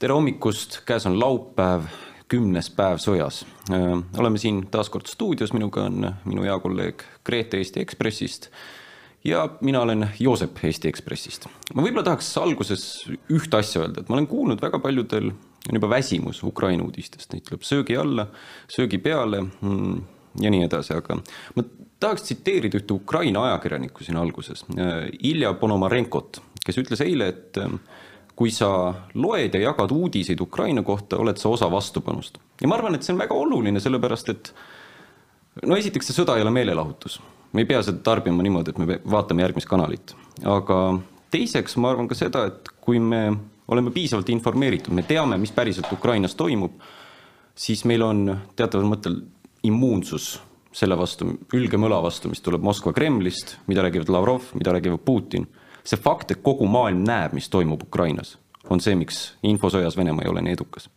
tere 0.00 0.16
hommikust, 0.16 0.80
käes 0.88 1.04
on 1.08 1.18
laupäev, 1.20 1.84
kümnes 2.30 2.70
päev 2.72 3.00
sõjas. 3.02 3.42
oleme 4.18 4.38
siin 4.40 4.62
taas 4.72 4.88
kord 4.88 5.10
stuudios, 5.10 5.52
minuga 5.52 5.84
on 5.90 6.06
minu 6.24 6.46
hea 6.46 6.56
kolleeg 6.62 7.04
Grete 7.26 7.60
Eesti 7.60 7.82
Ekspressist 7.84 8.48
ja 9.24 9.42
mina 9.60 9.82
olen 9.84 10.08
Joosep 10.18 10.64
Eesti 10.64 10.88
Ekspressist. 10.88 11.46
ma 11.74 11.84
võib-olla 11.84 12.06
tahaks 12.08 12.32
alguses 12.40 12.86
ühte 13.28 13.60
asja 13.60 13.84
öelda, 13.84 14.00
et 14.00 14.08
ma 14.08 14.16
olen 14.16 14.30
kuulnud 14.30 14.62
väga 14.62 14.80
paljudel 14.80 15.32
on 15.68 15.76
juba 15.76 15.90
väsimus 15.92 16.42
Ukraina 16.48 16.86
uudistest, 16.86 17.32
neid 17.34 17.44
tuleb 17.44 17.62
söögi 17.68 18.00
alla, 18.00 18.30
söögi 18.72 18.98
peale 18.98 19.42
mm, 19.44 20.02
ja 20.40 20.50
nii 20.50 20.64
edasi, 20.64 20.96
aga 20.96 21.20
ma 21.56 21.66
tahaks 22.00 22.24
tsiteerida 22.24 22.80
ühte 22.80 22.96
Ukraina 22.96 23.44
ajakirjanikku 23.50 24.06
siin 24.06 24.16
alguses, 24.16 24.64
Ilja 25.20 25.52
Ponomarenkot, 25.60 26.40
kes 26.64 26.80
ütles 26.80 27.04
eile, 27.04 27.34
et 27.34 27.60
kui 28.40 28.48
sa 28.48 28.94
loed 29.20 29.52
ja 29.52 29.60
jagad 29.60 29.90
uudiseid 29.92 30.40
Ukraina 30.40 30.80
kohta, 30.82 31.18
oled 31.20 31.36
sa 31.36 31.50
osa 31.52 31.66
vastupanust. 31.70 32.38
ja 32.60 32.68
ma 32.68 32.78
arvan, 32.78 32.94
et 32.96 33.04
see 33.04 33.12
on 33.12 33.20
väga 33.20 33.36
oluline, 33.36 33.80
sellepärast 33.84 34.30
et 34.32 34.48
no 35.68 35.76
esiteks, 35.76 36.08
see 36.08 36.16
sõda 36.16 36.38
ei 36.38 36.46
ole 36.46 36.54
meelelahutus. 36.56 37.18
me 37.52 37.60
ei 37.60 37.68
pea 37.68 37.82
seda 37.84 38.00
tarbima 38.00 38.40
niimoodi, 38.42 38.72
et 38.72 38.78
me 38.80 38.96
vaatame 39.04 39.44
järgmist 39.44 39.68
kanalit. 39.68 40.14
aga 40.56 40.78
teiseks 41.30 41.76
ma 41.76 41.92
arvan 41.92 42.08
ka 42.08 42.16
seda, 42.16 42.46
et 42.48 42.72
kui 42.80 42.96
me 42.98 43.20
oleme 43.68 43.92
piisavalt 43.92 44.32
informeeritud, 44.32 44.96
me 44.96 45.04
teame, 45.04 45.36
mis 45.36 45.52
päriselt 45.52 45.92
Ukrainas 45.92 46.34
toimub, 46.34 46.80
siis 47.54 47.84
meil 47.84 48.08
on 48.08 48.24
teataval 48.56 48.88
mõttel 48.88 49.20
immuunsus 49.68 50.38
selle 50.72 50.96
vastu, 50.96 51.28
ülge 51.52 51.76
mõla 51.76 52.00
vastu, 52.00 52.32
mis 52.32 52.40
tuleb 52.40 52.64
Moskva 52.64 52.96
Kremlist, 52.96 53.58
mida 53.68 53.84
räägivad 53.84 54.08
Lavrov, 54.08 54.54
mida 54.56 54.72
räägivad 54.72 55.04
Putin 55.04 55.44
see 55.84 56.00
fakt, 56.00 56.30
et 56.30 56.42
kogu 56.44 56.68
maailm 56.70 57.04
näeb, 57.06 57.34
mis 57.36 57.48
toimub 57.52 57.82
Ukrainas, 57.86 58.36
on 58.70 58.82
see, 58.82 58.96
miks 58.98 59.20
infosõjas 59.46 59.96
Venemaa 59.98 60.26
ei 60.26 60.32
ole 60.32 60.42
nii 60.44 60.56
edukas. 60.58 60.88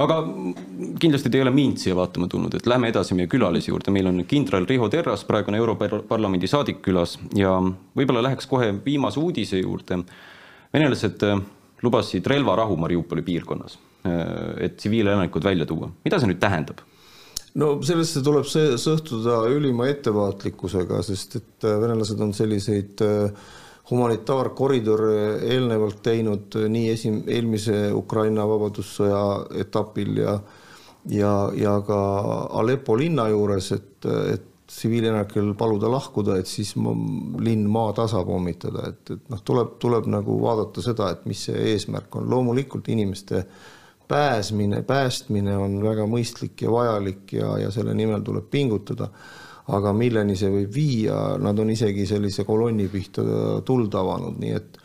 aga 0.00 0.16
kindlasti 1.00 1.30
te 1.30 1.36
ei 1.36 1.42
ole 1.44 1.52
mind 1.52 1.78
siia 1.82 1.94
vaatama 1.96 2.28
tulnud, 2.32 2.54
et 2.56 2.66
lähme 2.66 2.88
edasi 2.88 3.14
meie 3.14 3.28
külalise 3.28 3.70
juurde, 3.70 3.92
meil 3.92 4.08
on 4.08 4.24
kindral 4.24 4.66
Riho 4.68 4.88
Terras, 4.88 5.24
praegune 5.28 5.60
Europarlamendi 5.60 6.48
saadik 6.48 6.80
külas 6.82 7.18
ja 7.36 7.52
võib-olla 7.96 8.24
läheks 8.24 8.48
kohe 8.48 8.72
viimase 8.84 9.20
uudise 9.20 9.60
juurde. 9.60 10.02
venelased 10.72 11.22
äh, 11.22 11.42
lubasid 11.82 12.26
relvarahu 12.26 12.76
Mariupoli 12.76 13.22
piirkonnas, 13.22 13.78
äh, 14.06 14.64
et 14.64 14.76
tsiviilelanikud 14.76 15.44
välja 15.44 15.66
tuua, 15.66 15.90
mida 16.04 16.18
see 16.18 16.30
nüüd 16.30 16.40
tähendab? 16.40 16.80
no 17.58 17.72
sellesse 17.82 18.22
tuleb 18.22 18.46
see 18.48 18.76
suhtuda 18.78 19.42
ülima 19.50 19.88
ettevaatlikkusega, 19.90 21.00
sest 21.06 21.40
et 21.40 21.66
äh, 21.66 21.78
venelased 21.82 22.20
on 22.22 22.34
selliseid 22.36 23.02
äh, 23.04 23.48
humanitaarkoridor 23.90 25.04
eelnevalt 25.42 26.02
teinud 26.02 26.56
nii 26.68 26.90
esim-, 26.92 27.22
eelmise 27.26 27.90
Ukraina 27.96 28.46
vabadussõja 28.48 29.22
etapil 29.64 30.20
ja 30.22 30.38
ja, 31.08 31.50
ja 31.56 31.80
ka 31.86 31.98
Aleppo 32.60 32.96
linna 32.98 33.28
juures, 33.32 33.72
et, 33.72 34.06
et 34.34 34.46
tsiviilelanikel 34.70 35.52
paluda 35.58 35.90
lahkuda, 35.90 36.36
et 36.38 36.46
siis 36.46 36.74
linn 36.76 37.66
maatasa 37.72 38.22
pommitada, 38.26 38.86
et, 38.92 39.16
et 39.16 39.32
noh, 39.32 39.42
tuleb, 39.44 39.74
tuleb 39.82 40.06
nagu 40.12 40.36
vaadata 40.42 40.84
seda, 40.84 41.10
et 41.14 41.26
mis 41.30 41.48
see 41.48 41.70
eesmärk 41.72 42.20
on, 42.20 42.28
loomulikult 42.30 42.88
inimeste 42.92 43.44
pääsmine, 44.10 44.82
päästmine 44.86 45.56
on 45.58 45.78
väga 45.82 46.06
mõistlik 46.10 46.62
ja 46.66 46.70
vajalik 46.74 47.34
ja, 47.34 47.56
ja 47.64 47.74
selle 47.74 47.94
nimel 47.98 48.22
tuleb 48.26 48.46
pingutada 48.50 49.10
aga 49.76 49.92
milleni 49.96 50.36
see 50.38 50.50
võib 50.52 50.74
viia, 50.74 51.18
nad 51.42 51.58
on 51.58 51.70
isegi 51.70 52.06
sellise 52.08 52.44
kolonni 52.48 52.88
pihta 52.90 53.24
tuld 53.66 53.94
avanud, 53.94 54.38
nii 54.42 54.56
et 54.56 54.80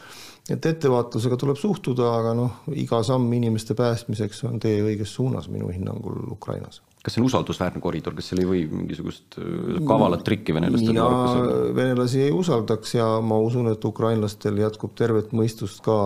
et 0.46 0.66
ettevaatusega 0.70 1.38
tuleb 1.42 1.58
suhtuda, 1.58 2.10
aga 2.20 2.34
noh, 2.38 2.58
iga 2.78 3.00
samm 3.06 3.32
inimeste 3.34 3.74
päästmiseks 3.78 4.44
on 4.46 4.60
tee 4.62 4.78
õiges 4.84 5.16
suunas 5.18 5.48
minu 5.50 5.72
hinnangul 5.74 6.20
Ukrainas. 6.36 6.84
kas 7.06 7.14
see 7.14 7.22
on 7.22 7.28
usaldusväärne 7.30 7.82
koridor, 7.82 8.16
kas 8.18 8.32
seal 8.32 8.42
ei 8.42 8.48
või 8.50 8.62
mingisugust 8.70 9.40
äh, 9.42 9.80
kavalat 9.90 10.24
trikki 10.26 10.54
venelastel 10.58 10.94
mina 10.94 11.74
venelasi 11.78 12.24
ei 12.28 12.32
usaldaks 12.34 12.96
ja 12.96 13.08
ma 13.22 13.38
usun, 13.42 13.70
et 13.74 13.86
ukrainlastel 13.90 14.58
jätkub 14.62 14.94
tervet 14.98 15.34
mõistust 15.34 15.82
ka 15.86 15.98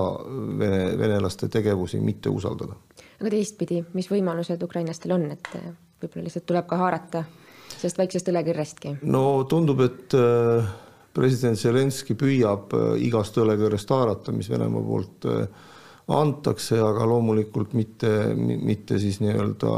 vene, 0.60 0.82
venelaste 1.00 1.52
tegevusi 1.52 2.00
mitte 2.04 2.32
usaldada. 2.32 2.80
aga 3.20 3.36
teistpidi, 3.36 3.84
mis 3.94 4.12
võimalused 4.12 4.64
ukrainlastel 4.64 5.16
on, 5.20 5.28
et 5.36 5.52
võib-olla 6.00 6.28
lihtsalt 6.28 6.48
tuleb 6.48 6.68
ka 6.68 6.80
haarata 6.80 7.26
sellest 7.76 8.00
väiksest 8.02 8.32
õlekõrrestki? 8.32 8.96
no 9.10 9.24
tundub, 9.50 9.84
et 9.86 10.16
äh, 10.18 10.70
president 11.16 11.60
Zelenskõi 11.60 12.18
püüab 12.20 12.78
äh, 12.78 12.94
igast 13.08 13.38
õlekõrrest 13.42 13.92
haarata, 13.94 14.36
mis 14.36 14.50
Venemaa 14.52 14.86
poolt 14.86 15.30
äh, 15.30 15.68
antakse, 16.10 16.80
aga 16.82 17.06
loomulikult 17.06 17.76
mitte, 17.78 18.34
mitte 18.36 18.98
siis 19.02 19.20
nii-öelda 19.22 19.74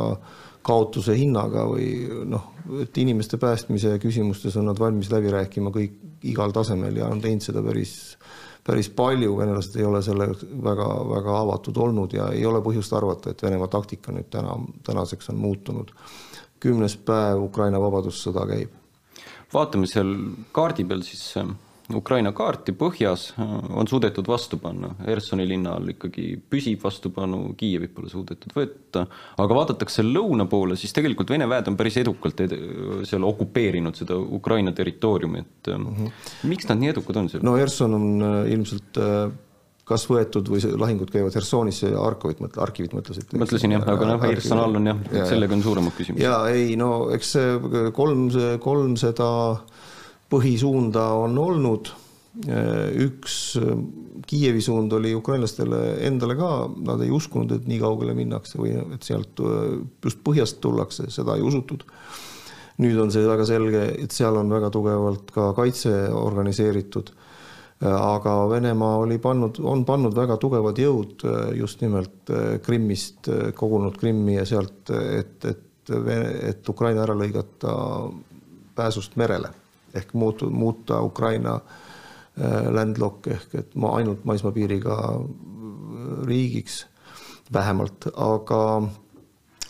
kaotuse 0.63 1.15
hinnaga 1.17 1.65
või 1.67 1.89
noh, 2.29 2.51
et 2.83 2.97
inimeste 3.01 3.39
päästmise 3.41 3.95
küsimustes 4.01 4.55
on 4.61 4.69
nad 4.69 4.79
valmis 4.79 5.09
läbi 5.11 5.31
rääkima 5.33 5.73
kõik 5.73 5.97
igal 6.29 6.53
tasemel 6.53 7.01
ja 7.01 7.09
on 7.09 7.21
teinud 7.21 7.43
seda 7.43 7.63
päris, 7.65 7.95
päris 8.63 8.91
palju, 8.93 9.33
venelased 9.39 9.79
ei 9.79 9.87
ole 9.87 10.03
selle 10.05 10.29
väga-väga 10.63 11.37
avatud 11.39 11.81
olnud 11.81 12.13
ja 12.13 12.29
ei 12.35 12.45
ole 12.45 12.61
põhjust 12.63 12.93
arvata, 12.93 13.33
et 13.33 13.41
Venemaa 13.43 13.71
taktika 13.73 14.13
nüüd 14.13 14.29
täna, 14.31 14.53
tänaseks 14.85 15.33
on 15.33 15.41
muutunud 15.41 15.95
kümnes 16.61 16.95
päev 17.05 17.41
Ukraina 17.47 17.81
vabadussõda 17.81 18.45
käib. 18.49 18.77
vaatame 19.53 19.87
seal 19.89 20.15
kaardi 20.55 20.85
peal 20.87 21.01
siis 21.03 21.23
äh, 21.41 21.49
Ukraina 21.95 22.31
kaarti 22.31 22.71
põhjas 22.77 23.25
äh, 23.35 23.51
on 23.75 23.89
suudetud 23.89 24.27
vastu 24.27 24.59
panna, 24.61 24.93
Hersoni 25.05 25.47
linna 25.47 25.75
all 25.75 25.91
ikkagi 25.93 26.27
püsib 26.49 26.83
vastupanu, 26.85 27.41
Kiievit 27.57 27.93
pole 27.95 28.09
suudetud 28.13 28.55
võtta, 28.55 29.05
aga 29.43 29.59
vaadatakse 29.59 30.05
lõuna 30.07 30.47
poole, 30.49 30.77
siis 30.79 30.95
tegelikult 30.95 31.33
Vene 31.33 31.49
väed 31.51 31.67
on 31.71 31.77
päris 31.79 31.99
edukalt 32.01 32.45
ed 32.45 32.55
seal 33.09 33.27
okupeerinud 33.27 33.97
seda 33.97 34.17
Ukraina 34.17 34.71
territooriumi, 34.71 35.39
et 35.45 35.71
mm 35.75 35.85
-hmm. 35.85 36.19
miks 36.53 36.69
nad 36.69 36.79
nii 36.79 36.93
edukad 36.95 37.23
on 37.23 37.29
seal? 37.29 37.43
no 37.43 37.57
Herson 37.59 37.93
on 37.99 38.09
ilmselt 38.47 39.01
kas 39.91 40.05
võetud 40.09 40.49
või 40.51 40.61
lahingud 40.79 41.11
käivad 41.13 41.35
Hersonisse 41.37 41.91
ja 41.91 42.01
Harkovit 42.01 42.41
mõtle, 42.43 42.63
Harkivit 42.63 42.95
mõtlesid? 42.97 43.33
mõtlesin 43.37 43.75
jah, 43.75 43.87
aga 43.93 44.09
noh, 44.13 44.21
Herson 44.23 44.61
all 44.61 44.79
on 44.79 44.91
jah 44.91 45.01
ja,, 45.11 45.25
sellega 45.29 45.57
on 45.57 45.63
suuremad 45.65 45.95
küsimused. 45.97 46.23
ja 46.23 46.37
ei 46.51 46.77
no 46.79 47.09
eks 47.15 47.35
kolm, 47.97 48.29
kolm 48.63 48.95
seda 48.99 49.31
põhisuunda 50.31 51.11
on 51.19 51.35
olnud. 51.41 51.91
üks 53.03 53.37
Kiievi 54.31 54.61
suund 54.63 54.93
oli 54.95 55.09
ukrainlastele 55.17 55.79
endale 56.07 56.37
ka, 56.39 56.51
nad 56.87 57.01
ei 57.03 57.09
uskunud, 57.11 57.51
et 57.51 57.65
nii 57.67 57.79
kaugele 57.81 58.13
minnakse 58.15 58.59
või 58.61 58.77
et 58.79 59.03
sealt 59.03 59.41
just 60.05 60.21
põhjast 60.23 60.61
tullakse, 60.63 61.09
seda 61.11 61.35
ei 61.35 61.43
usutud 61.43 61.83
nüüd 62.81 62.99
on 63.01 63.11
see 63.13 63.25
väga 63.27 63.45
selge, 63.49 63.81
et 64.05 64.15
seal 64.15 64.37
on 64.39 64.51
väga 64.53 64.71
tugevalt 64.73 65.33
ka 65.35 65.51
kaitse 65.57 65.91
organiseeritud 66.15 67.11
aga 67.81 68.33
Venemaa 68.49 68.97
oli 69.01 69.17
pannud, 69.17 69.57
on 69.63 69.85
pannud 69.85 70.15
väga 70.15 70.37
tugevad 70.41 70.77
jõud 70.77 71.25
äh, 71.25 71.39
just 71.57 71.81
nimelt 71.81 72.29
äh, 72.29 72.59
Krimmist, 72.61 73.29
äh, 73.29 73.49
kogunud 73.57 73.97
Krimmi 73.97 74.37
ja 74.37 74.45
sealt, 74.45 74.91
et, 74.91 75.45
et, 75.45 75.93
et 76.51 76.69
Ukraina 76.69 77.05
ära 77.07 77.15
lõigata 77.17 77.73
pääsust 78.77 79.17
merele. 79.19 79.49
Ehk 79.97 80.13
muutu, 80.13 80.49
muuta 80.49 81.01
Ukraina 81.03 81.59
landlock 82.71 83.27
ehk 83.27 83.55
et 83.59 83.73
ma 83.75 83.89
ainult 83.97 84.21
maismaapiiriga 84.25 84.95
riigiks 86.23 86.77
vähemalt, 87.51 88.07
aga 88.15 88.61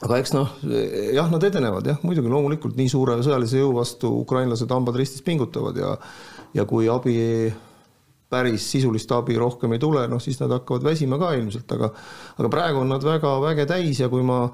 aga 0.05 0.19
eks 0.21 0.35
noh, 0.35 0.53
jah, 0.61 1.25
nad 1.33 1.43
edenevad 1.47 1.89
jah, 1.89 1.97
muidugi 2.05 2.29
loomulikult 2.29 2.77
nii 2.77 2.91
suure 2.93 3.17
sõjalise 3.25 3.63
jõu 3.63 3.73
vastu 3.79 4.13
ukrainlased 4.21 4.69
hambad 4.69 5.01
ristis 5.01 5.25
pingutavad 5.25 5.81
ja 5.81 5.95
ja 6.53 6.67
kui 6.69 6.85
abi 6.91 7.17
päris 8.31 8.65
sisulist 8.71 9.11
abi 9.11 9.35
rohkem 9.39 9.75
ei 9.75 9.81
tule, 9.81 10.05
noh 10.09 10.21
siis 10.23 10.39
nad 10.39 10.53
hakkavad 10.55 10.85
väsima 10.87 11.19
ka 11.19 11.33
ilmselt, 11.37 11.71
aga 11.75 11.89
aga 12.37 12.51
praegu 12.51 12.81
on 12.81 12.93
nad 12.93 13.03
väga 13.05 13.33
väge 13.43 13.65
täis 13.69 13.99
ja 13.99 14.07
kui 14.11 14.23
ma 14.25 14.45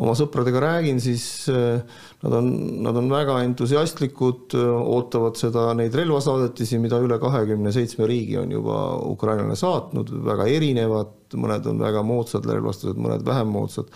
oma 0.00 0.14
sõpradega 0.18 0.62
räägin, 0.62 1.00
siis 1.02 1.24
eh, 1.52 1.82
nad 2.22 2.36
on, 2.40 2.50
nad 2.86 3.00
on 3.00 3.10
väga 3.12 3.40
entusiastlikud, 3.46 4.54
ootavad 4.58 5.38
seda, 5.38 5.68
neid 5.78 5.94
relvasaadetisi, 5.98 6.78
mida 6.82 7.00
üle 7.02 7.18
kahekümne 7.22 7.74
seitsme 7.74 8.08
riigi 8.10 8.38
on 8.40 8.54
juba 8.54 8.78
Ukrainale 9.10 9.58
saatnud, 9.58 10.14
väga 10.30 10.48
erinevad, 10.54 11.16
mõned 11.34 11.66
on 11.70 11.82
väga 11.82 12.06
moodsad 12.06 12.46
relvastused, 12.50 13.00
mõned 13.00 13.26
vähem 13.26 13.50
moodsad. 13.54 13.90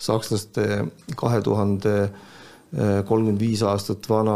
sakslaste 0.00 0.86
kahe 1.20 1.42
tuhande 1.44 1.90
2000 2.08 2.38
kolmkümmend 2.70 3.40
viis 3.42 3.64
aastat 3.66 4.04
vana 4.06 4.34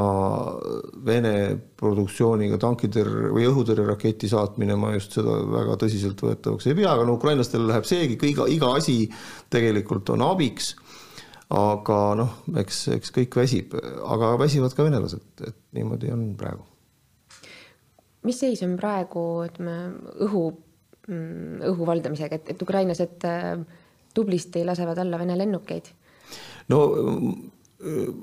Vene 1.07 1.35
produktsiooniga 1.79 2.59
tankitõrje 2.59 3.31
või 3.31 3.45
õhutõrjeraketi 3.47 4.31
saatmine, 4.31 4.75
ma 4.79 4.91
just 4.97 5.15
seda 5.15 5.37
väga 5.53 5.77
tõsiseltvõetavaks 5.85 6.67
ei 6.67 6.79
pea, 6.81 6.91
aga 6.97 7.07
no 7.07 7.15
ukrainlastele 7.15 7.69
läheb 7.69 7.87
seegi, 7.87 8.19
iga, 8.27 8.49
iga 8.51 8.73
asi 8.81 9.05
tegelikult 9.55 10.11
on 10.17 10.27
abiks. 10.27 10.75
aga 11.55 11.99
noh, 12.19 12.37
eks, 12.59 12.89
eks 12.97 13.13
kõik 13.15 13.37
väsib, 13.39 13.75
aga 14.11 14.33
väsivad 14.41 14.75
ka 14.75 14.83
venelased, 14.83 15.27
et 15.47 15.59
niimoodi 15.77 16.11
on 16.11 16.33
praegu. 16.35 16.67
mis 18.27 18.39
seis 18.41 18.63
on 18.67 18.75
praegu, 18.81 19.45
ütleme 19.47 19.79
õhu, 20.27 20.47
mm, 21.07 21.67
õhu 21.71 21.87
valdamisega, 21.87 22.35
et, 22.41 22.55
et 22.57 22.63
ukrainlased 22.67 23.29
äh, 23.31 23.61
tublisti 24.15 24.65
lasevad 24.65 24.99
alla 24.99 25.23
Vene 25.23 25.39
lennukeid? 25.39 25.93
no 26.73 26.81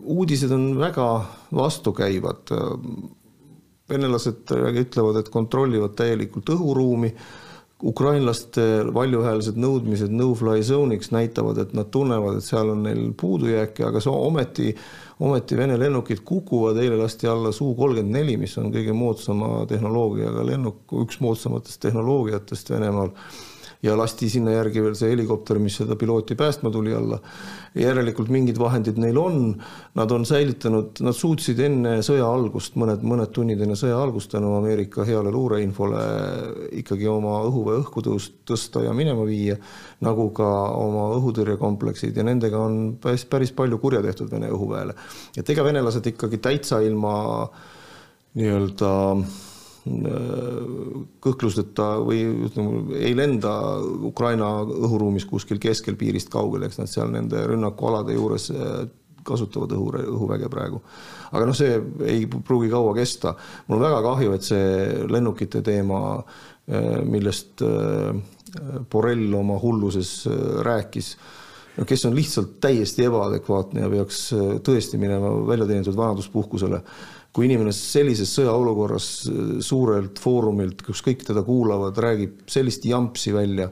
uudised 0.04 0.52
on 0.52 0.80
väga 0.80 1.08
vastukäivad. 1.56 2.56
venelased 3.92 4.48
ütlevad, 4.80 5.18
et 5.20 5.30
kontrollivad 5.30 5.98
täielikult 6.00 6.50
õhuruumi 6.54 7.10
ukrainlaste 7.84 8.64
valjuhäälsed 8.94 9.58
nõudmised 9.60 10.14
no-fly 10.14 10.62
zone'iks 10.64 11.12
näitavad, 11.14 11.58
et 11.64 11.74
nad 11.78 11.90
tunnevad, 11.94 12.38
et 12.38 12.46
seal 12.46 12.72
on 12.74 12.84
neil 12.86 13.10
puudujääke, 13.18 13.84
aga 13.88 14.02
see 14.04 14.14
ometi, 14.14 14.70
ometi 15.20 15.58
Vene 15.58 15.78
lennukid 15.80 16.22
kukuvad, 16.26 16.78
eile 16.82 17.00
lasti 17.02 17.28
alla 17.28 17.52
Su 17.52 17.74
kolmkümmend 17.78 18.16
neli, 18.16 18.38
mis 18.38 18.58
on 18.62 18.72
kõige 18.74 18.94
moodsama 18.96 19.66
tehnoloogiaga 19.70 20.46
lennuk, 20.46 20.84
üks 21.04 21.20
moodsamatest 21.24 21.82
tehnoloogiatest 21.88 22.70
Venemaal 22.76 23.12
ja 23.84 23.96
lasti 23.98 24.30
sinna 24.30 24.54
järgi 24.54 24.82
veel 24.84 24.96
see 24.98 25.10
helikopter, 25.12 25.58
mis 25.62 25.80
seda 25.80 25.96
pilooti 26.00 26.36
päästma 26.38 26.70
tuli 26.72 26.94
alla. 26.94 27.20
järelikult 27.76 28.28
mingid 28.30 28.58
vahendid 28.60 28.98
neil 29.00 29.18
on, 29.18 29.36
nad 29.96 30.12
on 30.12 30.26
säilitanud, 30.28 31.00
nad 31.06 31.16
suutsid 31.16 31.60
enne 31.64 31.94
sõja 32.04 32.26
algust, 32.28 32.76
mõned, 32.76 33.06
mõned 33.08 33.32
tunnid 33.32 33.62
enne 33.64 33.78
sõja 33.80 33.96
algust 34.02 34.34
tänu 34.36 34.52
Ameerika 34.58 35.06
heale 35.08 35.32
luureinfole 35.32 36.02
ikkagi 36.82 37.08
oma 37.08 37.40
õhuväe 37.48 37.80
õhku 37.82 38.04
tõsta 38.04 38.84
ja 38.84 38.94
minema 38.94 39.24
viia, 39.26 39.56
nagu 40.04 40.30
ka 40.36 40.50
oma 40.78 41.08
õhutõrjekompleksid 41.18 42.18
ja 42.18 42.28
nendega 42.28 42.60
on 42.60 42.82
päris, 43.02 43.24
päris 43.26 43.56
palju 43.56 43.80
kurja 43.80 44.04
tehtud 44.04 44.30
Vene 44.32 44.52
õhuväele. 44.52 44.94
et 45.38 45.50
ega 45.50 45.64
venelased 45.64 46.06
ikkagi 46.12 46.38
täitsa 46.44 46.82
ilma 46.84 47.16
nii-öelda 48.36 48.92
kõhklusteta 49.82 51.96
või 52.06 52.22
ütleme, 52.48 53.00
ei 53.02 53.16
lenda 53.18 53.52
Ukraina 53.82 54.62
õhuruumis 54.62 55.26
kuskil 55.26 55.58
keskel 55.62 55.98
piirist 55.98 56.30
kaugel, 56.30 56.68
eks 56.68 56.78
nad 56.78 56.92
seal 56.92 57.10
nende 57.14 57.42
rünnakualade 57.50 58.14
juures 58.14 58.52
äh, 58.54 58.84
kasutavad 59.26 59.74
õhu, 59.74 59.90
õhuväge 60.14 60.50
praegu. 60.54 60.84
aga 61.32 61.48
noh, 61.50 61.58
see 61.58 61.80
ei 62.06 62.28
pruugi 62.30 62.70
kaua 62.70 62.94
kesta. 62.98 63.34
mul 63.68 63.80
on 63.80 63.88
väga 63.88 64.02
kahju, 64.06 64.36
et 64.38 64.46
see 64.46 64.68
lennukite 65.10 65.64
teema, 65.66 66.02
äh, 66.70 67.02
millest 67.02 67.66
äh, 67.66 68.14
Borrell 68.92 69.34
oma 69.34 69.56
hulluses 69.58 70.28
rääkis, 70.62 71.16
no 71.78 71.88
kes 71.88 72.06
on 72.06 72.14
lihtsalt 72.14 72.60
täiesti 72.62 73.08
ebaadekvaatne 73.08 73.86
ja 73.86 73.90
peaks 73.90 74.26
tõesti 74.62 75.00
minema 75.00 75.32
väljateenitud 75.48 75.96
vanaduspuhkusele 75.96 76.82
kui 77.36 77.48
inimene 77.48 77.72
sellises 77.76 78.32
sõjaolukorras 78.36 79.08
suurelt 79.64 80.20
foorumilt, 80.20 80.84
kus 80.84 81.04
kõik 81.06 81.24
teda 81.28 81.44
kuulavad, 81.48 81.98
räägib 82.04 82.44
sellist 82.52 82.86
jampsi 82.88 83.34
välja, 83.36 83.70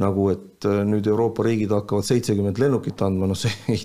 nagu 0.00 0.30
et 0.32 0.66
äh, 0.68 0.80
nüüd 0.88 1.06
Euroopa 1.10 1.44
riigid 1.46 1.72
hakkavad 1.74 2.06
seitsekümmend 2.08 2.58
lennukit 2.62 3.04
andma, 3.04 3.28
no 3.30 3.36
see 3.38 3.52
ei, 3.74 3.84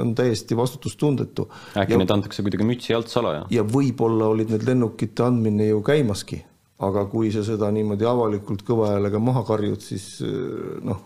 on 0.00 0.14
täiesti 0.16 0.56
vastutustundetu. 0.56 1.50
äkki 1.76 1.94
ja, 1.94 2.00
need 2.00 2.12
antakse 2.14 2.44
kuidagi 2.46 2.66
mütsi 2.66 2.96
alt 2.96 3.12
salaja? 3.12 3.44
ja 3.52 3.64
võib-olla 3.68 4.32
olid 4.32 4.54
need 4.54 4.64
lennukite 4.66 5.26
andmine 5.26 5.68
ju 5.68 5.82
käimaski, 5.86 6.40
aga 6.86 7.04
kui 7.12 7.30
sa 7.34 7.44
seda 7.46 7.68
niimoodi 7.74 8.08
avalikult 8.08 8.64
kõva 8.66 8.94
häälega 8.94 9.20
maha 9.20 9.44
karjud, 9.46 9.84
siis 9.84 10.14
äh, 10.24 10.80
noh, 10.86 11.04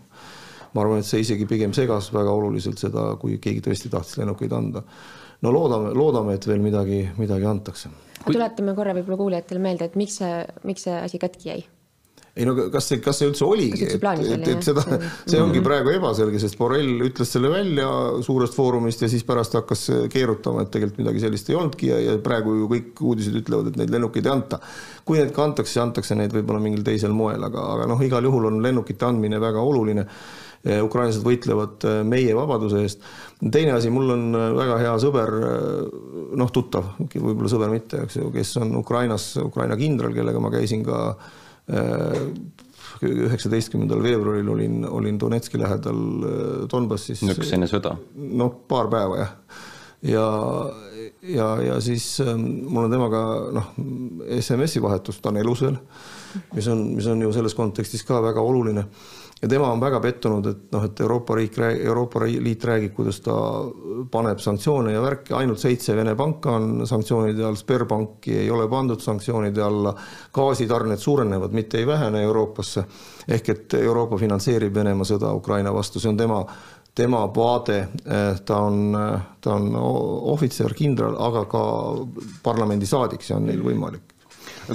ma 0.70 0.84
arvan, 0.84 1.02
et 1.02 1.10
see 1.10 1.26
isegi 1.26 1.50
pigem 1.50 1.74
segas 1.74 2.12
väga 2.14 2.30
oluliselt 2.30 2.78
seda, 2.78 3.10
kui 3.18 3.42
keegi 3.42 3.66
tõesti 3.66 3.90
tahtis 3.90 4.22
lennukeid 4.22 4.54
anda 4.54 4.86
no 5.44 5.52
loodame, 5.54 5.92
loodame, 5.96 6.38
et 6.38 6.46
veel 6.48 6.62
midagi, 6.64 7.02
midagi 7.18 7.50
antakse. 7.50 7.90
tuletame 8.26 8.76
korra 8.76 8.94
võib-olla 8.96 9.20
kuulajatele 9.24 9.66
meelde, 9.66 9.90
et 9.90 10.00
miks 10.00 10.20
see, 10.20 10.40
miks 10.68 10.88
see 10.88 10.96
asi 11.00 11.20
katki 11.22 11.52
jäi? 11.52 11.60
ei 12.36 12.46
no 12.46 12.54
kas 12.70 12.86
see, 12.88 13.00
kas 13.02 13.18
see 13.18 13.28
üldse 13.28 13.44
oligi, 13.44 13.86
et, 13.88 14.04
et, 14.04 14.44
et 14.52 14.64
seda, 14.64 14.84
see 15.28 15.40
ongi 15.42 15.62
praegu 15.64 15.90
ebaselge, 15.96 16.38
sest 16.40 16.56
Borrell 16.60 17.02
ütles 17.08 17.32
selle 17.34 17.50
välja 17.50 17.88
suurest 18.24 18.54
foorumist 18.56 19.02
ja 19.02 19.08
siis 19.10 19.24
pärast 19.26 19.56
hakkas 19.58 19.82
keerutama, 20.12 20.62
et 20.64 20.70
tegelikult 20.72 21.02
midagi 21.02 21.24
sellist 21.24 21.50
ei 21.50 21.58
olnudki 21.58 21.90
ja, 21.90 21.98
ja 22.04 22.14
praegu 22.22 22.54
ju 22.60 22.68
kõik 22.70 23.02
uudised 23.02 23.34
ütlevad, 23.42 23.72
et 23.72 23.80
neid 23.80 23.90
lennukeid 23.96 24.28
ei 24.28 24.32
anta. 24.32 24.60
kui 25.04 25.18
neid 25.18 25.34
ka 25.34 25.48
antakse, 25.48 25.74
siis 25.74 25.82
antakse 25.82 26.18
neid 26.18 26.36
võib-olla 26.36 26.62
mingil 26.62 26.86
teisel 26.86 27.16
moel, 27.16 27.42
aga, 27.50 27.66
aga 27.74 27.90
noh, 27.90 28.06
igal 28.06 28.30
juhul 28.30 28.46
on 28.52 28.62
lennukite 28.62 29.10
andmine 29.10 29.42
väga 29.42 29.66
oluline 29.66 30.06
ukrainlased 30.60 31.24
võitlevad 31.24 31.86
meie 32.04 32.34
vabaduse 32.36 32.82
eest. 32.84 33.04
Teine 33.48 33.72
asi, 33.72 33.90
mul 33.92 34.14
on 34.16 34.24
eh, 34.36 34.46
väga 34.56 34.78
hea 34.82 34.94
sõber, 35.02 35.34
noh, 36.40 36.50
tuttav, 36.52 36.94
võib-olla 37.00 37.52
sõber 37.52 37.72
mitte, 37.72 38.04
eks 38.04 38.20
ju, 38.20 38.32
kes 38.34 38.56
on 38.60 38.74
Ukrainas, 38.80 39.32
Ukraina 39.42 39.78
kindral, 39.80 40.12
kellega 40.16 40.42
ma 40.42 40.52
käisin 40.52 40.84
ka 40.86 41.00
üheksateistkümnendal 43.00 44.02
veebruaril 44.04 44.48
olin, 44.52 44.80
olin 44.84 45.18
Donetski 45.20 45.60
lähedal 45.60 46.00
Donbassis. 46.68 47.22
niisugust 47.22 47.54
enne 47.56 47.68
sõda? 47.70 47.94
noh, 48.16 48.50
paar 48.68 48.90
päeva 48.92 49.20
jah. 49.20 49.30
ja, 50.10 50.26
ja, 51.22 51.46
ja 51.64 51.78
siis 51.80 52.08
mul 52.26 52.88
on 52.88 52.92
temaga 52.92 53.22
noh, 53.56 53.70
SMS-i 54.40 54.82
vahetus, 54.82 55.22
ta 55.22 55.32
on 55.32 55.40
elus 55.40 55.62
veel, 55.64 55.78
mis 56.58 56.68
on, 56.68 56.84
mis 56.98 57.08
on 57.08 57.24
ju 57.24 57.32
selles 57.38 57.56
kontekstis 57.56 58.04
ka 58.04 58.20
väga 58.26 58.44
oluline 58.44 58.84
ja 59.42 59.48
tema 59.48 59.70
on 59.72 59.80
väga 59.80 60.00
pettunud, 60.00 60.46
et 60.46 60.72
noh, 60.74 60.84
et 60.84 61.00
Euroopa 61.00 61.34
riik, 61.38 61.58
Euroopa 61.58 62.24
Liit 62.28 62.64
räägib, 62.64 62.92
kuidas 62.96 63.20
ta 63.24 63.34
paneb 64.12 64.40
sanktsioone 64.42 64.92
ja 64.92 65.00
värki, 65.02 65.32
ainult 65.36 65.62
seitse 65.62 65.96
Vene 65.96 66.14
panka 66.16 66.52
on 66.58 66.86
sanktsioonide 66.86 67.46
all, 67.48 67.56
Sberbanki 67.56 68.36
ei 68.42 68.50
ole 68.50 68.68
pandud 68.68 69.00
sanktsioonide 69.00 69.62
alla, 69.64 69.94
gaasitarned 70.36 71.00
suurenevad, 71.00 71.56
mitte 71.56 71.80
ei 71.80 71.86
vähene 71.86 72.22
Euroopasse. 72.22 72.84
ehk 73.28 73.48
et 73.48 73.74
Euroopa 73.74 74.16
finantseerib 74.18 74.74
Venemaa 74.74 75.04
sõda 75.08 75.32
Ukraina 75.34 75.72
vastu, 75.74 76.00
see 76.00 76.10
on 76.10 76.16
tema 76.16 76.44
tema 76.94 77.20
vaade, 77.34 77.88
ta 78.44 78.56
on, 78.66 78.96
ta 79.40 79.54
on 79.54 79.76
ohvitser, 79.76 80.74
kindral, 80.74 81.14
aga 81.22 81.44
ka 81.48 81.62
parlamendisaadik, 82.42 83.22
see 83.22 83.36
on 83.36 83.46
neil 83.46 83.62
võimalik. 83.62 84.16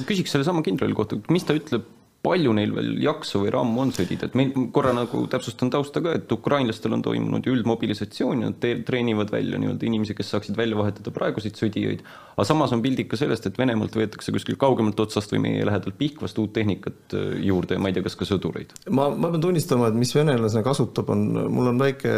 küsiks 0.07 0.31
sellesama 0.31 0.63
kindrali 0.63 0.95
kohta, 0.95 1.19
mis 1.29 1.43
ta 1.43 1.53
ütleb 1.53 1.85
palju 2.25 2.53
neil 2.57 2.73
veel 2.75 2.91
jaksu 3.03 3.43
või 3.43 3.53
rammu 3.53 3.83
on 3.85 3.93
sõdida, 3.95 4.27
et 4.27 4.35
meil 4.37 4.51
korra 4.73 4.93
nagu 4.95 5.23
täpsustan 5.31 5.71
tausta 5.73 6.01
ka, 6.03 6.15
et 6.17 6.31
ukrainlastel 6.33 6.95
on 6.97 7.03
toimunud 7.05 7.45
ju 7.45 7.53
üldmobilisatsioon 7.55 8.43
ja 8.43 8.51
nad 8.51 8.67
treenivad 8.87 9.31
välja 9.33 9.59
nii-öelda 9.61 9.87
inimesi, 9.87 10.17
kes 10.17 10.33
saaksid 10.33 10.57
välja 10.57 10.77
vahetada 10.79 11.13
praeguseid 11.15 11.59
sõdijaid. 11.59 12.03
aga 12.35 12.47
samas 12.47 12.73
on 12.75 12.83
pilt 12.83 13.05
ikka 13.05 13.19
sellest, 13.21 13.47
et 13.47 13.57
Venemaalt 13.61 13.95
võetakse 13.95 14.33
kuskil 14.35 14.59
kaugemalt 14.59 14.99
otsast 15.05 15.31
või 15.35 15.45
meie 15.47 15.65
lähedalt 15.67 15.97
Pihkvast 15.99 16.39
uut 16.41 16.53
tehnikat 16.57 17.15
äh, 17.15 17.39
juurde 17.45 17.77
ja 17.77 17.83
ma 17.83 17.91
ei 17.91 17.97
tea, 17.97 18.05
kas 18.05 18.17
ka 18.19 18.27
sõdureid. 18.29 18.75
ma, 18.89 19.09
ma 19.09 19.31
pean 19.33 19.43
tunnistama, 19.47 19.91
et 19.91 19.99
mis 19.99 20.13
venelane 20.15 20.63
kasutab, 20.65 21.11
on, 21.13 21.27
mul 21.51 21.73
on 21.73 21.81
väike, 21.81 22.15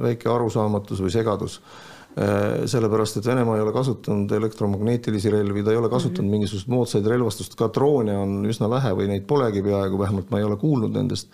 väike 0.00 0.32
arusaamatus 0.32 1.04
või 1.04 1.14
segadus 1.14 1.60
sellepärast, 2.16 3.18
et 3.18 3.26
Venemaa 3.28 3.58
ei 3.58 3.62
ole 3.62 3.72
kasutanud 3.76 4.30
elektromagnetilisi 4.32 5.30
relvi, 5.30 5.62
ta 5.62 5.74
ei 5.74 5.76
ole 5.76 5.90
kasutanud 5.92 6.22
mm 6.22 6.26
-hmm. 6.26 6.30
mingisugust 6.30 6.68
moodsaid 6.72 7.06
relvastust, 7.06 7.54
ka 7.54 7.68
droone 7.74 8.16
on 8.18 8.46
üsna 8.48 8.70
vähe 8.70 8.94
või 8.96 9.08
neid 9.08 9.26
polegi 9.28 9.62
peaaegu, 9.62 9.98
vähemalt 9.98 10.30
ma 10.30 10.38
ei 10.38 10.44
ole 10.44 10.56
kuulnud 10.56 10.96
nendest. 10.96 11.28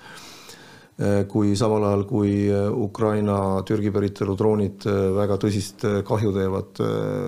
Äh, 1.03 1.27
kui 1.29 1.57
samal 1.57 1.85
ajal, 1.85 2.05
kui 2.05 2.51
äh, 2.51 2.67
Ukraina 2.75 3.63
Türgi 3.63 3.91
päritolu 3.91 4.37
droonid 4.39 4.85
väga 5.15 5.39
tõsist 5.39 5.87
kahju 6.05 6.33
teevad 6.33 6.83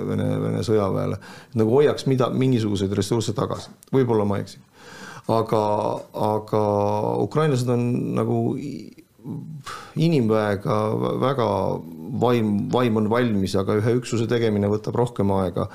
Vene, 0.08 0.28
Vene 0.42 0.62
sõjaväele, 0.62 1.16
nagu 1.54 1.70
hoiaks 1.70 2.06
mida, 2.06 2.30
mingisuguseid 2.30 2.92
ressursse 2.92 3.32
tagasi, 3.32 3.70
võib-olla 3.92 4.25
ma 4.25 4.38
eksin. 4.38 4.61
aga, 5.28 5.64
aga 6.12 6.61
ukrainlased 7.23 7.68
on 7.68 8.14
nagu 8.14 8.56
inimväega 9.97 10.78
väga 11.23 11.49
vaim, 12.21 12.54
vaim 12.73 13.02
on 13.02 13.11
valmis, 13.11 13.57
aga 13.61 13.78
ühe 13.81 13.99
üksuse 14.00 14.28
tegemine 14.31 14.71
võtab 14.73 14.99
rohkem 15.00 15.33
aega. 15.40 15.69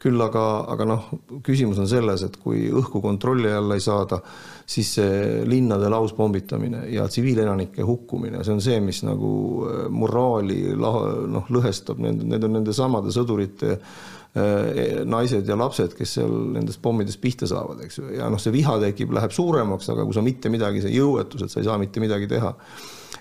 küll 0.00 0.16
aga, 0.24 0.42
aga 0.72 0.84
noh, 0.88 1.08
küsimus 1.44 1.76
on 1.76 1.84
selles, 1.84 2.22
et 2.24 2.38
kui 2.40 2.70
õhku 2.72 3.02
kontrolli 3.04 3.50
alla 3.52 3.76
ei 3.76 3.82
saada, 3.84 4.16
siis 4.64 4.94
see 4.96 5.42
linnade 5.44 5.90
lauspommitamine 5.92 6.86
ja 6.88 7.04
tsiviilelanike 7.04 7.84
hukkumine, 7.84 8.40
see 8.40 8.54
on 8.54 8.62
see, 8.64 8.78
mis 8.80 9.02
nagu 9.04 9.32
äh, 9.68 9.82
moraali 9.92 10.72
noh, 10.72 11.44
lõhestab, 11.52 12.00
need, 12.00 12.24
need 12.32 12.48
on 12.48 12.56
nende 12.56 12.72
samade 12.72 13.12
sõdurite 13.12 13.74
äh, 13.74 13.92
naised 14.30 15.48
ja 15.48 15.56
lapsed, 15.58 15.96
kes 15.98 16.12
seal 16.20 16.30
nendest 16.54 16.78
pommidest 16.82 17.18
pihta 17.18 17.48
saavad, 17.50 17.80
eks 17.82 17.98
ju, 17.98 18.04
ja 18.14 18.28
noh, 18.30 18.38
see 18.38 18.52
viha 18.54 18.76
tekib, 18.78 19.10
läheb 19.16 19.34
suuremaks, 19.34 19.88
aga 19.90 20.04
kui 20.06 20.14
sa 20.14 20.22
mitte 20.22 20.52
midagi, 20.54 20.84
see 20.84 20.94
jõuetus, 20.94 21.42
et 21.42 21.50
sa 21.50 21.58
ei 21.58 21.66
saa 21.66 21.78
mitte 21.82 21.98
midagi 21.98 22.30
teha 22.30 22.54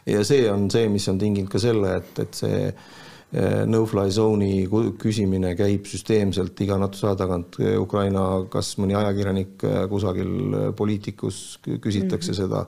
ja 0.10 0.24
see 0.28 0.48
on 0.52 0.70
see, 0.72 0.90
mis 0.92 1.08
on 1.12 1.20
tinginud 1.20 1.52
ka 1.52 1.62
selle, 1.62 1.94
et, 2.00 2.22
et 2.24 2.40
see 2.42 2.60
eh, 2.70 3.62
no-fly 3.70 4.10
zone'i 4.14 4.66
küsimine 5.02 5.54
käib 5.60 5.88
süsteemselt 5.90 6.60
iga 6.66 6.80
natuse 6.82 7.10
aja 7.10 7.20
tagant. 7.24 7.60
Ukraina, 7.80 8.26
kas 8.52 8.74
mõni 8.82 8.98
ajakirjanik 8.98 9.66
eh, 9.68 9.80
kusagil 9.92 10.74
poliitikus 10.78 11.60
küsitakse 11.66 12.34
mm 12.34 12.36
-hmm. 12.36 12.42
seda 12.42 12.66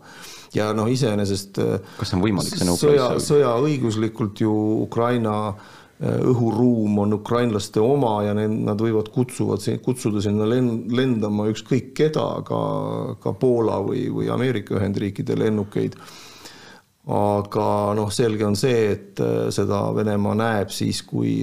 ja 0.53 0.71
noh, 0.77 0.89
iseenesest. 0.91 1.61
kas 1.97 2.09
see 2.09 2.17
on 2.17 2.25
võimalik, 2.25 2.57
see 2.57 2.67
no-fly 2.67 2.95
sõja, 2.95 3.11
sõja 3.19 3.53
õiguslikult 3.61 4.43
ju 4.43 4.53
Ukraina 4.87 5.53
õhuruum 6.01 6.97
on 7.03 7.13
ukrainlaste 7.13 7.81
oma 7.83 8.15
ja 8.25 8.33
need, 8.33 8.55
nad 8.65 8.79
võivad 8.81 9.11
kutsuvad, 9.13 9.61
kutsuda 9.85 10.23
sinna 10.23 10.47
lendama 10.49 11.45
ükskõik 11.51 11.91
keda, 11.97 12.25
ka, 12.47 12.61
ka 13.21 13.33
Poola 13.37 13.77
või, 13.85 14.07
või 14.09 14.31
Ameerika 14.33 14.79
Ühendriikide 14.79 15.37
lennukeid 15.37 15.99
aga 17.11 17.65
noh, 17.97 18.11
selge 18.13 18.45
on 18.45 18.55
see, 18.57 18.81
et 18.93 19.21
äh, 19.23 19.47
seda 19.53 19.79
Venemaa 19.95 20.35
näeb 20.37 20.73
siis, 20.73 21.01
kui, 21.07 21.33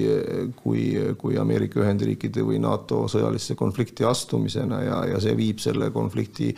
kui, 0.58 0.84
kui 1.18 1.38
Ameerika 1.40 1.82
Ühendriikide 1.82 2.44
või 2.46 2.60
NATO 2.62 3.06
sõjalisse 3.10 3.56
konflikti 3.58 4.06
astumisena 4.06 4.82
ja, 4.84 5.00
ja 5.14 5.22
see 5.22 5.34
viib 5.38 5.62
selle 5.62 5.90
konflikti 5.94 6.52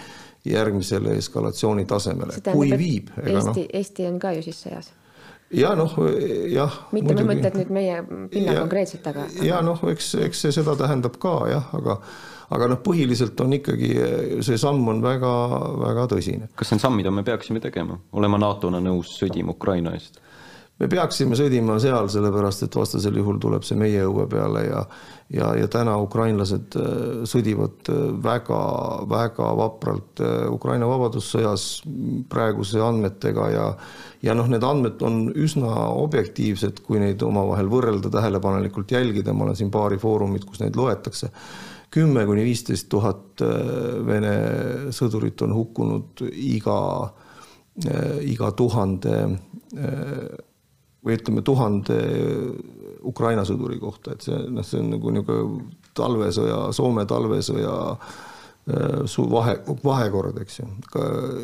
järgmisele 0.45 1.17
eskalatsiooni 1.21 1.85
tasemele. 1.89 2.41
kui 2.53 2.73
viib. 2.77 3.13
Eesti 3.25 3.65
no,, 3.65 3.69
Eesti 3.81 4.09
on 4.09 4.21
ka 4.21 4.37
ju 4.37 4.45
siis 4.49 4.65
sõjas 4.69 4.93
ja 5.51 5.75
noh, 5.79 5.95
jah. 6.51 6.77
mitte 6.95 7.15
ma 7.17 7.25
mõtlen 7.33 7.57
nüüd 7.59 7.73
meie 7.75 8.03
pinna 8.31 8.55
ja, 8.55 8.61
konkreetselt, 8.63 9.07
aga. 9.11 9.27
ja 9.45 9.61
noh, 9.65 9.81
eks, 9.91 10.15
eks 10.29 10.45
see 10.47 10.55
seda 10.55 10.77
tähendab 10.79 11.19
ka 11.23 11.35
jah, 11.51 11.73
aga 11.77 11.99
aga 12.55 12.71
noh, 12.73 12.81
põhiliselt 12.83 13.39
on 13.43 13.55
ikkagi 13.59 13.91
see 14.47 14.59
samm 14.59 14.89
on 14.91 15.03
väga-väga 15.05 16.09
tõsine. 16.15 16.51
kas 16.55 16.71
see 16.71 16.79
on 16.79 16.85
samm, 16.87 16.99
mida 16.99 17.13
me 17.15 17.27
peaksime 17.27 17.63
tegema, 17.63 17.99
olema 18.13 18.41
NATO-na 18.43 18.83
nõus 18.83 19.17
sõdima 19.19 19.55
Ukraina 19.57 19.95
eest? 19.99 20.21
Me 20.81 20.89
peaksime 20.89 21.37
sõdima 21.39 21.79
seal, 21.83 22.09
sellepärast 22.13 22.67
et 22.67 22.77
vastasel 22.77 23.17
juhul 23.21 23.41
tuleb 23.43 23.67
see 23.67 23.79
meie 23.79 24.05
õue 24.09 24.27
peale 24.31 24.67
ja 24.67 24.85
ja, 25.31 25.53
ja 25.55 25.69
täna 25.71 25.95
ukrainlased 26.03 26.75
äh, 26.79 27.23
sõdivad 27.29 27.91
väga-väga 28.25 29.47
äh, 29.47 29.57
vapralt 29.61 30.23
äh, 30.25 30.47
Ukraina 30.51 30.89
vabadussõjas 30.91 31.67
praeguse 32.31 32.83
andmetega 32.83 33.51
ja 33.55 33.67
ja 34.21 34.35
noh, 34.37 34.51
need 34.53 34.65
andmed 34.67 35.01
on 35.07 35.31
üsna 35.33 35.71
objektiivsed, 35.97 36.83
kui 36.85 37.01
neid 37.01 37.23
omavahel 37.25 37.71
võrrelda, 37.73 38.11
tähelepanelikult 38.13 38.93
jälgida, 38.93 39.33
ma 39.33 39.47
olen 39.47 39.57
siin 39.57 39.71
paari 39.73 39.97
foorumit, 40.03 40.45
kus 40.45 40.61
neid 40.61 40.77
loetakse. 40.77 41.31
Kümme 41.91 42.27
kuni 42.29 42.45
viisteist 42.45 42.91
tuhat 42.93 43.41
Vene 44.07 44.35
sõdurit 44.93 45.41
on 45.43 45.55
hukkunud 45.57 46.21
iga, 46.29 46.77
iga 48.29 48.53
tuhande 48.61 49.17
või 51.05 51.17
ütleme, 51.17 51.45
tuhande 51.47 51.99
Ukraina 53.09 53.45
sõduri 53.49 53.79
kohta, 53.81 54.15
et 54.15 54.27
see 54.27 54.41
noh, 54.53 54.67
see 54.67 54.83
on 54.83 54.91
nagu 54.97 55.15
niisugune 55.15 55.71
talvesõja, 55.97 56.59
Soome 56.77 57.07
talvesõja 57.09 57.77
su 59.11 59.25
vahe, 59.27 59.57
vahekord, 59.83 60.37
eks 60.45 60.61
ju. 60.61 60.67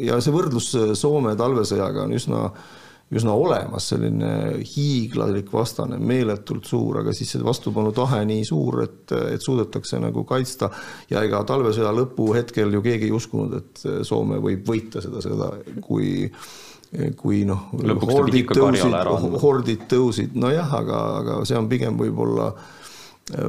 ja 0.04 0.20
see 0.22 0.34
võrdlus 0.34 0.68
Soome 1.00 1.32
talvesõjaga 1.38 2.04
on 2.04 2.12
üsna 2.14 2.42
äh, 2.50 2.66
üsna 3.14 3.36
olemas, 3.38 3.86
selline 3.92 4.30
hiiglalik 4.66 5.52
vastane, 5.54 5.98
meeletult 6.02 6.66
suur, 6.66 7.00
aga 7.02 7.14
siis 7.14 7.36
see 7.36 7.44
vastupanutahe 7.46 8.24
nii 8.26 8.42
suur, 8.48 8.80
et, 8.82 9.14
et 9.36 9.42
suudetakse 9.42 10.00
nagu 10.02 10.24
kaitsta 10.26 10.72
ja 11.12 11.22
ega 11.26 11.44
talvesõja 11.46 11.92
lõpuhetkel 11.94 12.74
ju 12.74 12.82
keegi 12.82 13.06
ei 13.06 13.14
uskunud, 13.14 13.54
et 13.60 13.84
Soome 14.06 14.40
võib 14.42 14.66
võita 14.66 15.02
seda 15.04 15.22
sõda, 15.22 15.52
kui 15.84 16.26
kui 17.18 17.42
noh, 17.48 17.68
hordid 18.06 18.50
tõusid, 18.54 18.94
hordid 19.42 19.86
tõusid, 19.90 20.36
nojah, 20.38 20.74
aga, 20.80 21.00
aga 21.20 21.38
see 21.48 21.58
on 21.58 21.68
pigem 21.70 21.98
võib-olla 21.98 22.52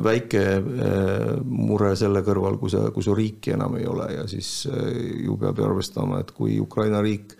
väike 0.03 0.41
eh, 0.57 1.35
mure 1.45 1.91
selle 1.99 2.23
kõrval, 2.25 2.57
kui 2.57 2.71
sa, 2.73 2.87
kui 2.93 3.05
su 3.05 3.13
riiki 3.17 3.53
enam 3.53 3.77
ei 3.77 3.85
ole 3.85 4.09
ja 4.15 4.25
siis 4.29 4.65
eh, 4.71 5.21
ju 5.25 5.37
peab 5.37 5.61
arvestama, 5.61 6.23
et 6.23 6.33
kui 6.33 6.57
Ukraina 6.59 7.01
riik 7.05 7.37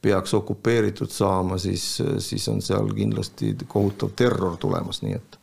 peaks 0.00 0.32
okupeeritud 0.38 1.10
saama, 1.12 1.58
siis, 1.60 1.98
siis 2.22 2.46
on 2.48 2.62
seal 2.64 2.88
kindlasti 2.96 3.52
kohutav 3.68 4.14
terror 4.16 4.56
tulemas, 4.60 5.02
nii 5.02 5.18
et. 5.18 5.36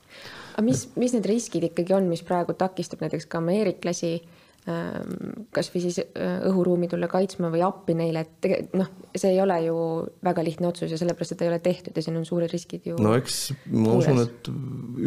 aga 0.56 0.66
mis, 0.66 0.88
mis 0.96 1.14
need 1.14 1.28
riskid 1.30 1.68
ikkagi 1.68 1.94
on, 1.94 2.08
mis 2.10 2.24
praegu 2.26 2.56
takistab 2.58 3.04
näiteks 3.04 3.28
ka 3.30 3.44
ameeriklasi 3.44 4.16
ähm, 4.16 4.37
kasvõi 5.56 5.82
siis 5.86 6.00
äh, 6.02 6.42
õhuruumi 6.50 6.90
tulla 6.92 7.08
kaitsma 7.12 7.48
või 7.54 7.62
appi 7.64 7.96
neile, 7.96 8.26
et 8.26 8.34
tegelikult 8.44 8.82
noh, 8.82 8.90
see 9.16 9.32
ei 9.32 9.40
ole 9.40 9.56
ju 9.64 9.76
väga 10.28 10.44
lihtne 10.44 10.68
otsus 10.68 10.92
ja 10.92 11.00
sellepärast 11.00 11.34
seda 11.34 11.46
ei 11.46 11.52
ole 11.54 11.60
tehtud 11.64 11.96
ja 11.96 12.04
siin 12.04 12.20
on 12.20 12.26
suured 12.28 12.52
riskid 12.52 12.90
ju. 12.90 12.98
no 13.00 13.14
eks 13.16 13.38
ma 13.72 13.96
juures. 13.96 14.10
usun, 14.10 14.20
et 14.26 14.50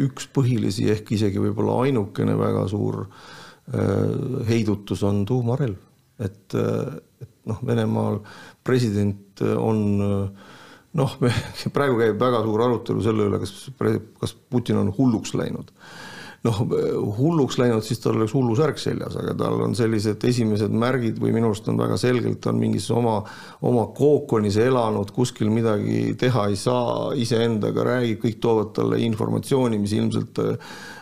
üks 0.07 0.25
põhilisi 0.33 0.87
ehk 0.93 1.13
isegi 1.13 1.43
võib-olla 1.43 1.77
ainukene 1.85 2.33
väga 2.39 2.65
suur 2.71 3.03
äh, 3.05 4.47
heidutus 4.49 5.05
on 5.05 5.21
tuumarelv, 5.29 5.77
et, 6.25 6.57
äh, 6.57 6.97
et 7.21 7.35
noh, 7.51 7.61
Venemaal 7.67 8.17
president 8.65 9.45
on 9.45 9.85
noh, 10.97 11.17
praegu 11.75 12.01
käib 12.01 12.17
väga 12.21 12.41
suur 12.47 12.65
arutelu 12.65 13.05
selle 13.05 13.29
üle, 13.29 13.43
kas, 13.43 13.53
kas 14.21 14.33
Putin 14.49 14.81
on 14.81 14.89
hulluks 14.97 15.35
läinud. 15.37 15.69
Noh, 16.47 16.61
hulluks 17.17 17.59
läinud, 17.61 17.83
siis 17.85 18.01
tal 18.01 18.17
oleks 18.17 18.33
hullusärk 18.33 18.79
seljas, 18.81 19.15
aga 19.19 19.35
tal 19.37 19.59
on 19.67 19.75
sellised 19.77 20.23
esimesed 20.25 20.73
märgid 20.73 21.19
või 21.21 21.35
minu 21.35 21.51
arust 21.51 21.69
on 21.69 21.77
väga 21.81 21.99
selgelt, 22.01 22.47
on 22.49 22.57
mingis 22.61 22.87
oma, 22.95 23.19
oma 23.67 23.85
kookonis 23.97 24.57
elanud, 24.61 25.13
kuskil 25.13 25.51
midagi 25.53 26.15
teha 26.21 26.47
ei 26.49 26.57
saa, 26.59 27.11
iseendaga 27.13 27.85
räägib, 27.91 28.23
kõik 28.25 28.41
toovad 28.41 28.73
talle 28.79 29.01
informatsiooni, 29.05 29.81
mis 29.81 29.93
ilmselt 29.97 30.41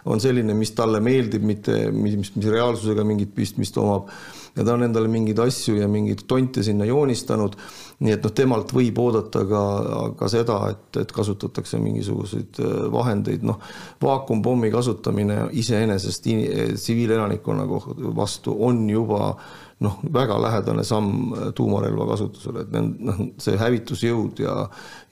on 0.09 0.19
selline, 0.19 0.55
mis 0.57 0.75
talle 0.75 0.99
meeldib, 1.03 1.45
mitte 1.47 1.85
mis, 1.95 2.19
mis 2.35 2.51
reaalsusega 2.51 3.07
mingit 3.07 3.31
pistmist 3.35 3.79
omab 3.79 4.11
ja 4.55 4.65
ta 4.65 4.73
on 4.73 4.83
endale 4.87 5.11
mingeid 5.11 5.39
asju 5.43 5.77
ja 5.79 5.87
mingeid 5.91 6.25
tonte 6.27 6.63
sinna 6.65 6.87
joonistanud. 6.89 7.55
nii 7.99 8.13
et 8.15 8.23
noh, 8.23 8.31
temalt 8.31 8.69
võib 8.71 8.99
oodata 9.03 9.41
ka, 9.43 9.61
ka 10.19 10.27
seda, 10.31 10.59
et, 10.71 11.01
et 11.01 11.09
kasutatakse 11.11 11.81
mingisuguseid 11.83 12.61
äh, 12.63 12.75
vahendeid, 12.93 13.43
noh, 13.43 13.59
vaakumpommi 14.01 14.71
kasutamine 14.71 15.49
iseenesest 15.51 16.29
tsiviilelanikkonna 16.79 17.65
vastu 18.15 18.55
on 18.65 18.85
juba 18.89 19.33
noh, 19.83 19.99
väga 20.13 20.39
lähedane 20.41 20.83
samm 20.87 21.33
äh, 21.33 21.51
tuumarelva 21.55 22.07
kasutusele, 22.13 22.63
et 22.63 22.95
noh, 23.03 23.21
see 23.41 23.59
hävitusjõud 23.59 24.43
ja 24.43 24.55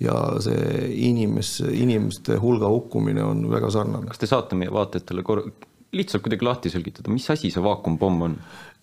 ja 0.04 0.16
see 0.44 0.88
inimes, 1.10 1.58
inimeste 1.68 2.38
hulga 2.42 2.70
hukkumine 2.72 3.24
on 3.24 3.48
väga 3.52 3.72
sarnane. 3.74 4.08
kas 4.08 4.22
te 4.22 4.30
saate 4.30 4.56
meie 4.56 4.72
vaatajatele 4.74 5.24
kor-, 5.28 5.48
lihtsalt 5.96 6.24
kuidagi 6.24 6.46
lahti 6.46 6.70
selgitada, 6.72 7.12
mis 7.14 7.30
asi 7.32 7.50
see 7.52 7.64
vaakumpomm 7.64 8.24
on? 8.26 8.34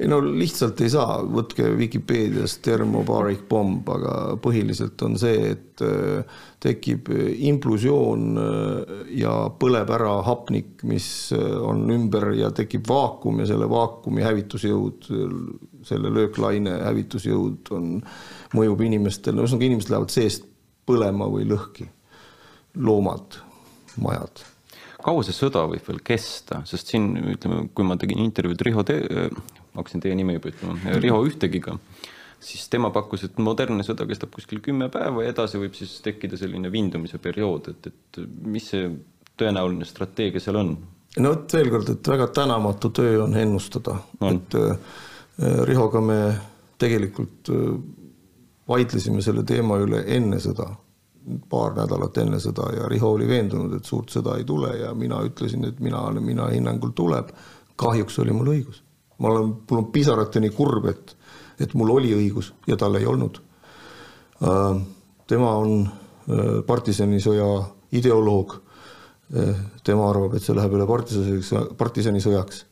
ei 0.00 0.08
no 0.10 0.16
lihtsalt 0.24 0.80
ei 0.82 0.90
saa, 0.90 1.20
võtke 1.22 1.68
Vikipeedias 1.78 2.56
thermobaric 2.64 3.44
bomb, 3.50 3.86
aga 3.94 4.14
põhiliselt 4.42 5.02
on 5.06 5.14
see, 5.20 5.52
et 5.52 5.82
äh, 5.86 6.40
tekib 6.64 7.10
implusioon 7.14 8.24
äh, 8.40 8.94
ja 9.20 9.34
põleb 9.60 9.92
ära 9.94 10.16
hapnik, 10.26 10.82
mis 10.88 11.06
äh, 11.36 11.44
on 11.62 11.84
ümber 11.94 12.32
ja 12.34 12.50
tekib 12.56 12.88
vaakum 12.90 13.38
ja 13.42 13.46
selle 13.52 13.68
vaakumi 13.70 14.24
hävitusjõud, 14.26 15.06
selle 15.86 16.10
lööklaine 16.16 16.80
hävitusjõud 16.88 17.70
on, 17.76 17.92
mõjub 18.56 18.82
inimestele, 18.88 19.44
ühesõnaga 19.44 19.68
inimesed 19.68 19.94
lähevad 19.94 20.16
seest 20.16 20.50
põlema 20.88 21.30
või 21.30 21.46
lõhki. 21.52 21.86
loomad, 22.74 23.38
majad 24.02 24.42
kaua 25.04 25.24
see 25.26 25.36
sõda 25.36 25.66
võib 25.68 25.84
veel 25.88 26.00
kesta, 26.06 26.62
sest 26.68 26.92
siin 26.92 27.12
ütleme, 27.34 27.68
kui 27.76 27.86
ma 27.86 27.96
tegin 28.00 28.22
intervjuud 28.24 28.64
Riho 28.66 28.84
Te-, 28.86 29.28
ma 29.74 29.82
hakkasin 29.82 30.04
teie 30.04 30.16
nime 30.18 30.38
juba 30.38 30.52
ütlema, 30.52 30.96
Riho 31.02 31.20
Ühtegiga, 31.28 31.76
siis 32.44 32.66
tema 32.72 32.90
pakkus, 32.94 33.26
et 33.26 33.40
modernne 33.42 33.84
sõda 33.86 34.06
kestab 34.08 34.32
kuskil 34.34 34.62
kümme 34.64 34.90
päeva 34.92 35.24
ja 35.24 35.34
edasi 35.34 35.60
võib 35.60 35.76
siis 35.78 35.96
tekkida 36.04 36.38
selline 36.40 36.72
vindumise 36.72 37.20
periood, 37.22 37.72
et, 37.74 37.90
et 37.92 38.22
mis 38.48 38.68
see 38.72 38.88
tõenäoline 39.40 39.88
strateegia 39.88 40.42
seal 40.42 40.60
on? 40.62 40.76
no 41.20 41.34
vot 41.34 41.56
veel 41.56 41.70
kord, 41.72 41.90
et 41.94 42.12
väga 42.14 42.30
tänamatu 42.40 42.90
töö 42.94 43.18
on 43.26 43.36
ennustada, 43.38 43.98
et 44.30 44.56
äh, 44.60 44.96
Rihoga 45.68 46.00
me 46.04 46.18
tegelikult 46.80 47.50
äh, 47.52 47.68
vaidlesime 48.68 49.22
selle 49.22 49.44
teema 49.46 49.78
üle 49.82 50.04
enne 50.16 50.40
sõda 50.42 50.70
paar 51.50 51.74
nädalat 51.76 52.18
enne 52.18 52.40
seda 52.40 52.68
ja 52.76 52.88
Riho 52.88 53.12
oli 53.16 53.28
veendunud, 53.28 53.76
et 53.76 53.88
suurt 53.88 54.12
sõda 54.12 54.36
ei 54.38 54.44
tule 54.44 54.74
ja 54.78 54.92
mina 54.94 55.22
ütlesin, 55.24 55.64
et 55.68 55.80
mina, 55.80 56.02
mina 56.20 56.48
hinnangul 56.52 56.92
tuleb. 56.94 57.32
kahjuks 57.76 58.18
oli 58.18 58.32
mul 58.32 58.52
õigus. 58.52 58.82
ma 59.18 59.28
olen, 59.28 59.54
mul 59.70 59.78
on 59.78 59.86
pisarateni 59.92 60.50
kurb, 60.50 60.86
et, 60.86 61.16
et 61.60 61.74
mul 61.74 61.90
oli 61.90 62.12
õigus 62.14 62.52
ja 62.66 62.76
tal 62.76 62.94
ei 62.94 63.06
olnud. 63.06 63.40
Äh, 64.42 64.82
tema 65.26 65.56
on 65.56 65.88
äh, 65.88 66.62
partisanisõja 66.66 67.64
ideoloog. 67.92 68.60
Äh, 69.34 69.56
tema 69.84 70.10
arvab, 70.10 70.34
et 70.34 70.42
see 70.42 70.54
läheb 70.54 70.76
üle 70.76 70.86
partisanisõjaks, 70.86 71.76
partisanisõjaks 71.78 72.64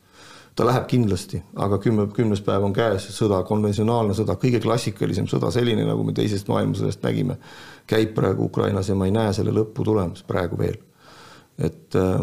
ta 0.55 0.65
läheb 0.65 0.85
kindlasti, 0.87 1.41
aga 1.55 1.77
kümme, 1.81 2.07
kümnes 2.13 2.41
päev 2.45 2.65
on 2.67 2.73
käes, 2.75 3.07
sõda, 3.15 3.41
konventsionaalne 3.47 4.13
sõda, 4.17 4.35
kõige 4.41 4.61
klassikalisem 4.61 5.27
sõda, 5.29 5.49
selline, 5.53 5.85
nagu 5.87 6.05
me 6.05 6.13
teisest 6.13 6.49
maailmasõjast 6.51 7.05
nägime, 7.05 7.37
käib 7.89 8.13
praegu 8.17 8.45
Ukrainas 8.51 8.89
ja 8.89 8.97
ma 8.97 9.09
ei 9.09 9.15
näe 9.15 9.33
selle 9.33 9.53
lõppu 9.55 9.85
tulemas 9.85 10.25
praegu 10.27 10.59
veel. 10.59 10.77
et 11.57 11.95
äh, 11.95 12.21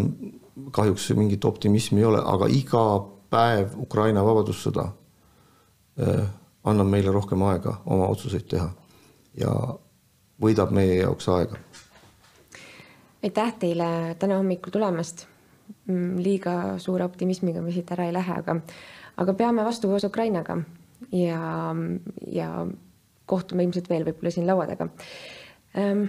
kahjuks 0.74 1.10
mingit 1.14 1.44
optimismi 1.44 2.00
ei 2.00 2.04
ole, 2.04 2.18
aga 2.18 2.48
iga 2.50 2.84
päev 3.30 3.76
Ukraina 3.78 4.24
vabadussõda 4.26 4.88
äh, 4.90 6.26
annab 6.64 6.90
meile 6.90 7.12
rohkem 7.14 7.42
aega 7.46 7.76
oma 7.86 8.08
otsuseid 8.10 8.48
teha 8.50 8.70
ja 9.38 9.54
võidab 10.42 10.74
meie 10.74 11.00
jaoks 11.02 11.28
aega. 11.28 11.58
aitäh 13.22 13.54
teile 13.58 14.16
täna 14.18 14.40
hommikul 14.42 14.74
tulemast 14.74 15.29
liiga 16.20 16.78
suure 16.78 17.04
optimismiga 17.04 17.62
me 17.62 17.72
siit 17.74 17.90
ära 17.94 18.06
ei 18.08 18.14
lähe, 18.14 18.38
aga, 18.42 18.56
aga 19.22 19.34
peame 19.38 19.64
vastu 19.66 19.90
koos 19.90 20.06
Ukrainaga 20.08 20.58
ja, 21.12 21.74
ja 22.30 22.50
kohtume 23.30 23.64
ilmselt 23.66 23.88
veel 23.90 24.06
võib-olla 24.08 24.34
siin 24.34 24.48
laua 24.48 24.66
taga. 24.70 24.90
ähm,. 25.78 26.04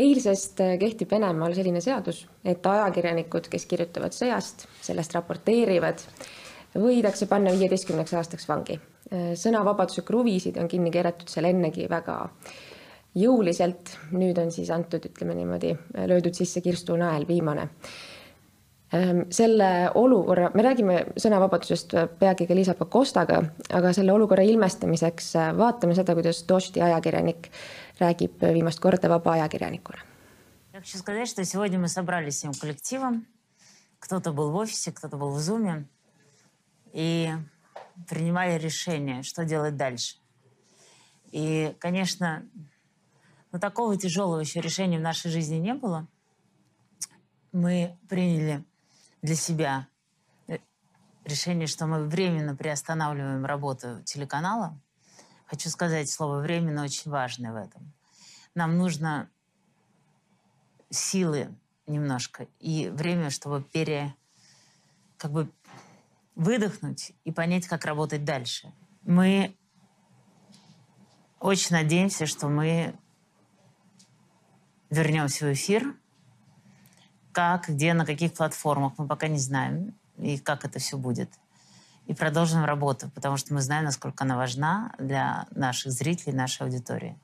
eilsest 0.00 0.60
äh, 0.64 0.76
kehtib 0.80 1.10
Venemaal 1.12 1.54
selline 1.54 1.80
seadus, 1.84 2.24
et 2.44 2.66
ajakirjanikud, 2.66 3.46
kes 3.52 3.66
kirjutavad 3.70 4.16
sõjast, 4.16 4.66
sellest 4.82 5.14
raporteerivad, 5.14 6.02
võidakse 6.74 7.28
panna 7.30 7.52
viieteistkümneks 7.54 8.14
aastaks 8.18 8.48
vangi. 8.48 8.80
Äh, 9.12 9.32
sõnavabaduse 9.38 10.02
kruvisid 10.06 10.58
on 10.58 10.68
kinni 10.68 10.90
keeratud 10.90 11.30
seal 11.30 11.50
ennegi 11.52 11.86
väga 11.90 12.18
jõuliselt, 13.14 13.96
nüüd 14.14 14.38
on 14.38 14.52
siis 14.54 14.70
antud, 14.70 15.06
ütleme 15.06 15.34
niimoodi, 15.34 15.74
löödud 16.06 16.36
sisse 16.36 16.62
kirstunael, 16.62 17.26
viimane 17.28 17.68
selle 19.29 19.69
olukorra, 19.97 20.51
me 20.53 20.63
räägime 20.63 20.97
sõnavabadusest 21.19 21.95
peagi 22.19 22.47
ka 22.47 22.55
Liisa 22.55 22.75
Pakostaga, 22.77 23.41
aga 23.73 23.91
selle 23.93 24.13
olukorra 24.13 24.45
ilmestamiseks 24.45 25.31
äh, 25.35 25.49
vaatame 25.57 25.95
seda, 25.97 26.15
kuidas 26.15 26.43
Dosti 26.47 26.83
ajakirjanik 26.85 27.49
räägib 27.99 28.43
viimast 28.53 28.79
korda 28.79 29.09
vaba 29.09 29.33
ajakirjanikuna. 29.39 30.03
Я 30.73 30.81
хочу 30.81 30.97
сказать, 30.97 31.29
что 31.29 31.45
сегодня 31.45 31.79
мы 31.79 31.87
собрались 31.87 32.35
всем 32.35 32.53
коллективом. 32.53 33.25
Кто-то 33.99 34.33
был 34.33 34.51
в 34.51 34.55
офисе, 34.55 34.91
кто-то 34.91 35.15
был 35.15 35.31
в 35.31 35.39
зуме. 35.39 35.87
И 36.91 37.29
принимали 38.09 38.59
решение, 38.59 39.23
что 39.23 39.45
делать 39.45 39.77
дальше. 39.77 40.17
И, 41.31 41.73
конечно, 41.79 42.45
ну, 43.53 43.59
такого 43.59 43.95
тяжелого 43.95 44.41
еще 44.41 44.59
решения 44.59 44.97
в 44.97 45.01
нашей 45.01 45.31
жизни 45.31 45.55
не 45.55 45.73
было. 45.73 46.07
Мы 47.53 47.97
приняли 48.09 48.65
для 49.22 49.34
себя 49.34 49.88
э, 50.46 50.58
решение, 51.24 51.66
что 51.66 51.86
мы 51.86 52.04
временно 52.04 52.56
приостанавливаем 52.56 53.44
работу 53.44 54.02
телеканала. 54.04 54.78
Хочу 55.46 55.68
сказать, 55.68 56.10
слово 56.10 56.40
«временно» 56.40 56.84
очень 56.84 57.10
важное 57.10 57.52
в 57.52 57.56
этом. 57.56 57.92
Нам 58.54 58.78
нужно 58.78 59.28
силы 60.90 61.54
немножко 61.86 62.46
и 62.58 62.88
время, 62.88 63.30
чтобы 63.30 63.62
пере, 63.62 64.14
как 65.16 65.32
бы 65.32 65.50
выдохнуть 66.34 67.12
и 67.24 67.32
понять, 67.32 67.66
как 67.66 67.84
работать 67.84 68.24
дальше. 68.24 68.72
Мы 69.02 69.56
очень 71.40 71.74
надеемся, 71.74 72.26
что 72.26 72.48
мы 72.48 72.94
вернемся 74.88 75.46
в 75.46 75.52
эфир– 75.52 75.96
как, 77.32 77.68
где, 77.68 77.94
на 77.94 78.04
каких 78.04 78.34
платформах, 78.34 78.94
мы 78.98 79.06
пока 79.06 79.28
не 79.28 79.38
знаем, 79.38 79.94
и 80.18 80.38
как 80.38 80.64
это 80.64 80.78
все 80.78 80.96
будет. 80.96 81.30
И 82.06 82.14
продолжим 82.14 82.64
работу, 82.64 83.10
потому 83.14 83.36
что 83.36 83.54
мы 83.54 83.60
знаем, 83.60 83.84
насколько 83.84 84.24
она 84.24 84.36
важна 84.36 84.92
для 84.98 85.46
наших 85.52 85.92
зрителей, 85.92 86.32
нашей 86.32 86.62
аудитории. 86.62 87.16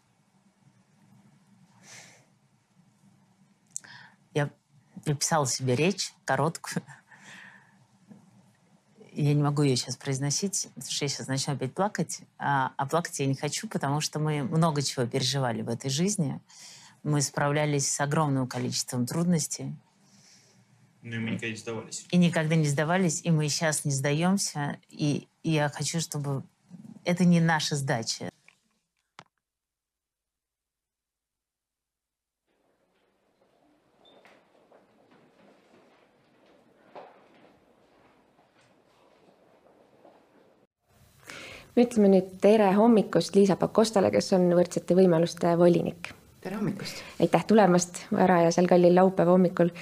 Я 4.32 4.50
написала 5.04 5.46
себе 5.46 5.74
речь 5.74 6.12
короткую. 6.24 6.84
Я 9.12 9.32
не 9.32 9.42
могу 9.42 9.62
ее 9.62 9.76
сейчас 9.76 9.96
произносить, 9.96 10.68
потому 10.74 10.92
что 10.92 11.04
я 11.04 11.08
сейчас 11.08 11.26
начну 11.26 11.54
опять 11.54 11.72
плакать. 11.74 12.20
А, 12.38 12.72
а 12.76 12.86
плакать 12.86 13.18
я 13.18 13.26
не 13.26 13.34
хочу, 13.34 13.66
потому 13.66 14.02
что 14.02 14.20
мы 14.20 14.42
много 14.42 14.82
чего 14.82 15.06
переживали 15.06 15.62
в 15.62 15.70
этой 15.70 15.88
жизни. 15.88 16.38
Мы 17.02 17.22
справлялись 17.22 17.90
с 17.90 17.98
огромным 18.00 18.46
количеством 18.46 19.06
трудностей. 19.06 19.74
Ну 21.02 21.16
и 21.16 21.18
мы 21.18 21.30
никогда 21.30 21.48
не 21.48 21.56
сдавались. 21.56 22.06
И 22.10 22.16
никогда 22.16 22.56
не 22.56 22.66
сдавались, 22.66 23.20
и 23.24 23.30
мы 23.30 23.48
сейчас 23.48 23.84
не 23.84 23.92
сдаемся. 23.92 24.78
И, 24.88 25.28
и 25.42 25.50
я 25.50 25.68
хочу, 25.68 26.00
чтобы 26.00 26.42
это 27.04 27.24
не 27.24 27.40
наша 27.40 27.76
сдача. 27.76 28.30
me 41.76 41.84
ütleme 41.84 42.08
nüüd 42.08 42.28
tere 42.40 42.70
hommikust 42.72 43.36
Liisa 43.36 43.56
Pakostale, 43.60 44.08
kes 44.14 44.32
on 44.32 44.48
võrdsete 44.56 44.96
võimaluste 44.96 45.52
volinik. 45.60 46.14
Tere 46.46 46.60
hommikust! 46.60 47.02
aitäh 47.20 47.44
tulemast 47.44 48.06
varajasel 48.14 48.70
kallil 48.70 48.94
laupäeva 48.94 49.34
hommikul 49.34 49.74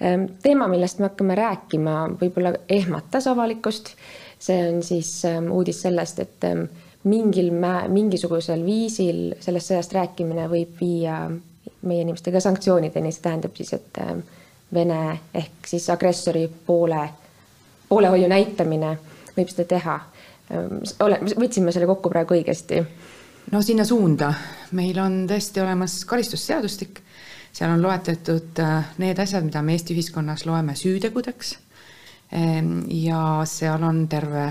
Ehm, 0.00 0.24
teema, 0.42 0.68
millest 0.68 0.98
me 0.98 1.10
hakkame 1.10 1.34
rääkima, 1.36 1.94
võib-olla 2.20 2.54
ehmatas 2.68 3.26
avalikkust. 3.28 3.94
see 4.40 4.56
on 4.68 4.82
siis 4.82 5.24
ehm, 5.28 5.50
uudis 5.52 5.82
sellest, 5.82 6.18
et 6.18 6.44
ehm, 6.48 6.62
mingil 7.04 7.50
mä-, 7.52 7.88
mingisugusel 7.92 8.64
viisil 8.64 9.34
sellest 9.40 9.68
sõjast 9.68 9.92
rääkimine 9.92 10.46
võib 10.48 10.80
viia 10.80 11.18
meie 11.82 12.04
inimestega 12.06 12.40
sanktsioonideni, 12.40 13.12
see 13.12 13.22
tähendab 13.22 13.56
siis, 13.56 13.72
et 13.76 14.00
Vene 14.72 15.18
ehk 15.34 15.66
siis 15.66 15.88
agressori 15.90 16.44
poole, 16.66 17.00
poolehoiu 17.88 18.28
näitamine 18.30 18.92
võib 19.36 19.48
seda 19.50 19.66
teha. 19.74 19.96
ole, 21.04 21.18
võtsime 21.36 21.72
selle 21.72 21.86
kokku 21.90 22.08
praegu 22.08 22.38
õigesti? 22.38 22.80
no 23.52 23.62
sinna 23.62 23.84
suunda, 23.84 24.32
meil 24.72 24.98
on 25.02 25.24
tõesti 25.30 25.62
olemas 25.62 26.04
karistusseadustik 26.08 27.02
seal 27.52 27.72
on 27.74 27.82
loetletud 27.82 28.58
äh, 28.62 28.92
need 29.02 29.18
asjad, 29.18 29.44
mida 29.46 29.62
me 29.62 29.74
Eesti 29.74 29.94
ühiskonnas 29.96 30.46
loeme 30.46 30.76
süütegudeks. 30.78 31.56
Ehm, 32.32 32.84
ja 32.94 33.42
seal 33.48 33.82
on 33.82 34.04
terve 34.08 34.46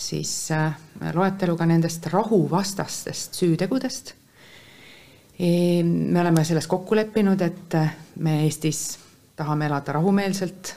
siis 0.00 0.32
äh, 0.56 0.72
loetelu 1.14 1.56
ka 1.56 1.68
nendest 1.68 2.06
rahuvastastest 2.12 3.36
süütegudest. 3.42 4.14
Ehm, 5.38 5.94
me 6.12 6.20
oleme 6.20 6.44
selles 6.44 6.68
kokku 6.70 6.96
leppinud, 6.96 7.40
et 7.44 7.76
äh, 7.76 7.96
me 8.16 8.42
Eestis 8.46 8.98
tahame 9.36 9.68
elada 9.68 9.92
rahumeelselt, 9.96 10.74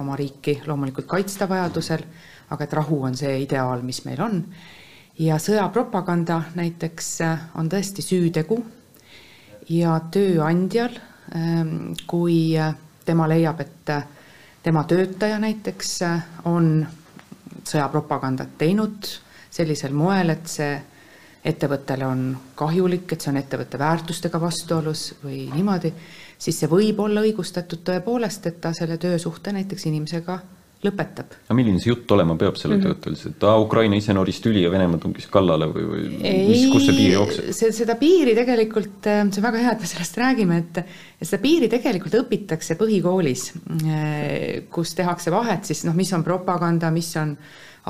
oma 0.00 0.16
riiki 0.16 0.62
loomulikult 0.66 1.06
kaitsta 1.06 1.48
vajadusel, 1.48 2.04
aga 2.52 2.64
et 2.64 2.72
rahu 2.76 3.02
on 3.04 3.16
see 3.16 3.42
ideaal, 3.44 3.84
mis 3.84 4.04
meil 4.08 4.20
on. 4.24 4.38
Ja 5.18 5.38
sõjapropaganda 5.38 6.42
näiteks 6.54 7.18
on 7.58 7.68
tõesti 7.68 8.02
süütegu. 8.04 8.58
Ja 9.70 10.00
tööandjal, 10.10 10.96
ähm, 11.36 11.92
kui 12.06 12.56
äh, 12.58 12.74
tema 13.04 13.28
leiab, 13.30 13.60
et 13.60 13.90
äh, 13.90 14.06
tema 14.62 14.82
töötaja 14.84 15.38
näiteks 15.38 15.92
äh, 16.02 16.24
on 16.44 16.86
sõjapropagandat 17.62 18.56
teinud 18.58 19.06
sellisel 19.52 19.94
moel, 19.94 20.34
et 20.34 20.50
see 20.50 20.72
ettevõttele 21.44 22.06
on 22.06 22.24
kahjulik, 22.58 23.12
et 23.12 23.22
see 23.22 23.30
on 23.32 23.38
ettevõtte 23.38 23.78
väärtustega 23.78 24.40
vastuolus 24.40 25.12
või 25.22 25.44
niimoodi, 25.54 25.92
siis 26.38 26.58
see 26.58 26.70
võib 26.70 27.00
olla 27.02 27.22
õigustatud 27.22 27.82
tõepoolest, 27.86 28.46
et 28.50 28.60
ta 28.62 28.74
selle 28.74 28.98
töösuhte 28.98 29.54
näiteks 29.54 29.86
inimesega 29.90 30.40
lõpetab. 30.82 31.36
aga 31.46 31.56
milline 31.56 31.80
see 31.80 31.92
jutt 31.92 32.10
olema 32.14 32.34
peab 32.38 32.56
sellel 32.58 32.78
mm 32.78 32.84
-hmm. 32.84 32.98
töötajal, 32.98 33.16
siis 33.18 33.34
et 33.34 33.46
aa, 33.46 33.58
Ukraina 33.62 33.96
ise 33.96 34.14
noris 34.16 34.40
tüli 34.42 34.64
ja 34.64 34.70
Venemaa 34.70 34.98
tungis 35.02 35.28
kallale 35.30 35.68
või, 35.70 35.84
või 35.92 36.02
mis, 36.48 36.64
kus 36.72 36.86
see 36.88 36.96
piir 36.96 37.12
jookseb? 37.14 37.52
see, 37.58 37.72
seda 37.72 37.96
piiri 38.00 38.34
tegelikult, 38.38 39.06
äh, 39.06 39.22
see 39.30 39.42
on 39.42 39.48
väga 39.48 39.62
hea, 39.62 39.76
et 39.76 39.86
me 39.86 39.90
sellest 39.92 40.18
räägime, 40.18 40.58
et 40.58 40.82
seda 41.22 41.42
piiri 41.42 41.70
tegelikult 41.72 42.18
õpitakse 42.24 42.78
põhikoolis, 42.80 43.48
äh, 43.86 44.66
kus 44.70 44.94
tehakse 44.98 45.30
vahet 45.30 45.64
siis 45.70 45.84
noh, 45.84 45.94
mis 45.94 46.12
on 46.12 46.24
propaganda, 46.26 46.90
mis 46.90 47.14
on 47.16 47.36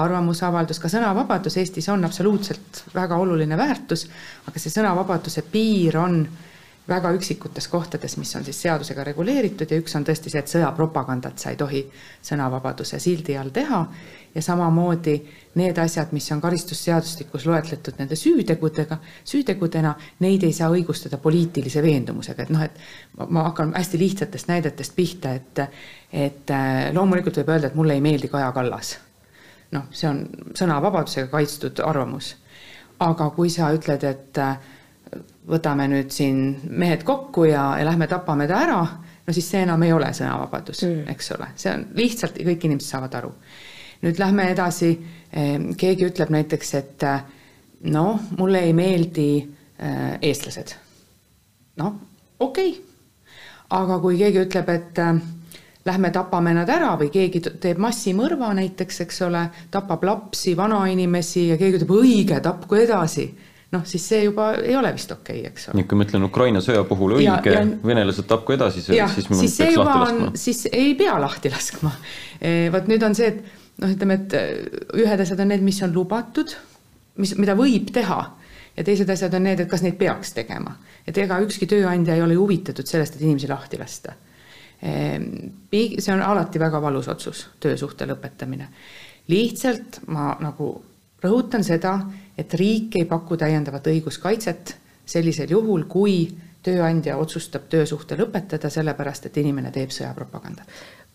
arvamusavaldus, 0.02 0.78
ka 0.81 0.88
sõnavabadus 0.88 1.57
Eestis 1.61 1.88
on 1.92 2.05
absoluutselt 2.05 2.85
väga 2.94 3.16
oluline 3.20 3.57
väärtus, 3.57 4.07
aga 4.48 4.59
see 4.59 4.72
sõnavabaduse 4.72 5.44
piir 5.52 5.98
on 6.00 6.22
äh, 6.22 6.52
väga 6.88 7.12
üksikutes 7.14 7.68
kohtades, 7.68 8.16
mis 8.18 8.37
on 8.37 8.45
siis 8.45 8.59
seadusega 8.62 9.05
reguleeritud 9.05 9.71
ja 9.71 9.79
üks 9.79 9.95
on 9.97 10.05
tõesti 10.07 10.33
see, 10.33 10.40
et 10.42 10.51
sõjapropagandat 10.51 11.38
sa 11.38 11.53
ei 11.53 11.59
tohi 11.61 11.83
sõnavabaduse 12.27 12.99
sildi 13.03 13.37
all 13.38 13.53
teha 13.55 13.85
ja 14.35 14.42
samamoodi 14.42 15.14
need 15.61 15.79
asjad, 15.79 16.11
mis 16.16 16.27
on 16.33 16.40
karistusseadustikus 16.40 17.47
loetletud 17.47 18.01
nende 18.01 18.16
süütegudega, 18.18 18.99
süütegudena, 19.29 19.95
neid 20.25 20.42
ei 20.42 20.53
saa 20.57 20.73
õigustada 20.75 21.21
poliitilise 21.23 21.83
veendumusega, 21.85 22.42
et 22.42 22.53
noh, 22.55 22.66
et 22.66 23.29
ma 23.29 23.47
hakkan 23.51 23.75
hästi 23.77 24.03
lihtsatest 24.03 24.51
näidetest 24.51 24.97
pihta, 24.97 25.37
et 25.38 25.64
et 26.12 26.51
äh, 26.51 26.90
loomulikult 26.92 27.38
võib 27.40 27.55
öelda, 27.55 27.71
et 27.71 27.75
mulle 27.79 27.95
ei 27.97 28.03
meeldi 28.05 28.29
Kaja 28.29 28.51
Kallas. 28.53 28.97
noh, 29.73 29.87
see 29.90 30.09
on 30.09 30.27
sõnavabadusega 30.59 31.31
kaitstud 31.31 31.81
arvamus. 31.85 32.37
aga 32.99 33.31
kui 33.31 33.51
sa 33.51 33.71
ütled, 33.75 34.05
et 34.05 34.38
äh, 34.38 34.59
võtame 35.48 35.88
nüüd 35.90 36.12
siin 36.14 36.44
mehed 36.70 37.03
kokku 37.07 37.46
ja, 37.48 37.72
ja 37.79 37.87
lähme 37.87 38.07
tapame 38.11 38.46
ta 38.48 38.61
ära, 38.64 38.79
no 39.27 39.35
siis 39.35 39.48
see 39.51 39.64
enam 39.66 39.83
ei 39.85 39.92
ole 39.94 40.12
sõnavabadus 40.14 40.85
mm., 40.87 41.03
eks 41.12 41.33
ole, 41.37 41.51
see 41.59 41.72
on 41.75 41.85
lihtsalt, 41.98 42.38
kõik 42.38 42.68
inimesed 42.68 42.94
saavad 42.94 43.18
aru. 43.20 43.33
nüüd 44.03 44.18
lähme 44.18 44.48
edasi, 44.51 44.92
ehm, 45.31 45.72
keegi 45.79 46.09
ütleb 46.09 46.33
näiteks, 46.35 46.72
et 46.79 47.05
noh, 47.92 48.22
mulle 48.38 48.64
ei 48.66 48.72
meeldi 48.72 49.29
äh, 49.42 50.16
eestlased. 50.22 50.75
noh, 51.83 52.01
okei 52.38 52.70
okay., 52.70 52.88
aga 53.72 54.01
kui 54.01 54.18
keegi 54.20 54.42
ütleb, 54.46 54.68
et 54.68 54.98
äh, 55.03 55.22
lähme 55.85 56.11
tapame 56.14 56.55
nad 56.55 56.70
ära 56.70 56.94
või 56.98 57.11
keegi 57.12 57.42
teeb 57.61 57.81
massimõrva 57.83 58.53
näiteks, 58.55 59.01
eks 59.07 59.22
ole, 59.27 59.46
tapab 59.70 60.05
lapsi, 60.07 60.57
vanainimesi 60.57 61.48
ja 61.51 61.57
keegi 61.61 61.83
ütleb, 61.83 61.96
õige, 62.01 62.38
tapku 62.44 62.79
edasi 62.79 63.31
noh, 63.72 63.85
siis 63.88 64.04
see 64.08 64.24
juba 64.26 64.52
ei 64.61 64.76
ole 64.76 64.92
vist 64.94 65.12
okei 65.14 65.40
okay,, 65.40 65.52
eks 65.52 65.70
ole. 65.70 65.85
kui 65.88 65.98
ma 65.98 66.06
ütlen 66.06 66.26
Ukraina 66.26 66.61
sõja 66.64 66.85
puhul 66.88 67.16
õige, 67.20 67.56
venelased 67.85 68.28
tapku 68.30 68.56
edasi, 68.56 68.85
siis 68.85 69.30
ma 69.30 69.40
siis 69.40 69.56
peaks 69.62 69.78
lahti 69.80 70.02
laskma. 70.02 70.30
siis 70.44 70.62
ei 70.72 70.92
pea 70.98 71.16
lahti 71.22 71.52
laskma. 71.52 71.94
E, 72.40 72.52
vot 72.74 72.90
nüüd 72.90 73.06
on 73.06 73.16
see, 73.18 73.32
et 73.32 73.80
noh, 73.82 73.94
ütleme, 73.94 74.20
et 74.20 74.37
e, 74.38 74.44
ühed 75.04 75.24
asjad 75.24 75.40
on 75.44 75.52
need, 75.54 75.64
mis 75.64 75.80
on 75.87 75.94
lubatud, 75.94 76.54
mis, 77.22 77.35
mida 77.40 77.56
võib 77.58 77.92
teha 77.94 78.20
ja 78.76 78.85
teised 78.85 79.11
asjad 79.12 79.35
on 79.37 79.46
need, 79.48 79.62
et 79.62 79.70
kas 79.70 79.85
neid 79.85 79.96
peaks 80.00 80.35
tegema. 80.37 80.76
et 81.06 81.18
ega 81.18 81.40
ükski 81.42 81.66
tööandja 81.66 82.14
ei 82.14 82.22
ole 82.22 82.37
ju 82.37 82.44
huvitatud 82.44 82.87
sellest, 82.87 83.16
et 83.16 83.24
inimesi 83.24 83.48
lahti 83.50 83.78
lasta. 83.80 84.14
Ehm, 84.82 85.24
see 85.72 86.12
on 86.14 86.22
alati 86.22 86.58
väga 86.58 86.80
valus 86.82 87.08
otsus, 87.08 87.46
töösuhte 87.61 88.06
lõpetamine. 88.06 88.68
lihtsalt 89.28 90.00
ma 90.06 90.37
nagu 90.40 90.74
rõhutan 91.22 91.62
seda, 91.64 91.98
et 92.38 92.55
riik 92.55 92.97
ei 92.97 93.05
paku 93.05 93.37
täiendavat 93.37 93.87
õiguskaitset 93.92 94.77
sellisel 95.07 95.51
juhul, 95.51 95.85
kui 95.90 96.16
tööandja 96.62 97.16
otsustab 97.18 97.66
töösuhte 97.71 98.16
lõpetada, 98.18 98.71
sellepärast 98.71 99.27
et 99.27 99.38
inimene 99.42 99.73
teeb 99.75 99.90
sõjapropagandat. 99.90 100.68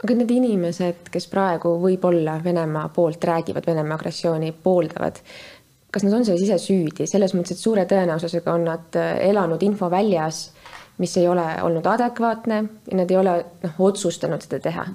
aga 0.03 0.15
need 0.15 0.31
inimesed, 0.31 1.07
kes 1.11 1.27
praegu 1.31 1.71
võib-olla 1.81 2.37
Venemaa 2.43 2.89
poolt 2.93 3.23
räägivad, 3.23 3.65
Venemaa 3.67 3.95
agressiooni 3.97 4.51
pooldavad, 4.51 5.21
kas 5.91 6.03
nad 6.03 6.13
on 6.13 6.25
selles 6.25 6.43
ise 6.43 6.57
süüdi, 6.61 7.07
selles 7.07 7.33
mõttes, 7.33 7.55
et 7.55 7.63
suure 7.63 7.85
tõenäosusega 7.89 8.53
on 8.53 8.67
nad 8.67 8.99
äh, 8.99 9.15
elanud 9.29 9.63
infoväljas, 9.63 10.51
mis 10.97 11.15
ei 11.17 11.27
ole 11.27 11.45
olnud 11.63 11.85
adekvaatne 11.85 12.63
ja 12.91 12.99
nad 12.99 13.11
ei 13.11 13.17
ole 13.17 13.37
noh, 13.63 13.79
otsustanud 13.87 14.43
seda 14.43 14.59
teha. 14.59 14.85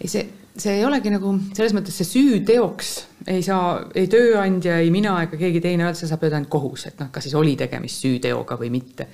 ei, 0.00 0.08
see, 0.08 0.26
see 0.60 0.76
ei 0.78 0.84
olegi 0.84 1.12
nagu 1.12 1.32
selles 1.56 1.74
mõttes 1.76 1.96
see 2.00 2.08
süüteoks 2.08 2.92
ei 3.30 3.42
saa 3.44 3.80
ei 3.94 4.08
tööandja, 4.10 4.78
ei 4.80 4.90
mina 4.92 5.16
ega 5.24 5.38
keegi 5.40 5.60
teine 5.64 5.84
öelda, 5.86 5.98
seda 5.98 6.12
saab 6.12 6.24
öelda 6.26 6.40
ainult 6.40 6.52
kohus, 6.52 6.86
et 6.88 7.00
noh, 7.00 7.10
kas 7.12 7.26
siis 7.26 7.36
oli 7.38 7.56
tegemist 7.60 8.04
süüteoga 8.04 8.56
või 8.60 8.70
mitte. 8.74 9.08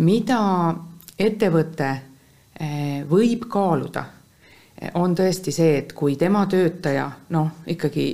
mida 0.00 0.40
ettevõte 1.18 1.90
eh, 1.92 3.02
võib 3.08 3.46
kaaluda, 3.52 4.04
on 4.98 5.14
tõesti 5.14 5.54
see, 5.54 5.76
et 5.78 5.92
kui 5.94 6.16
tema 6.18 6.44
töötaja 6.50 7.06
noh, 7.30 7.50
ikkagi 7.70 8.06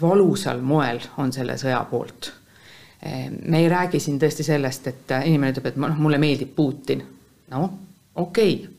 valusal 0.00 0.60
moel 0.62 1.00
on 1.18 1.32
selle 1.32 1.56
sõja 1.58 1.80
poolt. 1.90 2.32
me 3.46 3.58
ei 3.60 3.68
räägi 3.68 4.00
siin 4.00 4.18
tõesti 4.18 4.42
sellest, 4.46 4.86
et 4.86 5.12
inimene 5.24 5.52
ütleb, 5.52 5.66
et 5.66 5.76
noh, 5.76 5.98
mulle 5.98 6.18
meeldib 6.18 6.54
Putin. 6.56 7.02
noh, 7.50 7.70
okei 8.14 8.54
okay. 8.54 8.73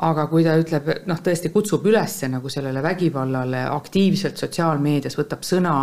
Aga 0.00 0.26
kui 0.30 0.44
ta 0.46 0.54
ütleb, 0.60 0.88
noh, 1.10 1.20
tõesti 1.20 1.50
kutsub 1.52 1.84
üles 1.90 2.16
nagu 2.32 2.48
sellele 2.52 2.82
vägivallale 2.84 3.66
aktiivselt 3.68 4.40
sotsiaalmeedias, 4.40 5.18
võtab 5.18 5.44
sõna, 5.44 5.74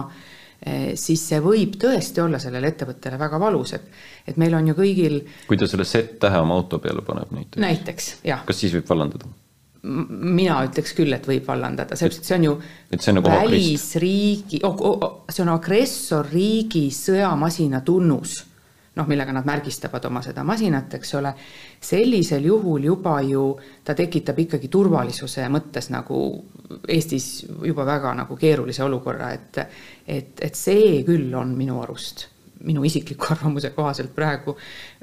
siis 0.97 1.21
see 1.29 1.37
võib 1.43 1.75
tõesti 1.77 2.23
olla 2.23 2.39
sellele 2.41 2.71
ettevõttele 2.73 3.19
väga 3.21 3.39
valus, 3.41 3.75
et, 3.77 3.91
et 4.25 4.39
meil 4.41 4.55
on 4.57 4.71
ju 4.71 4.77
kõigil. 4.77 5.19
kui 5.47 5.59
ta 5.59 5.69
selle 5.69 5.85
Z-tähe 5.85 6.39
oma 6.41 6.57
auto 6.57 6.79
peale 6.81 7.05
paneb 7.05 7.29
näiteks. 7.35 7.61
näiteks, 7.61 8.07
jah. 8.25 8.41
kas 8.47 8.63
siis 8.63 8.73
võib 8.73 8.89
vallandada? 8.89 9.29
mina 9.87 10.57
ütleks 10.65 10.95
küll, 10.97 11.13
et 11.15 11.27
võib 11.29 11.45
vallandada, 11.47 11.95
sellepärast 11.95 12.23
et 12.23 12.27
see 12.27 12.37
on 12.39 12.45
ju 12.47 12.53
et 12.91 13.03
see 13.03 13.13
on 13.13 13.19
nagu 13.19 13.31
välisriigi 13.31 14.59
oh,, 14.67 14.81
oh, 14.89 15.05
see 15.29 15.43
on 15.45 15.53
agressorriigi 15.53 16.87
sõjamasina 16.95 17.83
tunnus, 17.85 18.39
noh, 18.97 19.07
millega 19.07 19.33
nad 19.35 19.45
märgistavad 19.45 20.05
oma 20.09 20.21
seda 20.25 20.43
masinat, 20.47 20.93
eks 20.97 21.13
ole, 21.19 21.33
sellisel 21.81 22.45
juhul 22.49 22.87
juba 22.89 23.19
ju 23.25 23.43
ta 23.85 23.95
tekitab 23.97 24.39
ikkagi 24.45 24.71
turvalisuse 24.73 25.47
mõttes 25.53 25.91
nagu 25.93 26.21
Eestis 26.87 27.45
juba 27.63 27.85
väga 27.87 28.11
nagu 28.17 28.35
keerulise 28.35 28.83
olukorra, 28.83 29.31
et 29.33 29.61
et, 30.07 30.41
et 30.41 30.55
see 30.55 31.03
küll 31.07 31.33
on 31.35 31.53
minu 31.55 31.81
arust 31.81 32.27
minu 32.67 32.83
isikliku 32.83 33.29
arvamuse 33.35 33.69
kohaselt 33.75 34.15
praegu 34.15 34.55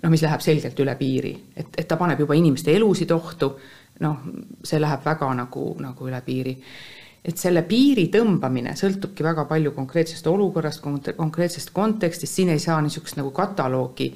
noh, 0.02 0.11
mis 0.11 0.22
läheb 0.22 0.42
selgelt 0.42 0.80
üle 0.80 0.96
piiri, 0.98 1.35
et, 1.57 1.72
et 1.78 1.88
ta 1.88 1.96
paneb 1.96 2.20
juba 2.20 2.37
inimeste 2.38 2.74
elusid 2.74 3.14
ohtu 3.14 3.54
noh, 4.02 4.26
see 4.64 4.80
läheb 4.83 5.04
väga 5.04 5.30
nagu, 5.38 5.68
nagu 5.83 6.09
üle 6.09 6.20
piiri. 6.26 6.54
Et 7.25 7.41
selle 7.41 7.63
piiri 7.65 8.11
tõmbamine 8.13 8.75
sõltubki 8.77 9.25
väga 9.25 9.47
palju 9.49 9.73
konkreetsest 9.73 10.27
olukorrast, 10.29 10.83
konkreetsest 11.17 11.73
kontekstist, 11.73 12.35
siin 12.35 12.53
ei 12.53 12.61
saa 12.61 12.81
niisugust 12.85 13.17
nagu 13.17 13.31
kataloogi 13.35 14.11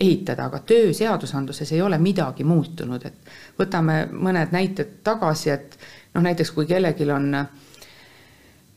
ehitada, 0.00 0.48
aga 0.48 0.62
tööseadusandluses 0.66 1.70
ei 1.72 1.82
ole 1.82 1.98
midagi 2.02 2.44
muutunud, 2.44 3.04
et 3.04 3.36
võtame 3.60 4.04
mõned 4.10 4.54
näited 4.54 4.98
tagasi, 5.06 5.52
et 5.54 5.76
noh, 6.14 6.24
näiteks 6.24 6.50
kui 6.56 6.66
kellelgi 6.66 7.06
on 7.12 7.28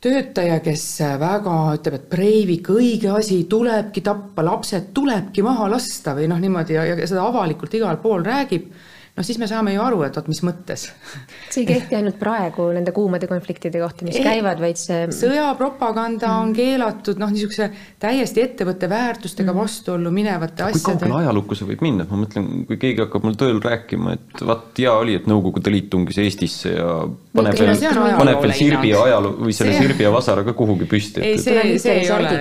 töötaja, 0.04 0.60
kes 0.62 0.84
väga 1.18 1.56
ütleb, 1.78 1.96
et 1.98 2.06
Breivik, 2.12 2.70
õige 2.70 3.10
asi, 3.16 3.40
tulebki 3.50 4.04
tappa, 4.06 4.44
lapsed 4.46 4.92
tulebki 4.94 5.42
maha 5.42 5.66
lasta 5.72 6.14
või 6.14 6.28
noh, 6.30 6.38
niimoodi 6.38 6.76
ja, 6.76 6.86
ja 6.92 7.08
seda 7.08 7.26
avalikult 7.26 7.74
igal 7.74 7.98
pool 8.04 8.22
räägib 8.26 8.70
no 9.18 9.24
siis 9.26 9.38
me 9.40 9.48
saame 9.50 9.74
ju 9.74 9.82
aru, 9.82 10.02
et 10.06 10.16
vot 10.16 10.28
mis 10.30 10.40
mõttes. 10.46 10.84
see 11.52 11.64
ei 11.64 11.68
kehti 11.68 11.98
ainult 11.98 12.18
praegu 12.20 12.68
nende 12.74 12.92
kuumade 12.94 13.28
konfliktide 13.30 13.80
kohta, 13.82 14.06
mis 14.06 14.18
ei, 14.20 14.24
käivad, 14.26 14.60
vaid 14.62 14.78
see. 14.80 15.08
sõjapropaganda 15.14 16.28
mm. 16.28 16.44
on 16.44 16.54
keelatud 16.56 17.18
noh, 17.20 17.32
niisuguse 17.34 17.70
täiesti 18.00 18.44
ettevõtte 18.44 18.90
väärtustega 18.90 19.50
mm. 19.50 19.62
vastuollu 19.64 20.12
minevate 20.14 20.68
asjade. 20.68 20.84
kui 20.84 20.94
kaugele 21.02 21.18
ajalukku 21.24 21.58
see 21.58 21.70
võib 21.72 21.82
minna, 21.88 22.06
ma 22.10 22.20
mõtlen, 22.22 22.46
kui 22.68 22.78
keegi 22.84 23.04
hakkab 23.04 23.26
mul 23.26 23.38
tööl 23.40 23.58
rääkima, 23.64 24.14
et 24.18 24.44
vaat 24.52 24.78
hea 24.78 24.94
oli, 24.94 25.18
et 25.18 25.26
Nõukogude 25.28 25.72
Liit 25.72 25.90
tungis 25.92 26.20
Eestisse 26.22 26.72
ja 26.76 26.94
paneb 27.34 27.58
veel, 27.58 27.74
paneb 28.20 28.40
veel 28.44 28.54
sirbi 28.56 28.94
ja 28.94 29.02
ajaloo 29.08 29.34
või 29.42 29.56
selle 29.56 29.74
see... 29.74 29.88
sirbi 29.88 30.06
ja 30.06 30.14
vasara 30.14 30.46
ka 30.46 30.54
kuhugi 30.56 30.88
püsti. 30.88 31.24
ei, 31.26 31.42
see, 31.42 31.74
see 31.82 32.00
ei 32.04 32.14
ole, 32.14 32.32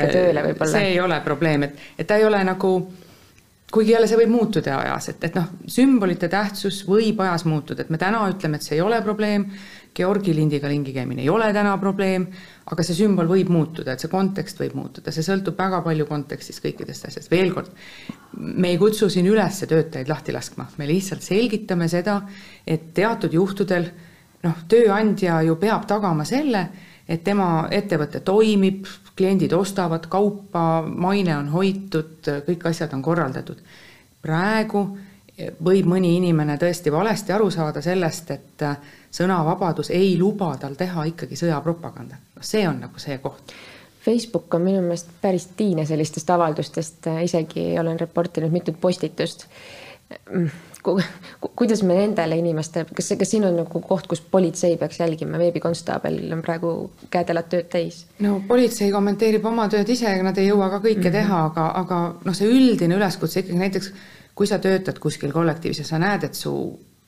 see 0.70 0.86
ei 0.94 1.02
ole 1.02 1.20
probleem, 1.26 1.68
et, 1.68 1.84
et 1.98 2.08
ta 2.08 2.22
ei 2.22 2.28
ole 2.28 2.44
nagu 2.48 2.78
kuigi 3.71 3.91
jälle 3.91 4.08
see 4.08 4.19
võib 4.21 4.32
muutuda 4.32 4.77
ajas, 4.80 5.10
et, 5.12 5.23
et 5.27 5.36
noh, 5.36 5.49
sümbolite 5.67 6.30
tähtsus 6.32 6.84
võib 6.88 7.19
ajas 7.25 7.43
muutuda, 7.47 7.84
et 7.84 7.91
me 7.91 7.99
täna 7.99 8.21
ütleme, 8.32 8.60
et 8.60 8.65
see 8.65 8.77
ei 8.77 8.84
ole 8.84 9.01
probleem, 9.03 9.49
Georgi 9.97 10.36
lindiga 10.38 10.69
lingi 10.69 10.93
käimine 10.93 11.23
ei 11.23 11.30
ole 11.34 11.49
täna 11.53 11.73
probleem, 11.82 12.27
aga 12.69 12.86
see 12.86 12.95
sümbol 12.99 13.27
võib 13.27 13.49
muutuda, 13.51 13.95
et 13.95 14.03
see 14.03 14.12
kontekst 14.12 14.62
võib 14.62 14.75
muutuda, 14.77 15.12
see 15.12 15.25
sõltub 15.25 15.58
väga 15.58 15.82
palju 15.84 16.06
kontekstist 16.08 16.63
kõikidest 16.63 17.10
asjadest, 17.10 17.32
veel 17.34 17.51
kord, 17.56 17.71
me 18.38 18.71
ei 18.71 18.80
kutsu 18.80 19.10
siin 19.12 19.27
üles 19.27 19.60
töötajaid 19.65 20.12
lahti 20.12 20.36
laskma, 20.36 20.69
me 20.77 20.88
lihtsalt 20.88 21.25
selgitame 21.25 21.89
seda, 21.91 22.21
et 22.63 22.93
teatud 22.95 23.34
juhtudel 23.34 23.89
noh, 24.45 24.63
tööandja 24.69 25.41
ju 25.47 25.58
peab 25.60 25.89
tagama 25.89 26.23
selle, 26.30 26.67
et 27.08 27.23
tema 27.25 27.67
ettevõte 27.73 28.21
toimib, 28.23 28.88
kliendid 29.17 29.53
ostavad 29.53 30.06
kaupa, 30.10 30.82
maine 30.88 31.36
on 31.38 31.49
hoitud, 31.49 32.30
kõik 32.47 32.67
asjad 32.69 32.93
on 32.93 33.01
korraldatud. 33.01 33.62
praegu 34.21 34.82
võib 35.63 35.86
mõni 35.86 36.15
inimene 36.17 36.58
tõesti 36.58 36.91
valesti 36.91 37.34
aru 37.34 37.49
saada 37.53 37.82
sellest, 37.82 38.32
et 38.32 38.63
sõnavabadus 39.13 39.91
ei 39.93 40.15
luba 40.19 40.56
tal 40.60 40.75
teha 40.75 41.06
ikkagi 41.13 41.36
sõjapropagandat. 41.36 42.19
noh, 42.36 42.43
see 42.43 42.67
on 42.67 42.80
nagu 42.80 42.99
see 42.99 43.17
koht. 43.17 43.53
Facebook 44.06 44.53
on 44.53 44.62
minu 44.63 44.82
meelest 44.82 45.10
päris 45.21 45.49
tiine 45.58 45.86
sellistest 45.86 46.30
avaldustest, 46.30 47.10
isegi 47.23 47.73
olen 47.80 47.99
reportinud 47.99 48.51
mitut 48.51 48.80
postitust 48.82 49.47
kuidas 51.56 51.82
me 51.84 51.95
nendele 51.97 52.38
inimestele, 52.39 52.88
kas, 52.95 53.10
kas 53.19 53.32
siin 53.32 53.45
on 53.47 53.56
nagu 53.60 53.82
koht, 53.84 54.08
kus 54.08 54.21
politsei 54.21 54.78
peaks 54.80 55.00
jälgima, 55.02 55.39
veebikonstaabel 55.41 56.19
on 56.36 56.43
praegu 56.45 56.73
käed-jalad 57.13 57.50
tööd 57.52 57.69
täis? 57.73 58.04
no 58.23 58.39
politsei 58.47 58.91
kommenteerib 58.93 59.45
oma 59.45 59.67
tööd 59.71 59.89
ise, 59.93 60.12
nad 60.23 60.38
ei 60.38 60.50
jõua 60.50 60.69
ka 60.73 60.82
kõike 60.84 61.00
mm 61.00 61.08
-hmm. 61.08 61.17
teha, 61.19 61.41
aga, 61.52 61.67
aga 61.82 62.02
noh, 62.26 62.38
see 62.38 62.50
üldine 62.52 63.00
üleskutse 63.00 63.43
ikkagi 63.43 63.60
näiteks, 63.60 63.91
kui 64.36 64.47
sa 64.47 64.60
töötad 64.63 65.00
kuskil 65.00 65.34
kollektiivis 65.34 65.84
ja 65.84 65.86
sa 65.86 66.00
näed, 66.00 66.23
et 66.23 66.36
su 66.38 66.54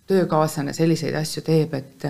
töökaaslane 0.10 0.74
selliseid 0.74 1.16
asju 1.16 1.44
teeb, 1.46 1.74
et 1.74 2.08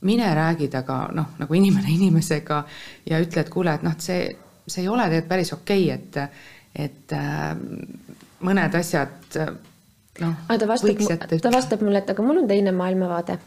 mine 0.00 0.34
räägi 0.34 0.68
temaga 0.68 1.08
noh, 1.12 1.34
nagu 1.38 1.54
inimene 1.54 1.90
inimesega 1.98 2.64
ja 3.10 3.20
ütle, 3.20 3.40
et 3.40 3.50
kuule, 3.50 3.74
et 3.74 3.82
noh, 3.82 3.96
see, 3.98 4.36
see 4.66 4.82
ei 4.82 4.88
ole 4.88 5.08
tegelikult 5.08 5.28
päris 5.28 5.52
okei 5.52 5.84
okay,, 5.94 5.98
et, 5.98 6.86
et 6.88 7.12
äh, 7.12 7.56
mõned 8.40 8.78
asjad 8.78 9.36
noh. 10.20 10.36
aga 10.48 10.58
ta 10.62 10.68
vastab, 10.70 11.26
ta 11.42 11.52
vastab 11.52 11.82
mulle, 11.86 12.02
et 12.02 12.12
aga 12.12 12.24
mul 12.24 12.42
on 12.42 12.48
teine 12.50 12.72
maailmavaade. 12.76 13.38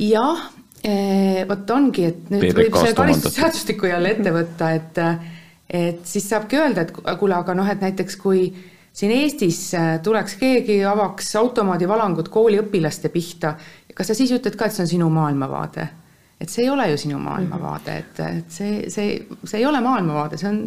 jah, 0.00 0.42
eh, 0.82 1.44
vot 1.48 1.76
ongi, 1.76 2.06
et 2.08 2.32
nüüd 2.32 2.56
võib 2.56 2.78
selle 2.78 2.96
karistusseadustiku 2.98 3.90
jälle 3.90 4.14
ette 4.16 4.34
võtta, 4.34 4.72
et, 4.78 5.00
et 5.68 6.02
siis 6.08 6.28
saabki 6.32 6.60
öelda, 6.60 6.86
et 6.86 6.92
kuule, 6.94 7.36
aga 7.36 7.56
noh, 7.58 7.68
et 7.68 7.82
näiteks 7.84 8.18
kui 8.20 8.48
siin 8.92 9.14
Eestis 9.14 9.62
eh, 9.78 9.92
tuleks 10.04 10.36
keegi, 10.40 10.80
avaks 10.88 11.34
automaadivalangut 11.40 12.30
kooliõpilaste 12.32 13.12
pihta, 13.12 13.54
kas 13.94 14.12
sa 14.12 14.18
siis 14.18 14.32
ütled 14.36 14.56
ka, 14.56 14.68
et 14.68 14.76
see 14.76 14.86
on 14.86 14.94
sinu 14.98 15.10
maailmavaade? 15.14 15.88
et 16.40 16.48
see 16.48 16.62
ei 16.64 16.70
ole 16.72 16.86
ju 16.88 16.96
sinu 17.02 17.18
maailmavaade, 17.20 17.94
et, 18.00 18.20
et 18.24 18.54
see, 18.54 18.76
see, 18.88 19.18
see 19.44 19.58
ei 19.58 19.66
ole 19.68 19.82
maailmavaade, 19.84 20.38
see 20.40 20.48
on 20.48 20.62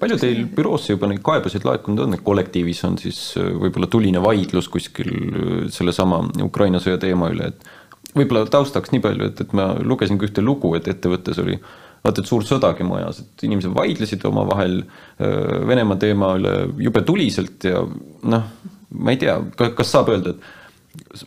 palju 0.00 0.18
teil 0.20 0.44
büroosse 0.54 0.94
juba 0.94 1.08
neid 1.10 1.22
kaebuseid 1.26 1.66
laekunud 1.66 2.04
on, 2.04 2.14
et 2.16 2.24
kollektiivis 2.26 2.84
on 2.88 2.98
siis 3.00 3.18
äh, 3.40 3.50
võib-olla 3.64 3.90
tuline 3.90 4.22
vaidlus 4.24 4.70
kuskil 4.72 5.10
äh, 5.10 5.50
sellesama 5.74 6.22
Ukraina 6.44 6.80
sõja 6.82 7.00
teema 7.02 7.32
üle, 7.34 7.50
et 7.52 8.14
võib-olla 8.16 8.46
taustaks 8.50 8.94
nii 8.94 9.04
palju, 9.04 9.30
et, 9.32 9.44
et 9.44 9.54
ma 9.58 9.72
lugesin 9.82 10.20
ka 10.20 10.28
ühte 10.28 10.44
lugu, 10.44 10.72
et 10.78 10.88
ettevõttes 10.90 11.40
oli 11.42 11.58
vaata, 11.58 12.22
et 12.22 12.30
suur 12.30 12.46
sõdagi 12.46 12.86
majas, 12.86 13.22
et 13.24 13.46
inimesed 13.48 13.74
vaidlesid 13.74 14.22
omavahel 14.28 14.80
Venemaa 15.18 15.98
teema 15.98 16.30
üle 16.38 16.52
jube 16.78 17.02
tuliselt 17.06 17.66
ja 17.66 17.82
noh, 17.82 18.46
ma 18.94 19.12
ei 19.12 19.18
tea, 19.20 19.34
kas 19.58 19.90
saab 19.90 20.12
öelda, 20.14 20.36
et 20.36 20.57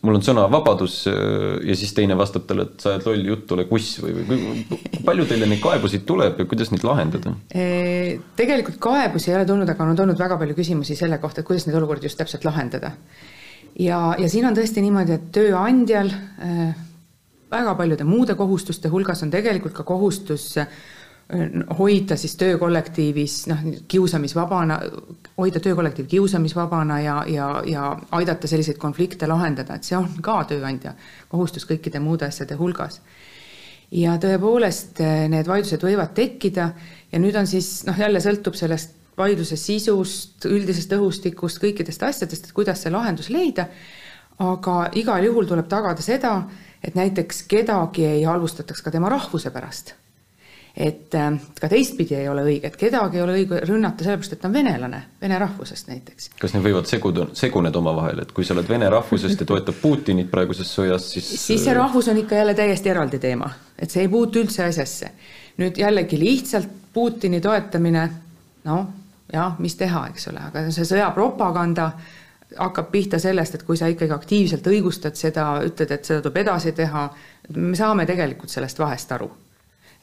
mul 0.05 0.17
on 0.17 0.25
sõnavabadus 0.25 0.97
ja 1.07 1.75
siis 1.77 1.93
teine 1.97 2.17
vastab 2.19 2.45
talle, 2.49 2.67
et 2.67 2.83
sa 2.83 2.93
oled 2.93 3.07
loll 3.09 3.31
jutt, 3.31 3.51
ole 3.55 3.65
kuss 3.69 3.99
või, 4.03 4.13
või 4.27 4.39
kui 4.69 5.01
palju 5.07 5.25
teile 5.29 5.49
neid 5.49 5.61
kaebusi 5.63 6.01
tuleb 6.07 6.39
ja 6.41 6.47
kuidas 6.49 6.71
neid 6.73 6.85
lahendada? 6.87 7.33
tegelikult 8.37 8.79
kaebusi 8.83 9.31
ei 9.31 9.39
ole 9.39 9.49
tulnud, 9.49 9.69
aga 9.69 9.89
on 9.89 9.99
tulnud 9.99 10.21
väga 10.21 10.37
palju 10.41 10.57
küsimusi 10.57 10.97
selle 10.99 11.19
kohta, 11.23 11.41
et 11.41 11.49
kuidas 11.49 11.67
neid 11.67 11.79
olukordi 11.79 12.09
just 12.09 12.19
täpselt 12.21 12.45
lahendada. 12.47 12.93
ja, 13.79 13.99
ja 14.19 14.29
siin 14.29 14.47
on 14.49 14.57
tõesti 14.57 14.85
niimoodi, 14.85 15.17
et 15.17 15.29
tööandjal 15.35 16.13
väga 17.51 17.75
paljude 17.75 18.07
muude 18.07 18.35
kohustuste 18.39 18.89
hulgas 18.91 19.23
on 19.25 19.31
tegelikult 19.33 19.75
ka 19.75 19.83
kohustus 19.87 20.53
äh, 20.61 20.67
hoida 21.79 22.15
siis 22.19 22.35
töökollektiivis 22.35 23.35
noh, 23.47 23.59
kiusamisvabana, 23.87 24.79
hoida 25.37 25.59
töökollektiiv 25.63 26.07
kiusamisvabana 26.11 26.99
ja, 26.99 27.17
ja, 27.27 27.49
ja 27.65 27.91
aidata 28.11 28.47
selliseid 28.47 28.77
konflikte 28.77 29.27
lahendada, 29.27 29.75
et 29.75 29.87
see 29.87 29.97
on 29.97 30.09
ka 30.21 30.41
tööandja 30.49 30.93
kohustus 31.31 31.67
kõikide 31.69 32.01
muude 32.03 32.27
asjade 32.27 32.57
hulgas. 32.59 33.01
ja 33.91 34.17
tõepoolest 34.23 34.99
äh, 35.03 35.27
need 35.31 35.47
vaidlused 35.47 35.83
võivad 35.83 36.13
tekkida 36.15 36.71
ja 37.11 37.19
nüüd 37.19 37.35
on 37.35 37.47
siis 37.47 37.83
noh, 37.87 37.97
jälle 37.99 38.19
sõltub 38.19 38.55
sellest 38.55 38.97
vaidluse 39.17 39.55
sisust, 39.59 40.45
üldisest 40.47 40.93
õhustikust, 40.95 41.59
kõikidest 41.63 42.03
asjadest, 42.03 42.47
et 42.47 42.55
kuidas 42.55 42.83
see 42.83 42.91
lahendus 42.91 43.29
leida. 43.29 43.67
aga 44.41 44.89
igal 44.97 45.21
juhul 45.23 45.45
tuleb 45.45 45.67
tagada 45.69 46.01
seda, 46.01 46.31
et 46.83 46.95
näiteks 46.95 47.43
kedagi 47.47 48.05
ei 48.05 48.23
halvustataks 48.23 48.81
ka 48.81 48.91
tema 48.91 49.09
rahvuse 49.09 49.51
pärast. 49.51 49.93
Et 50.77 51.15
äh, 51.15 51.33
ka 51.59 51.69
teistpidi 51.69 52.15
ei 52.15 52.29
ole 52.31 52.45
õige, 52.47 52.71
et 52.71 52.77
kedagi 52.79 53.19
ei 53.19 53.23
ole 53.25 53.35
õige 53.41 53.59
rünnata 53.67 54.05
sellepärast, 54.05 54.35
et 54.35 54.41
ta 54.41 54.47
on 54.47 54.55
venelane, 54.55 55.01
vene 55.21 55.39
rahvusest 55.41 55.91
näiteks. 55.91 56.29
kas 56.39 56.55
need 56.55 56.63
võivad 56.63 56.87
seguda, 56.89 57.27
seguneda 57.37 57.81
omavahel, 57.81 58.23
et 58.23 58.31
kui 58.31 58.47
sa 58.47 58.55
oled 58.55 58.69
vene 58.69 58.89
rahvusest 58.89 59.43
ja 59.43 59.49
toetad 59.49 59.77
Putinit 59.81 60.31
praeguses 60.31 60.71
sõjas, 60.71 61.09
siis 61.11 61.27
siis 61.47 61.65
see 61.65 61.75
rahvus 61.75 62.07
on 62.11 62.21
ikka 62.23 62.39
jälle 62.39 62.55
täiesti 62.55 62.93
eraldi 62.93 63.19
teema, 63.19 63.51
et 63.79 63.91
see 63.91 64.05
ei 64.05 64.11
puutu 64.11 64.43
üldse 64.43 64.63
asjasse. 64.69 65.11
nüüd 65.59 65.77
jällegi 65.77 66.19
lihtsalt 66.19 66.79
Putini 66.93 67.39
toetamine, 67.41 68.09
noh, 68.67 68.87
jah, 69.33 69.59
mis 69.59 69.75
teha, 69.79 70.07
eks 70.11 70.27
ole, 70.27 70.41
aga 70.49 70.65
see 70.71 70.87
sõjapropaganda 70.87 71.91
hakkab 72.57 72.89
pihta 72.91 73.19
sellest, 73.19 73.55
et 73.55 73.63
kui 73.63 73.77
sa 73.79 73.87
ikkagi 73.91 74.11
aktiivselt 74.11 74.67
õigustad 74.67 75.15
seda, 75.15 75.53
ütled, 75.65 75.91
et 75.91 76.07
seda 76.07 76.19
tuleb 76.23 76.41
edasi 76.43 76.73
teha, 76.75 77.05
me 77.55 77.77
saame 77.79 78.05
tegelikult 78.09 78.51
sellest 78.51 78.79
vahest 78.79 79.11
aru. 79.15 79.29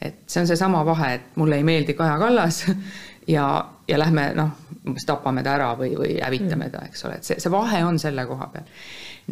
Et 0.03 0.23
see 0.27 0.43
on 0.43 0.47
seesama 0.47 0.85
vahe, 0.87 1.13
et 1.19 1.37
mulle 1.41 1.59
ei 1.59 1.67
meeldi 1.67 1.95
Kaja 1.99 2.19
Kallas 2.19 2.65
ja, 3.35 3.47
ja 3.89 3.99
lähme 3.99 4.31
noh, 4.39 4.51
umbes 4.87 5.07
tapame 5.09 5.43
ta 5.45 5.57
ära 5.59 5.73
või, 5.79 5.93
või 5.99 6.17
hävitame 6.23 6.71
ta, 6.73 6.85
eks 6.89 7.05
ole, 7.09 7.19
et 7.19 7.29
see, 7.29 7.41
see 7.43 7.53
vahe 7.53 7.83
on 7.85 7.99
selle 8.01 8.25
koha 8.29 8.51
peal. 8.53 8.69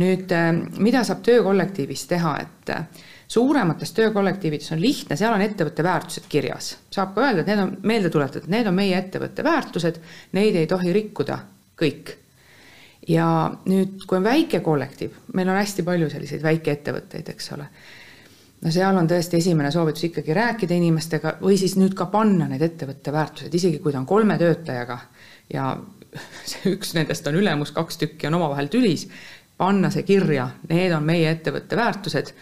nüüd, 0.03 0.33
äh, 0.35 0.51
mida 0.83 1.05
saab 1.07 1.23
töökollektiivis 1.27 2.07
teha, 2.11 2.37
et 2.43 2.75
äh, 2.75 3.07
suuremates 3.29 3.93
töökollektiivides 3.97 4.75
on 4.77 4.83
lihtne, 4.83 5.17
seal 5.17 5.35
on 5.35 5.45
ettevõtte 5.45 5.87
väärtused 5.87 6.29
kirjas. 6.29 6.77
saab 6.91 7.15
ka 7.15 7.27
öelda, 7.27 7.43
et 7.43 7.51
need 7.53 7.65
on 7.65 7.75
meelde 7.83 8.13
tuletatud, 8.13 8.51
need 8.53 8.67
on 8.67 8.77
meie 8.77 8.99
ettevõtte 8.99 9.45
väärtused, 9.47 10.01
neid 10.37 10.59
ei 10.59 10.71
tohi 10.71 10.93
rikkuda 10.97 11.41
kõik 11.81 12.17
ja 13.09 13.27
nüüd, 13.69 14.03
kui 14.07 14.19
on 14.19 14.27
väike 14.27 14.61
kollektiiv, 14.65 15.15
meil 15.35 15.51
on 15.51 15.61
hästi 15.61 15.85
palju 15.87 16.11
selliseid 16.11 16.43
väikeettevõtteid, 16.43 17.31
eks 17.35 17.53
ole. 17.57 17.69
No 18.65 18.73
seal 18.73 18.97
on 18.97 19.09
tõesti 19.11 19.41
esimene 19.41 19.71
soovitus 19.75 20.09
ikkagi 20.09 20.35
rääkida 20.37 20.77
inimestega 20.77 21.37
või 21.43 21.59
siis 21.61 21.77
nüüd 21.81 21.95
ka 21.99 22.09
panna 22.13 22.49
need 22.51 22.65
ettevõtte 22.65 23.13
väärtused, 23.13 23.55
isegi 23.55 23.81
kui 23.83 23.93
ta 23.93 24.01
on 24.01 24.09
kolme 24.09 24.39
töötajaga 24.41 24.99
ja 25.53 25.75
see 26.51 26.73
üks 26.75 26.95
nendest 26.97 27.27
on 27.29 27.39
ülemus, 27.41 27.75
kaks 27.77 28.01
tükki 28.03 28.31
on 28.31 28.39
omavahel 28.41 28.71
tülis, 28.73 29.07
panna 29.59 29.91
see 29.93 30.07
kirja, 30.09 30.49
need 30.71 30.95
on 30.97 31.05
meie 31.07 31.31
ettevõtte 31.33 31.79
väärtused, 31.79 32.33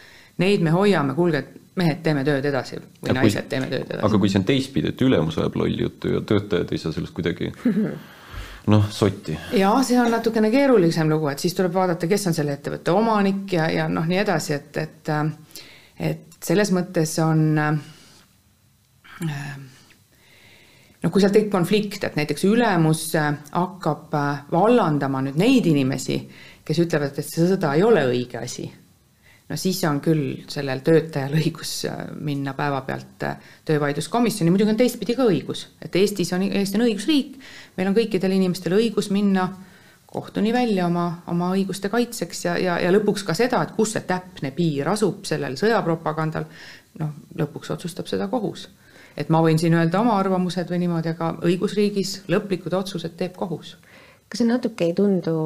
neid 0.42 0.64
me 0.64 0.74
hoiame, 0.74 1.14
kuulge, 1.14 1.44
mehed, 1.78 2.02
teeme 2.02 2.24
tööd 2.26 2.46
edasi 2.46 2.78
või 2.78 3.10
ja 3.10 3.16
naised, 3.18 3.48
teeme 3.50 3.70
tööd 3.70 3.86
edasi. 3.88 4.02
aga 4.06 4.18
kui 4.22 4.30
see 4.30 4.40
on 4.40 4.48
teistpidi, 4.48 4.94
et 4.94 5.06
ülemus 5.06 5.38
ajab 5.38 5.58
lolli 5.58 5.82
juttu 5.82 6.14
ja 6.14 6.22
töötajad 6.26 6.72
ei 6.72 6.82
saa 6.82 6.94
sellest 6.94 7.14
kuidagi 7.16 7.50
noh, 8.72 8.88
sotti. 8.90 9.36
ja 9.58 9.72
see 9.86 9.98
on 10.00 10.10
natukene 10.14 10.50
keerulisem 10.54 11.10
lugu, 11.10 11.30
et 11.32 11.42
siis 11.42 11.54
tuleb 11.58 11.74
vaadata, 11.74 12.10
kes 12.10 12.30
on 12.30 12.36
selle 12.36 12.54
ettevõtte 12.58 12.94
omanik 12.94 13.58
ja, 13.58 13.68
ja 13.70 13.88
noh, 13.90 14.06
nii 14.10 14.22
edasi, 14.22 14.54
et, 14.58 14.82
et, 14.82 15.14
et 15.98 16.38
selles 16.44 16.70
mõttes 16.74 17.18
on 17.22 17.56
noh, 17.56 17.78
kui 21.10 21.20
seal 21.22 21.32
tekib 21.34 21.50
konflikt, 21.52 22.04
et 22.04 22.16
näiteks 22.18 22.44
ülemus 22.48 23.10
hakkab 23.16 24.14
vallandama 24.52 25.22
nüüd 25.26 25.36
neid 25.40 25.66
inimesi, 25.70 26.18
kes 26.64 26.80
ütlevad, 26.86 27.18
et 27.18 27.28
see 27.28 27.46
sõda 27.48 27.74
ei 27.76 27.84
ole 27.86 28.02
õige 28.10 28.40
asi 28.40 28.66
no 29.48 29.56
siis 29.60 29.80
on 29.88 30.00
küll 30.04 30.44
sellel 30.50 30.80
töötajal 30.84 31.36
õigus 31.36 31.76
äh, 31.88 32.06
minna 32.24 32.54
päevapealt 32.56 33.26
äh, 33.28 33.50
töövaidluskomisjoni, 33.68 34.52
muidugi 34.52 34.72
on 34.72 34.80
teistpidi 34.80 35.16
ka 35.18 35.26
õigus, 35.28 35.66
et 35.84 35.96
Eestis 36.00 36.32
on, 36.36 36.46
Eesti 36.48 36.80
on 36.80 36.86
õigusriik, 36.86 37.38
meil 37.76 37.90
on 37.90 37.96
kõikidel 37.96 38.36
inimestel 38.38 38.76
õigus 38.78 39.10
minna 39.14 39.48
kohtuni 40.14 40.52
välja 40.54 40.86
oma, 40.86 41.06
oma 41.30 41.50
õiguste 41.56 41.90
kaitseks 41.90 42.44
ja, 42.44 42.54
ja, 42.60 42.78
ja 42.82 42.92
lõpuks 42.94 43.26
ka 43.26 43.34
seda, 43.34 43.64
et 43.64 43.74
kus 43.76 43.96
see 43.96 44.06
täpne 44.06 44.52
piir 44.54 44.88
asub 44.92 45.26
sellel 45.26 45.58
sõjapropagandal, 45.58 46.46
noh, 47.02 47.12
lõpuks 47.40 47.74
otsustab 47.74 48.10
seda 48.10 48.28
kohus. 48.30 48.68
et 49.16 49.28
ma 49.30 49.42
võin 49.42 49.58
siin 49.58 49.74
öelda 49.74 50.00
oma 50.00 50.16
arvamused 50.18 50.70
või 50.70 50.80
niimoodi, 50.84 51.14
aga 51.14 51.34
õigusriigis 51.46 52.24
lõplikud 52.30 52.74
otsused 52.74 53.16
teeb 53.18 53.36
kohus 53.36 53.76
kas 54.28 54.40
see 54.40 54.48
natuke 54.48 54.88
ei 54.88 54.94
tundu 54.98 55.36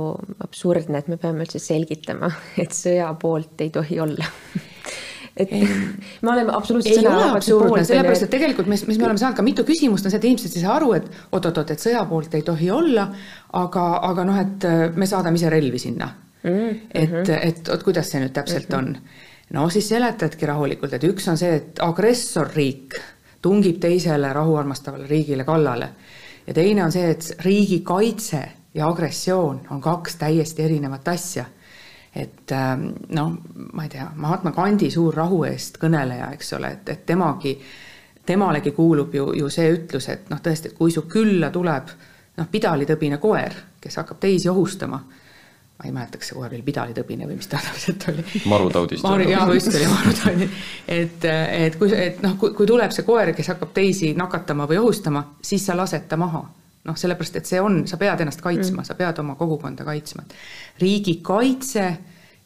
absurdne, 0.45 1.03
et 1.03 1.09
me 1.13 1.19
peame 1.21 1.45
üldse 1.45 1.61
selgitama, 1.61 2.31
et 2.57 2.73
sõja 2.73 3.11
poolt 3.21 3.61
ei 3.61 3.73
tohi 3.75 4.01
olla 4.01 4.29
et 5.39 5.53
me 6.23 6.33
oleme 6.33 6.53
absoluutselt 6.57 6.99
ei 6.99 7.07
ole 7.07 7.31
absurdne, 7.31 7.85
sellepärast 7.87 8.27
et 8.27 8.33
tegelikult, 8.33 8.71
mis, 8.71 8.85
mis 8.91 8.99
me 8.99 9.09
oleme 9.09 9.23
saanud 9.23 9.39
ka 9.39 9.45
mitu 9.47 9.65
küsimust, 9.69 10.07
on 10.07 10.15
see, 10.15 10.21
et 10.21 10.29
inimesed 10.31 10.57
ei 10.59 10.65
saa 10.65 10.77
aru, 10.77 10.93
et 10.99 11.09
oot-oot-oot, 11.31 11.75
et 11.75 11.85
sõja 11.85 12.05
poolt 12.11 12.35
ei 12.39 12.45
tohi 12.47 12.71
olla, 12.75 13.09
aga, 13.63 13.87
aga 14.11 14.27
noh, 14.29 14.41
et 14.43 14.69
äh, 14.69 14.85
me 14.97 15.09
saadame 15.11 15.41
ise 15.41 15.53
relvi 15.55 15.83
sinna 15.83 16.11
mm. 16.43 16.51
-hmm. 16.51 16.79
et, 16.93 17.35
et 17.39 17.73
oot, 17.75 17.87
kuidas 17.87 18.11
see 18.11 18.23
nüüd 18.25 18.35
täpselt 18.37 18.69
mm 18.69 18.75
-hmm. 18.75 18.97
on. 18.97 19.57
no 19.57 19.69
siis 19.71 19.89
seletadki 19.89 20.47
rahulikult, 20.47 20.93
et 20.93 21.05
üks 21.05 21.31
on 21.31 21.39
see, 21.39 21.55
et 21.55 21.83
agressorriik 21.83 23.01
tungib 23.43 23.79
teisele 23.81 24.33
rahuarmastavale 24.33 25.07
riigile 25.07 25.45
kallale 25.45 25.93
ja 26.47 26.55
teine 26.55 26.85
on 26.85 26.93
see, 26.93 27.11
et 27.11 27.35
riigi 27.45 27.81
kaitse 27.81 28.43
ja 28.75 28.89
agressioon 28.89 29.61
on 29.71 29.81
kaks 29.81 30.17
täiesti 30.17 30.63
erinevat 30.63 31.09
asja. 31.09 31.45
Et 32.19 32.53
ähm, 32.53 32.89
noh, 33.15 33.37
ma 33.73 33.87
ei 33.87 33.93
tea, 33.93 34.09
Mahatma 34.17 34.51
Gandhi 34.57 34.91
suur 34.91 35.15
rahu 35.15 35.45
eest 35.47 35.79
kõneleja, 35.79 36.33
eks 36.35 36.53
ole, 36.59 36.73
et, 36.79 36.89
et 36.95 37.07
temagi, 37.07 37.55
temalegi 38.27 38.73
kuulub 38.77 39.15
ju, 39.15 39.31
ju 39.39 39.51
see 39.53 39.71
ütlus, 39.77 40.09
et 40.13 40.27
noh, 40.33 40.43
tõesti, 40.43 40.73
et 40.73 40.79
kui 40.79 40.93
su 40.95 41.07
külla 41.11 41.53
tuleb 41.55 41.95
noh, 42.39 42.51
pidalitõbine 42.51 43.21
koer, 43.23 43.55
kes 43.81 44.01
hakkab 44.03 44.21
teisi 44.27 44.51
ohustama 44.51 45.01
ma 45.79 45.87
ei 45.87 45.93
mäleta, 45.95 46.19
kas 46.19 46.33
see 46.33 46.35
kohe 46.35 46.49
oli 46.51 46.65
pidalitõbine 46.67 47.27
või 47.29 47.37
mis 47.39 47.47
ta 47.47 47.61
täpselt 47.63 48.09
oli. 48.11 48.25
marutaudist 48.51 49.05
Maru,. 49.07 49.29
jah, 49.31 49.47
vist 49.47 49.71
oli 49.71 49.87
marutaudi. 49.87 50.49
et, 50.91 51.27
et 51.55 51.77
kui, 51.79 51.93
et 51.95 52.19
noh, 52.25 52.35
kui, 52.41 52.51
kui 52.59 52.67
tuleb 52.67 52.95
see 52.95 53.07
koer, 53.07 53.31
kes 53.37 53.53
hakkab 53.55 53.71
teisi 53.77 54.11
nakatama 54.19 54.67
või 54.67 54.81
ohustama, 54.83 55.23
siis 55.39 55.67
sa 55.71 55.79
lased 55.79 56.11
ta 56.11 56.19
maha 56.19 56.43
noh, 56.89 56.97
sellepärast 56.97 57.41
et 57.41 57.49
see 57.49 57.61
on, 57.63 57.83
sa 57.89 57.99
pead 58.01 58.25
ennast 58.25 58.43
kaitsma 58.45 58.83
mm., 58.83 58.89
sa 58.89 58.97
pead 58.99 59.21
oma 59.23 59.37
kogukonda 59.39 59.85
kaitsma. 59.87 60.25
riigikaitse 60.81 61.87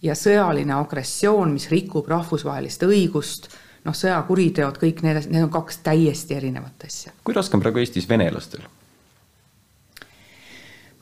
ja 0.03 0.17
sõjaline 0.19 0.75
agressioon, 0.77 1.55
mis 1.55 1.69
rikub 1.71 2.09
rahvusvahelist 2.11 2.87
õigust, 2.89 3.51
noh, 3.87 3.97
sõjakuriteod, 3.97 4.79
kõik 4.83 5.03
need, 5.07 5.25
need 5.31 5.47
on 5.47 5.53
kaks 5.53 5.83
täiesti 5.87 6.39
erinevat 6.39 6.87
asja. 6.89 7.15
kui 7.25 7.37
raske 7.37 7.59
on 7.59 7.65
praegu 7.65 7.83
Eestis 7.83 8.09
venelastel? 8.09 8.67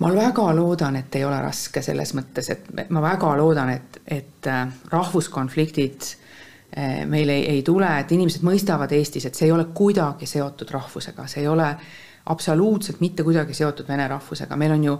ma 0.00 0.14
väga 0.16 0.46
loodan, 0.56 0.96
et 0.96 1.16
ei 1.16 1.24
ole 1.28 1.40
raske 1.44 1.82
selles 1.84 2.14
mõttes, 2.16 2.48
et 2.52 2.68
ma 2.88 3.02
väga 3.04 3.34
loodan, 3.36 3.72
et, 3.74 4.00
et 4.08 4.48
äh, 4.48 4.62
rahvuskonfliktid 4.92 6.06
äh, 6.76 7.02
meil 7.08 7.28
ei, 7.28 7.48
ei 7.56 7.64
tule, 7.64 7.88
et 8.00 8.12
inimesed 8.12 8.44
mõistavad 8.44 8.92
Eestis, 8.96 9.28
et 9.28 9.36
see 9.36 9.48
ei 9.48 9.52
ole 9.52 9.66
kuidagi 9.76 10.28
seotud 10.28 10.72
rahvusega, 10.72 11.26
see 11.28 11.44
ei 11.44 11.50
ole 11.52 11.68
äh, 11.68 11.90
absoluutselt 12.30 13.00
mitte 13.02 13.26
kuidagi 13.26 13.54
seotud 13.56 13.88
vene 13.88 14.08
rahvusega, 14.08 14.56
meil 14.56 14.74
on 14.76 14.84
ju 14.84 14.96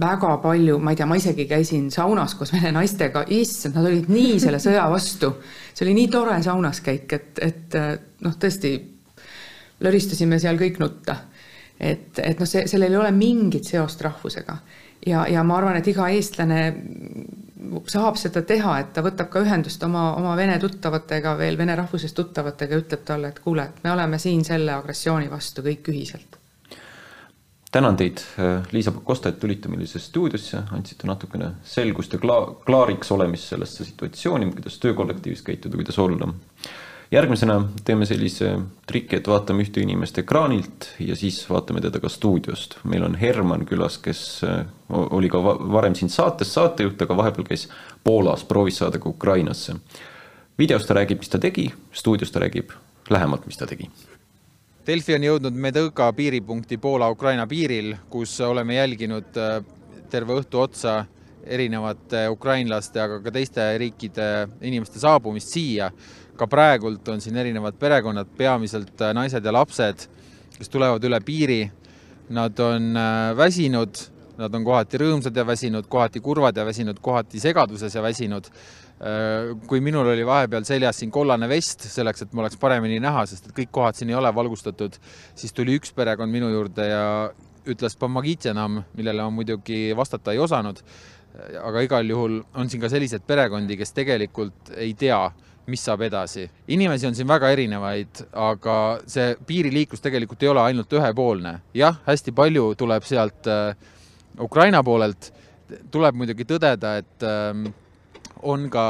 väga 0.00 0.36
palju, 0.42 0.78
ma 0.78 0.92
ei 0.92 0.98
tea, 0.98 1.06
ma 1.08 1.16
isegi 1.18 1.46
käisin 1.48 1.90
saunas 1.92 2.34
koos 2.38 2.52
vene 2.52 2.72
naistega, 2.74 3.24
issand, 3.32 3.78
nad 3.78 3.88
olid 3.88 4.10
nii 4.12 4.36
selle 4.42 4.60
sõja 4.62 4.84
vastu. 4.92 5.32
see 5.72 5.86
oli 5.86 5.94
nii 5.98 6.10
tore 6.12 6.36
saunas 6.44 6.82
käik, 6.84 7.12
et, 7.16 7.40
et 7.42 7.78
noh, 8.24 8.36
tõesti 8.40 8.74
löristasime 9.84 10.38
seal 10.38 10.60
kõik 10.60 10.78
nutta. 10.82 11.16
et, 11.80 12.18
et 12.18 12.38
noh, 12.38 12.48
see, 12.48 12.68
sellel 12.70 12.92
ei 12.92 13.00
ole 13.00 13.12
mingit 13.16 13.64
seost 13.64 14.04
rahvusega. 14.04 14.58
ja, 15.06 15.26
ja 15.28 15.42
ma 15.42 15.58
arvan, 15.58 15.80
et 15.80 15.88
iga 15.90 16.08
eestlane 16.12 16.60
saab 17.90 18.16
seda 18.20 18.42
teha, 18.46 18.78
et 18.80 18.92
ta 18.94 19.02
võtab 19.04 19.28
ka 19.32 19.42
ühendust 19.44 19.82
oma, 19.86 20.12
oma 20.20 20.36
vene 20.38 20.58
tuttavatega 20.62 21.36
veel, 21.38 21.58
vene 21.58 21.76
rahvusest 21.80 22.16
tuttavatega, 22.16 22.80
ütleb 22.84 23.04
talle, 23.04 23.32
et 23.34 23.42
kuule, 23.44 23.68
et 23.68 23.84
me 23.84 23.92
oleme 23.92 24.18
siin 24.22 24.44
selle 24.44 24.72
agressiooni 24.76 25.30
vastu 25.30 25.66
kõik 25.66 25.92
ühiselt 25.94 26.40
tänan 27.74 27.96
teid, 27.98 28.20
Liisa 28.72 28.92
Pakosta, 28.94 29.32
et 29.32 29.40
tulite 29.42 29.68
meile 29.68 29.86
siia 29.90 30.02
stuudiosse, 30.02 30.60
andsite 30.76 31.08
natukene 31.10 31.48
selgust 31.66 32.12
ja 32.14 32.20
kla-, 32.22 32.52
klaariks 32.66 33.10
olemist 33.10 33.50
sellesse 33.50 33.86
situatsiooni, 33.88 34.46
kuidas 34.52 34.78
töökollektiivis 34.84 35.42
käituda, 35.42 35.80
kuidas 35.80 35.98
olla. 35.98 36.28
Järgmisena 37.14 37.56
teeme 37.84 38.06
sellise 38.06 38.54
triki, 38.86 39.18
et 39.18 39.28
vaatame 39.28 39.64
ühte 39.64 39.82
inimest 39.82 40.18
ekraanilt 40.22 40.88
ja 41.02 41.16
siis 41.16 41.42
vaatame 41.50 41.82
teda 41.84 42.00
ka 42.02 42.10
stuudiost. 42.10 42.78
meil 42.84 43.04
on 43.06 43.14
Herman 43.14 43.66
külas, 43.66 43.98
kes 44.02 44.42
äh, 44.44 44.64
oli 44.88 45.28
ka 45.30 45.42
varem 45.44 45.94
siin 45.94 46.10
saates 46.10 46.54
saatejuht, 46.54 47.02
aga 47.02 47.16
vahepeal 47.16 47.46
käis 47.48 47.68
Poolas, 48.04 48.44
proovis 48.44 48.82
saada 48.82 48.98
ka 48.98 49.08
Ukrainasse. 49.08 49.76
videos 50.58 50.86
ta 50.86 50.94
räägib, 50.94 51.18
mis 51.18 51.28
ta 51.28 51.38
tegi, 51.38 51.72
stuudios 51.92 52.30
ta 52.30 52.40
räägib 52.40 52.74
lähemalt, 53.10 53.46
mis 53.46 53.56
ta 53.56 53.66
tegi 53.66 53.90
Delfi 54.86 55.14
on 55.14 55.22
jõudnud 55.24 55.54
Medõka 55.56 56.10
piiripunkti 56.12 56.76
Poola-Ukraina 56.76 57.46
piiril, 57.46 57.94
kus 58.10 58.40
oleme 58.40 58.74
jälginud 58.74 59.36
äh, 59.40 59.62
terve 60.10 60.40
õhtu 60.40 60.60
otsa 60.60 61.04
erinevate 61.46 62.28
ukrainlaste, 62.32 63.00
aga 63.00 63.20
ka 63.24 63.32
teiste 63.34 63.64
riikide 63.80 64.28
inimeste 64.64 65.00
saabumist 65.00 65.52
siia. 65.52 65.90
Ka 66.36 66.48
praegult 66.50 67.08
on 67.08 67.20
siin 67.20 67.36
erinevad 67.36 67.78
perekonnad, 67.80 68.30
peamiselt 68.38 69.00
äh, 69.00 69.14
naised 69.14 69.44
ja 69.44 69.52
lapsed, 69.54 70.08
kes 70.58 70.72
tulevad 70.72 71.04
üle 71.04 71.20
piiri. 71.24 71.62
Nad 72.34 72.58
on 72.64 72.94
äh, 72.96 73.36
väsinud, 73.36 74.00
nad 74.38 74.54
on 74.54 74.64
kohati 74.64 74.98
rõõmsad 74.98 75.36
ja 75.36 75.44
väsinud, 75.46 75.86
kohati 75.92 76.20
kurvad 76.24 76.56
ja 76.56 76.64
väsinud, 76.66 76.98
kohati 77.04 77.42
segaduses 77.42 77.94
ja 77.94 78.02
väsinud 78.02 78.48
Äh, 79.02 79.56
kui 79.66 79.80
minul 79.82 80.06
oli 80.06 80.22
vahepeal 80.22 80.62
seljas 80.64 81.00
siin 81.00 81.10
kollane 81.10 81.48
vest, 81.50 81.82
selleks 81.90 82.22
et 82.22 82.30
ma 82.32 82.44
oleks 82.44 82.56
paremini 82.62 83.00
näha, 83.02 83.24
sest 83.26 83.48
et 83.48 83.56
kõik 83.56 83.72
kohad 83.74 83.98
siin 83.98 84.12
ei 84.12 84.14
ole 84.14 84.30
valgustatud, 84.30 84.94
siis 85.34 85.52
tuli 85.52 85.74
üks 85.80 85.90
perekond 85.96 86.30
minu 86.30 86.46
juurde 86.52 86.86
ja 86.86 87.08
ütles 87.66 87.98
Pomagitjanam, 87.98 88.84
millele 88.94 89.26
ma 89.26 89.34
muidugi 89.34 89.88
vastata 89.98 90.32
ei 90.32 90.38
osanud. 90.38 90.78
aga 91.64 91.80
igal 91.82 92.06
juhul 92.06 92.36
on 92.54 92.68
siin 92.70 92.80
ka 92.80 92.88
selliseid 92.88 93.24
perekondi, 93.26 93.74
kes 93.76 93.92
tegelikult 93.92 94.70
ei 94.78 94.92
tea, 94.94 95.18
mis 95.66 95.84
saab 95.84 96.02
edasi. 96.02 96.50
inimesi 96.68 97.06
on 97.06 97.14
siin 97.14 97.28
väga 97.28 97.50
erinevaid, 97.50 98.26
aga 98.32 99.00
see 99.06 99.34
piiriliiklus 99.46 100.00
tegelikult 100.04 100.42
ei 100.42 100.48
ole 100.48 100.60
ainult 100.60 100.92
ühepoolne. 100.92 101.58
jah, 101.74 102.00
hästi 102.06 102.32
palju 102.32 102.74
tuleb 102.74 103.02
sealt 103.04 103.48
äh, 103.48 103.76
Ukraina 104.40 104.82
poolelt, 104.82 105.30
tuleb 105.94 106.16
muidugi 106.18 106.46
tõdeda, 106.48 106.96
et 106.98 107.26
äh, 107.26 107.60
on 108.42 108.66
ka, 108.72 108.86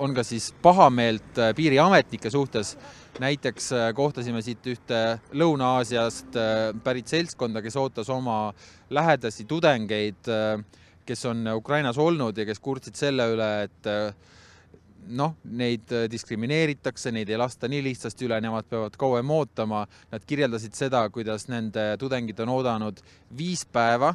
on 0.00 0.14
ka 0.16 0.24
siis 0.24 0.50
pahameelt 0.62 1.38
äh, 1.38 1.54
piiriametnike 1.56 2.30
suhtes. 2.30 2.76
näiteks 3.20 3.72
äh, 3.72 3.92
kohtasime 3.94 4.40
siit 4.42 4.64
ühte 4.66 5.20
Lõuna-Aasiast 5.36 6.38
pärit 6.84 7.08
seltskonda, 7.08 7.60
kes 7.62 7.76
ootas 7.76 8.08
oma 8.08 8.54
lähedasi 8.90 9.44
tudengeid, 9.44 10.30
kes 11.06 11.24
on 11.26 11.48
Ukrainas 11.54 11.98
olnud 11.98 12.38
ja 12.38 12.46
kes 12.46 12.60
kurtsid 12.60 12.96
selle 12.96 13.26
üle, 13.34 13.50
et 13.66 13.90
noh, 15.08 15.36
neid 15.44 15.92
diskrimineeritakse, 16.10 17.12
neid 17.14 17.30
ei 17.30 17.38
lasta 17.40 17.68
nii 17.68 17.82
lihtsasti 17.88 18.28
üle, 18.28 18.40
nemad 18.42 18.68
peavad 18.70 18.96
kauem 19.00 19.30
ootama. 19.34 19.84
Nad 20.12 20.26
kirjeldasid 20.26 20.76
seda, 20.78 21.02
kuidas 21.10 21.48
nende 21.50 21.94
tudengid 21.98 22.40
on 22.44 22.54
oodanud 22.56 23.00
viis 23.36 23.64
päeva. 23.64 24.14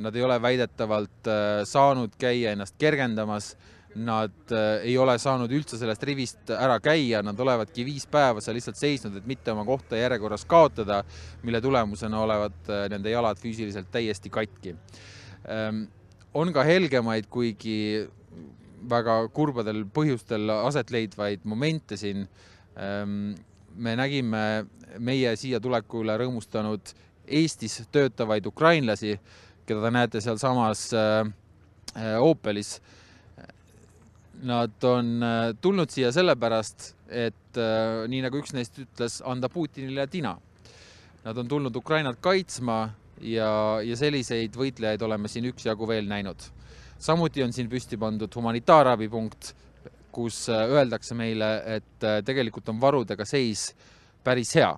Nad 0.00 0.16
ei 0.16 0.22
ole 0.24 0.38
väidetavalt 0.40 1.28
saanud 1.68 2.14
käia 2.20 2.54
ennast 2.54 2.78
kergendamas 2.80 3.52
Nad 3.94 4.52
äh, 4.52 4.80
ei 4.88 4.94
ole 4.98 5.18
saanud 5.20 5.52
üldse 5.52 5.76
sellest 5.76 6.04
rivist 6.08 6.50
ära 6.54 6.78
käia, 6.80 7.20
nad 7.24 7.38
olevadki 7.40 7.84
viis 7.84 8.06
päeva 8.08 8.40
seal 8.40 8.56
lihtsalt 8.56 8.78
seisnud, 8.80 9.18
et 9.18 9.26
mitte 9.28 9.52
oma 9.52 9.66
kohta 9.68 9.98
järjekorras 10.00 10.46
kaotada, 10.48 11.02
mille 11.44 11.60
tulemusena 11.60 12.22
olevat 12.24 12.70
äh, 12.72 12.86
nende 12.92 13.12
jalad 13.12 13.40
füüsiliselt 13.40 13.90
täiesti 13.92 14.32
katki. 14.32 14.74
Ähm, 15.44 15.84
on 16.32 16.54
ka 16.56 16.64
helgemaid, 16.64 17.28
kuigi 17.28 18.08
väga 18.90 19.16
kurbadel 19.34 19.84
põhjustel 19.94 20.50
aset 20.54 20.90
leidvaid 20.90 21.44
momente 21.44 21.96
siin. 22.00 22.26
Ähm, 22.76 23.34
me 23.74 23.96
nägime 23.96 24.66
meie 24.98 25.36
siia 25.40 25.60
tuleku 25.60 26.02
üle 26.04 26.16
rõõmustanud 26.20 26.92
Eestis 27.32 27.78
töötavaid 27.94 28.46
ukrainlasi, 28.46 29.14
keda 29.64 29.84
te 29.84 29.90
näete 29.94 30.20
sealsamas 30.20 30.88
Opelis 32.20 32.74
äh, 32.76 33.02
Nad 34.42 34.84
on 34.84 35.22
äh, 35.22 35.54
tulnud 35.60 35.90
siia 35.94 36.08
sellepärast, 36.12 36.88
et 37.06 37.58
äh, 37.60 38.02
nii 38.10 38.24
nagu 38.24 38.40
üks 38.40 38.50
neist 38.56 38.80
ütles, 38.82 39.20
anda 39.22 39.46
Putinile 39.52 40.08
tina. 40.10 40.32
Nad 41.22 41.38
on 41.38 41.46
tulnud 41.46 41.76
Ukrainat 41.78 42.18
kaitsma 42.18 42.78
ja, 43.22 43.52
ja 43.86 43.98
selliseid 43.98 44.58
võitlejaid 44.58 45.04
oleme 45.06 45.30
siin 45.30 45.46
üksjagu 45.52 45.86
veel 45.86 46.10
näinud. 46.10 46.42
Samuti 47.02 47.42
on 47.42 47.52
siin 47.52 47.68
püsti 47.70 47.98
pandud 47.98 48.30
humanitaarabipunkt, 48.34 49.52
kus 50.14 50.46
äh, 50.52 50.64
öeldakse 50.78 51.16
meile, 51.18 51.50
et 51.76 52.08
tegelikult 52.24 52.68
on 52.70 52.80
varudega 52.80 53.26
seis 53.28 53.72
päris 54.24 54.54
hea. 54.60 54.72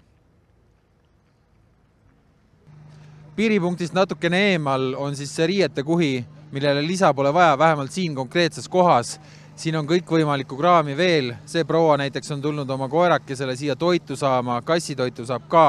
piiripunktist 3.35 3.97
natukene 3.97 4.39
eemal 4.53 4.93
on 4.95 5.17
siis 5.19 5.33
see 5.35 5.47
riietekuhi, 5.51 6.13
millele 6.55 6.85
lisa 6.87 7.09
pole 7.15 7.33
vaja, 7.35 7.57
vähemalt 7.59 7.91
siin 7.91 8.15
konkreetses 8.15 8.69
kohas 8.71 9.17
siin 9.57 9.77
on 9.79 9.87
kõikvõimalikku 9.89 10.57
kraami 10.59 10.97
veel, 10.99 11.33
see 11.47 11.65
proua 11.67 11.97
näiteks 12.01 12.33
on 12.35 12.43
tulnud 12.43 12.71
oma 12.71 12.89
koerakesele 12.91 13.55
siia 13.57 13.77
toitu 13.79 14.17
saama, 14.19 14.61
kassitoitu 14.67 15.27
saab 15.27 15.49
ka. 15.51 15.67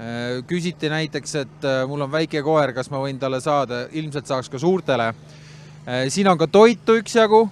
Äh, 0.00 0.40
küsiti 0.48 0.88
näiteks, 0.88 1.34
et 1.42 1.64
äh, 1.68 1.82
mul 1.88 2.00
on 2.06 2.12
väike 2.12 2.42
koer, 2.44 2.72
kas 2.76 2.88
ma 2.92 3.02
võin 3.02 3.18
talle 3.20 3.40
saada, 3.44 3.82
ilmselt 3.92 4.28
saaks 4.28 4.48
ka 4.48 4.60
suurtele. 4.60 5.10
Äh, 5.90 6.06
siin 6.08 6.28
on 6.30 6.38
ka 6.38 6.46
toitu 6.46 6.94
üksjagu 7.00 7.48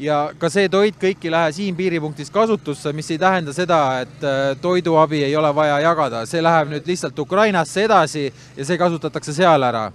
ja 0.00 0.30
ka 0.38 0.48
see 0.48 0.68
toit 0.72 0.96
kõik 0.96 1.26
ei 1.26 1.32
lähe 1.34 1.52
siin 1.52 1.76
piiripunktis 1.76 2.30
kasutusse, 2.32 2.92
mis 2.96 3.10
ei 3.10 3.18
tähenda 3.20 3.52
seda, 3.52 4.00
et 4.00 4.24
toiduabi 4.62 5.20
ei 5.26 5.36
ole 5.36 5.50
vaja 5.54 5.80
jagada, 5.84 6.22
see 6.26 6.40
läheb 6.42 6.70
nüüd 6.72 6.88
lihtsalt 6.88 7.18
Ukrainasse 7.18 7.84
edasi 7.84 8.28
ja 8.56 8.64
see 8.64 8.78
kasutatakse 8.80 9.34
seal 9.36 9.66
ära. 9.68 9.90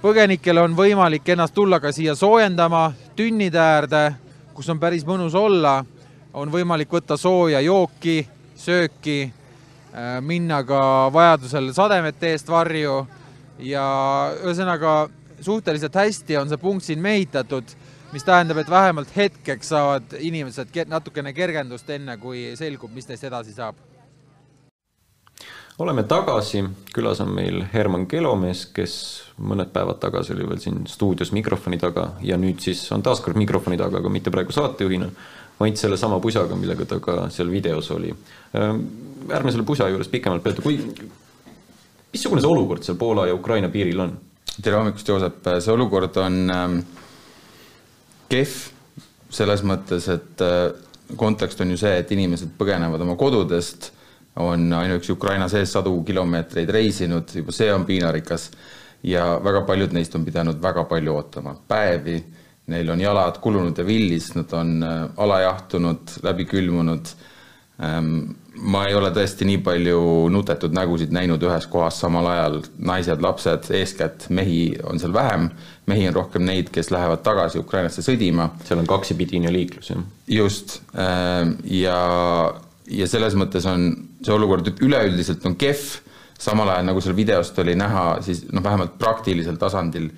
Põgenikel 0.00 0.56
on 0.56 0.72
võimalik 0.72 1.28
ennast 1.28 1.52
tulla 1.54 1.76
ka 1.76 1.92
siia 1.92 2.14
soojendama. 2.16 2.86
Tünnide 3.16 3.60
äärde, 3.60 4.00
kus 4.56 4.68
on 4.72 4.80
päris 4.80 5.04
mõnus 5.04 5.36
olla, 5.36 5.82
on 6.32 6.48
võimalik 6.48 6.88
võtta 6.90 7.18
sooja 7.20 7.60
jooki, 7.60 8.24
sööki, 8.56 9.20
äh, 9.92 10.18
minna 10.24 10.64
ka 10.64 10.80
vajadusel 11.12 11.68
sademete 11.76 12.32
eest 12.32 12.48
varju 12.48 13.02
ja 13.60 13.84
ühesõnaga 14.40 15.10
suhteliselt 15.40 15.94
hästi 15.94 16.36
on 16.40 16.48
see 16.48 16.60
punkt 16.60 16.84
siin 16.84 17.02
mehitatud, 17.02 17.76
mis 18.12 18.26
tähendab, 18.26 18.58
et 18.62 18.70
vähemalt 18.70 19.12
hetkeks 19.16 19.68
saavad 19.74 20.16
inimesed 20.18 20.74
natukene 20.90 21.32
kergendust, 21.32 21.90
enne 21.90 22.16
kui 22.18 22.50
selgub, 22.58 22.92
mis 22.94 23.08
neist 23.08 23.24
edasi 23.28 23.54
saab 23.56 23.78
oleme 25.80 26.02
tagasi, 26.02 26.60
külas 26.92 27.20
on 27.24 27.30
meil 27.32 27.62
Herman 27.72 28.04
Kelomees, 28.06 28.66
kes 28.76 28.94
mõned 29.40 29.70
päevad 29.72 29.96
tagasi 30.02 30.34
oli 30.34 30.48
veel 30.48 30.60
siin 30.60 30.82
stuudios 30.90 31.32
mikrofoni 31.32 31.78
taga 31.80 32.10
ja 32.20 32.36
nüüd 32.40 32.60
siis 32.60 32.82
on 32.92 33.00
taas 33.02 33.22
kord 33.24 33.38
mikrofoni 33.40 33.78
taga, 33.80 34.02
aga 34.02 34.12
mitte 34.12 34.32
praegu 34.34 34.52
saatejuhina, 34.52 35.08
vaid 35.60 35.80
sellesama 35.80 36.20
pusaga, 36.20 36.56
millega 36.56 36.84
ta 36.88 37.00
ka 37.00 37.16
seal 37.32 37.48
videos 37.52 37.88
oli. 37.96 38.12
Ärme 38.52 39.52
selle 39.52 39.64
pusa 39.64 39.88
juures 39.88 40.08
pikemalt 40.12 40.44
peatu, 40.44 40.64
kui, 40.64 40.76
missugune 42.12 42.44
see 42.44 42.52
olukord 42.52 42.84
seal 42.84 43.00
Poola 43.00 43.26
ja 43.30 43.36
Ukraina 43.36 43.72
piiril 43.72 44.04
on? 44.04 44.18
Tere 44.58 44.76
hommikust, 44.76 45.08
Joosep, 45.08 45.46
see 45.62 45.72
olukord 45.72 46.16
on 46.20 46.40
ähm, 46.52 46.76
kehv 48.30 48.56
selles 49.30 49.62
mõttes, 49.66 50.08
et 50.10 50.42
äh, 50.44 50.72
kontekst 51.18 51.62
on 51.62 51.70
ju 51.74 51.78
see, 51.80 52.00
et 52.02 52.10
inimesed 52.14 52.56
põgenevad 52.58 53.02
oma 53.04 53.16
kodudest. 53.18 53.92
On 54.40 54.62
ainuüksi 54.72 55.12
Ukraina 55.12 55.48
sees 55.50 55.72
sadu 55.74 55.96
kilomeetreid 56.06 56.70
reisinud, 56.72 57.32
juba 57.34 57.52
see 57.54 57.70
on 57.74 57.84
piinarikas. 57.86 58.50
ja 59.02 59.40
väga 59.40 59.62
paljud 59.64 59.94
neist 59.96 60.14
on 60.14 60.24
pidanud 60.24 60.58
väga 60.60 60.84
palju 60.84 61.14
ootama, 61.16 61.54
päevi, 61.68 62.18
neil 62.68 62.90
on 62.92 63.00
jalad 63.00 63.38
kulunud 63.40 63.78
ja 63.78 63.84
villis, 63.86 64.34
nad 64.34 64.52
on 64.52 64.82
äh, 64.82 64.98
alajahtunud, 65.16 66.18
läbi 66.22 66.44
külmunud. 66.44 67.14
Ähm, 67.82 68.36
ma 68.56 68.86
ei 68.88 68.94
ole 68.98 69.12
tõesti 69.14 69.46
nii 69.46 69.60
palju 69.64 70.00
nutetud 70.32 70.74
nägusid 70.74 71.12
näinud 71.14 71.42
ühes 71.46 71.68
kohas 71.70 72.00
samal 72.02 72.26
ajal, 72.26 72.56
naised, 72.78 73.22
lapsed, 73.22 73.68
eeskätt 73.78 74.26
mehi 74.34 74.74
on 74.84 74.98
seal 74.98 75.14
vähem, 75.14 75.50
mehi 75.90 76.08
on 76.10 76.16
rohkem 76.16 76.44
neid, 76.48 76.72
kes 76.74 76.90
lähevad 76.90 77.22
tagasi 77.26 77.62
Ukrainasse 77.62 78.02
sõdima. 78.02 78.50
seal 78.66 78.82
on 78.82 78.90
kaksipidine 78.90 79.52
liiklus, 79.54 79.92
jah? 79.94 80.02
just, 80.28 80.80
ähm, 80.98 81.56
ja 81.64 82.00
ja 82.90 83.06
selles 83.06 83.36
mõttes 83.38 83.66
on 83.70 83.90
see 84.24 84.34
olukord 84.34 84.68
üleüldiselt 84.82 85.44
on 85.46 85.56
kehv, 85.60 86.00
samal 86.40 86.72
ajal 86.72 86.88
nagu 86.88 87.02
seal 87.04 87.16
videost 87.16 87.58
oli 87.62 87.76
näha, 87.78 88.20
siis 88.24 88.44
noh, 88.50 88.64
vähemalt 88.64 88.96
praktilisel 88.98 89.58
tasandil 89.60 90.10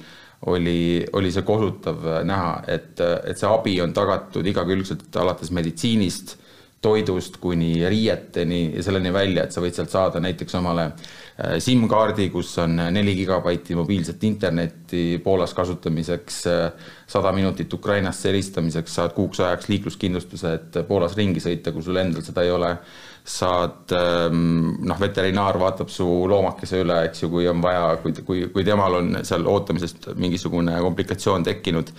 oli, 0.50 1.04
oli 1.14 1.30
see 1.34 1.44
kohutav 1.46 2.02
näha, 2.26 2.54
et, 2.70 2.96
et 2.98 3.38
see 3.38 3.50
abi 3.50 3.76
on 3.84 3.92
tagatud 3.94 4.46
igakülgselt 4.46 5.20
alates 5.22 5.52
meditsiinist, 5.54 6.36
toidust 6.82 7.36
kuni 7.42 7.88
riieteni 7.88 8.72
ja 8.76 8.82
selleni 8.82 9.12
välja, 9.14 9.44
et 9.44 9.54
sa 9.54 9.62
võid 9.62 9.76
sealt 9.76 9.92
saada 9.92 10.20
näiteks 10.22 10.56
omale 10.58 10.88
äh, 10.88 11.56
SIM-kaardi, 11.62 12.28
kus 12.34 12.50
on 12.62 12.76
neli 12.94 13.14
gigabaiti 13.18 13.76
mobiilset 13.78 14.24
internetti 14.26 15.20
Poolas 15.24 15.54
kasutamiseks, 15.54 16.42
äh, 16.50 16.90
sada 17.06 17.32
minutit 17.32 17.72
Ukrainasse 17.72 18.32
helistamiseks, 18.32 18.98
saad 18.98 19.14
kuuks 19.16 19.40
ajaks 19.40 19.70
liikluskindlustuse, 19.70 20.54
et 20.58 20.82
Poolas 20.88 21.16
ringi 21.18 21.42
sõita, 21.44 21.72
kui 21.72 21.86
sul 21.86 22.02
endal 22.02 22.26
seda 22.26 22.44
ei 22.46 22.50
ole 22.52 22.76
saad 23.24 23.92
ähm, 23.94 24.82
noh, 24.82 24.98
veterinaar 25.00 25.58
vaatab 25.60 25.90
su 25.92 26.06
loomakese 26.28 26.82
üle, 26.82 26.98
eks 27.06 27.22
ju, 27.22 27.30
kui 27.30 27.46
on 27.48 27.62
vaja, 27.62 27.84
kui, 28.02 28.14
kui, 28.26 28.44
kui 28.54 28.66
temal 28.66 28.98
on 28.98 29.20
seal 29.26 29.46
ootamisest 29.46 30.10
mingisugune 30.18 30.74
komplikatsioon 30.82 31.46
tekkinud. 31.46 31.92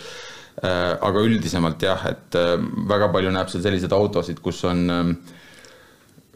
Äh, 0.62 0.94
aga 1.02 1.22
üldisemalt 1.26 1.82
jah, 1.82 2.04
et 2.12 2.36
äh, 2.38 2.52
väga 2.86 3.08
palju 3.10 3.32
näeb 3.34 3.50
seal 3.50 3.64
selliseid 3.66 3.94
autosid, 3.98 4.38
kus 4.38 4.60
on 4.70 4.84
ähm, 4.94 5.14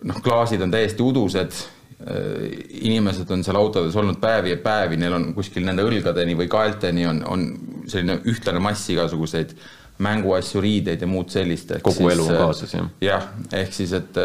noh, 0.10 0.22
klaasid 0.26 0.64
on 0.66 0.72
täiesti 0.74 1.04
udused 1.06 1.54
äh, 1.54 2.48
inimesed 2.82 3.30
on 3.30 3.44
seal 3.46 3.60
autodes 3.60 3.94
olnud 3.94 4.18
päevi 4.18 4.56
ja 4.56 4.58
päevi, 4.64 4.98
neil 4.98 5.14
on 5.14 5.28
kuskil 5.36 5.68
nende 5.68 5.86
õlgadeni 5.86 6.34
või 6.40 6.50
kaelteni 6.50 7.06
on, 7.06 7.20
on 7.30 7.44
selline 7.86 8.18
ühtlane 8.32 8.64
mass 8.66 8.90
igasuguseid 8.90 9.54
mänguasju, 10.02 10.64
riideid 10.66 11.06
ja 11.06 11.10
muud 11.12 11.30
sellist. 11.30 11.76
kogu 11.86 12.08
siis, 12.08 12.16
elu 12.16 12.26
on 12.26 12.40
kaasas, 12.42 12.74
jah? 12.74 12.88
jah, 13.06 13.28
ehk 13.62 13.78
siis, 13.78 13.94
et, 14.00 14.18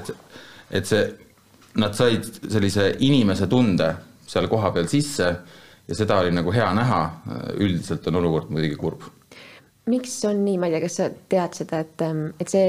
et, 0.00 0.08
et 0.80 0.88
see, 0.88 1.02
nad 1.84 1.92
said 1.98 2.30
sellise 2.40 2.94
inimese 3.04 3.50
tunde 3.52 3.90
seal 4.24 4.48
kohapeal 4.48 4.88
sisse 4.88 5.28
ja 5.84 6.00
seda 6.00 6.22
oli 6.24 6.32
nagu 6.32 6.56
hea 6.56 6.70
näha, 6.80 7.02
üldiselt 7.60 8.08
on 8.08 8.22
olukord 8.22 8.48
muidugi 8.56 8.80
kurb. 8.80 9.04
Miks 9.90 10.16
on 10.24 10.44
nii, 10.44 10.58
ma 10.58 10.68
ei 10.68 10.76
tea, 10.76 10.82
kas 10.84 10.98
sa 11.00 11.08
tead 11.28 11.56
seda, 11.58 11.80
et, 11.84 12.04
et 12.40 12.50
see 12.50 12.68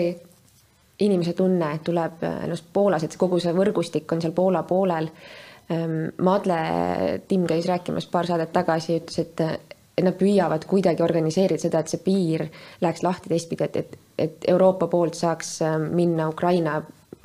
inimese 1.06 1.34
tunne 1.36 1.70
tuleb 1.84 2.24
noh, 2.50 2.64
Poolas, 2.74 3.04
et 3.04 3.16
kogu 3.20 3.40
see 3.44 3.56
võrgustik 3.56 4.12
on 4.16 4.24
seal 4.24 4.36
Poola 4.36 4.64
poolel. 4.68 5.10
Madle 6.22 6.58
Timm 7.28 7.48
käis 7.50 7.66
rääkimas 7.66 8.06
paar 8.12 8.28
saadet 8.30 8.52
tagasi, 8.54 9.00
ütles, 9.00 9.18
et, 9.24 9.42
et 9.98 10.04
nad 10.06 10.14
püüavad 10.20 10.68
kuidagi 10.70 11.04
organiseerida 11.04 11.62
seda, 11.62 11.82
et 11.82 11.92
see 11.92 12.04
piir 12.06 12.46
läheks 12.84 13.02
lahti 13.04 13.32
teistpidi, 13.32 13.66
et, 13.66 13.80
et, 13.82 13.98
et 14.28 14.48
Euroopa 14.54 14.88
poolt 14.92 15.18
saaks 15.18 15.56
ähm, 15.66 15.90
minna 15.98 16.30
Ukraina 16.30 16.82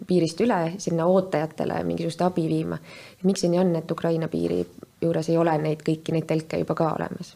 piirist 0.07 0.41
üle 0.41 0.61
sinna 0.80 1.07
ootajatele 1.07 1.82
mingisugust 1.84 2.22
abi 2.24 2.47
viima. 2.49 2.78
miks 3.28 3.45
see 3.45 3.53
nii 3.53 3.61
on, 3.61 3.74
et 3.76 3.91
Ukraina 3.91 4.30
piiri 4.32 4.62
juures 5.03 5.28
ei 5.28 5.36
ole 5.36 5.59
neid 5.61 5.84
kõiki 5.86 6.14
neid 6.16 6.28
telke 6.30 6.62
juba 6.62 6.78
ka 6.78 6.93
olemas? 6.97 7.34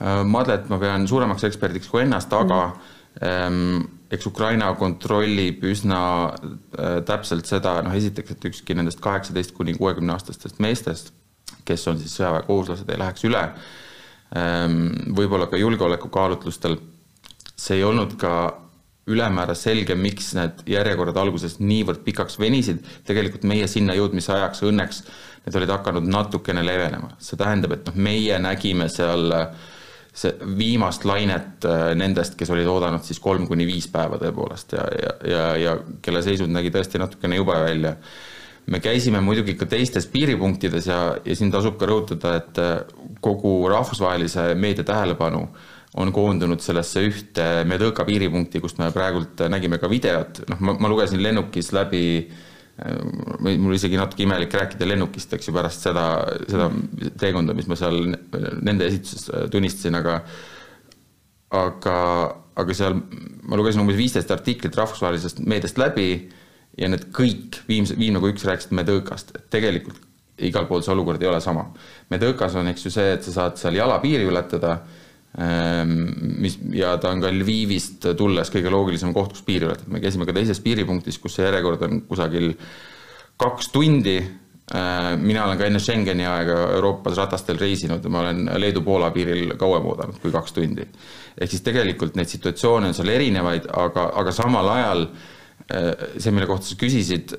Äh, 0.00 0.22
Madlet 0.24 0.68
ma 0.72 0.78
pean 0.82 1.08
suuremaks 1.08 1.44
eksperdiks 1.50 1.90
kui 1.92 2.04
ennast, 2.04 2.32
aga 2.32 2.62
mm. 2.70 3.28
ähm, 3.28 3.84
eks 4.12 4.26
Ukraina 4.28 4.72
kontrollib 4.78 5.64
üsna 5.68 6.02
äh, 6.32 6.98
täpselt 7.08 7.48
seda, 7.48 7.78
noh 7.84 7.94
esiteks, 7.96 8.36
et 8.36 8.50
ükski 8.52 8.76
nendest 8.78 9.00
kaheksateist 9.04 9.56
kuni 9.56 9.76
kuuekümne 9.78 10.16
aastastest 10.16 10.60
meestest, 10.60 11.12
kes 11.68 11.86
on 11.88 12.00
siis 12.00 12.16
sõjaväekohuslased, 12.18 12.88
ei 12.90 13.00
läheks 13.00 13.24
üle 13.28 13.46
äh, 13.46 13.70
Ehm, 14.32 15.12
võib-olla 15.16 15.48
ka 15.50 15.60
julgeolekukaalutlustel. 15.60 16.78
see 17.62 17.76
ei 17.76 17.84
olnud 17.84 18.16
ka 18.18 18.30
ülemäära 19.06 19.54
selge, 19.54 19.94
miks 19.94 20.32
need 20.34 20.62
järjekorrad 20.66 21.16
alguses 21.20 21.58
niivõrd 21.60 22.00
pikaks 22.02 22.38
venisid, 22.40 22.80
tegelikult 23.06 23.44
meie 23.44 23.66
sinna 23.68 23.94
jõudmise 23.94 24.32
ajaks 24.32 24.62
õnneks 24.66 25.02
need 25.44 25.58
olid 25.58 25.70
hakanud 25.70 26.08
natukene 26.08 26.64
leevenema, 26.64 27.12
see 27.18 27.36
tähendab, 27.36 27.74
et 27.76 27.86
noh, 27.86 27.98
meie 28.08 28.38
nägime 28.38 28.88
seal 28.88 29.34
see 30.12 30.32
viimast 30.58 31.06
lainet 31.08 31.64
äh, 31.64 31.92
nendest, 31.96 32.36
kes 32.36 32.50
olid 32.52 32.68
oodanud 32.68 33.04
siis 33.06 33.20
kolm 33.22 33.46
kuni 33.48 33.64
viis 33.68 33.88
päeva 33.92 34.18
tõepoolest 34.20 34.76
ja, 34.76 34.84
ja, 35.00 35.12
ja, 35.30 35.46
ja 35.56 35.74
kelle 36.04 36.20
seisund 36.24 36.52
nägi 36.52 36.72
tõesti 36.74 37.00
natukene 37.00 37.40
jube 37.40 37.56
välja. 37.56 37.96
Me 38.70 38.78
käisime 38.78 39.18
muidugi 39.24 39.56
ka 39.58 39.66
teistes 39.66 40.06
piiripunktides 40.12 40.86
ja, 40.86 41.00
ja 41.24 41.36
siin 41.36 41.50
tasub 41.50 41.78
ka 41.80 41.88
rõhutada, 41.88 42.36
et 42.42 42.60
äh, 42.62 42.76
kogu 43.24 43.56
rahvusvahelise 43.72 44.52
meedia 44.54 44.84
tähelepanu 44.86 45.46
on 46.02 46.12
koondunud 46.12 46.60
sellesse 46.64 47.02
ühte 47.04 47.48
Medõka 47.68 48.04
piiripunkti, 48.08 48.60
kust 48.64 48.78
me 48.80 48.88
praegult 48.92 49.42
nägime 49.52 49.80
ka 49.80 49.90
videot, 49.92 50.44
noh, 50.48 50.60
ma, 50.64 50.76
ma 50.80 50.92
lugesin 50.92 51.20
lennukis 51.24 51.72
läbi 51.76 52.04
äh, 52.22 52.46
mul 53.42 53.74
isegi 53.76 53.98
natuke 54.00 54.24
imelik 54.24 54.54
rääkida 54.56 54.86
lennukist, 54.88 55.32
eks 55.36 55.48
ju, 55.48 55.54
pärast 55.54 55.84
seda, 55.84 56.06
seda 56.48 56.70
teekonda, 57.20 57.54
mis 57.54 57.68
ma 57.70 57.76
seal 57.78 58.14
nende 58.64 58.88
esituses 58.88 59.28
äh, 59.28 59.48
tunnistasin, 59.52 59.98
aga 60.00 60.22
aga, 61.52 61.96
aga 62.58 62.76
seal 62.76 62.96
ma 62.96 63.58
lugesin 63.60 63.82
umbes 63.84 63.98
viisteist 63.98 64.32
artiklit 64.32 64.76
rahvusvahelisest 64.78 65.42
meediast 65.44 65.80
läbi 65.80 66.08
ja 66.80 66.88
need 66.88 67.10
kõik, 67.14 67.60
viimse, 67.68 67.96
viimne 67.98 68.22
kui 68.22 68.32
üks 68.32 68.46
rääkisid 68.48 68.72
Medõkast, 68.76 69.34
et 69.36 69.46
tegelikult 69.52 70.00
igal 70.42 70.66
pool 70.66 70.82
see 70.82 70.94
olukord 70.94 71.22
ei 71.22 71.28
ole 71.28 71.40
sama. 71.44 71.66
Medõkas 72.10 72.56
on, 72.58 72.70
eks 72.72 72.86
ju, 72.86 72.92
see, 72.94 73.12
et 73.18 73.26
sa 73.26 73.34
saad 73.34 73.60
seal 73.60 73.76
jalapiiri 73.76 74.24
ületada, 74.30 74.78
ehm, 74.80 75.01
mis, 75.32 76.58
ja 76.76 76.90
ta 77.00 77.08
on 77.08 77.22
ka 77.24 77.30
Lvivist 77.32 78.04
tulles 78.18 78.50
kõige 78.52 78.68
loogilisem 78.68 79.14
koht, 79.16 79.32
kus 79.32 79.46
piiri 79.46 79.64
ületada. 79.64 79.88
me 79.88 80.02
käisime 80.02 80.26
ka 80.28 80.34
teises 80.36 80.60
piiripunktis, 80.60 81.16
kus 81.18 81.38
see 81.38 81.46
järjekord 81.46 81.86
on 81.86 82.02
kusagil 82.04 82.50
kaks 83.40 83.70
tundi, 83.72 84.18
ehm, 84.20 85.24
mina 85.24 85.46
olen 85.46 85.56
ka 85.58 85.70
enne 85.70 85.80
Schengeni 85.80 86.28
aega 86.28 86.58
Euroopas 86.76 87.16
ratastel 87.16 87.56
reisinud 87.56 88.04
ja 88.04 88.12
ma 88.12 88.26
olen 88.26 88.44
Leedu-Poola 88.60 89.08
piiril 89.14 89.56
kauem 89.56 89.88
oodanud 89.88 90.20
kui 90.20 90.34
kaks 90.34 90.52
tundi. 90.58 90.84
ehk 91.40 91.50
siis 91.50 91.64
tegelikult 91.64 92.14
neid 92.20 92.28
situatsioone 92.28 92.92
on 92.92 92.94
seal 92.94 93.08
erinevaid, 93.08 93.72
aga, 93.72 94.10
aga 94.20 94.36
samal 94.36 94.68
ajal 94.76 95.08
Äh, 95.70 96.18
see, 96.18 96.32
mille 96.34 96.48
kohta 96.50 96.66
sa 96.66 96.76
küsisid, 96.78 97.36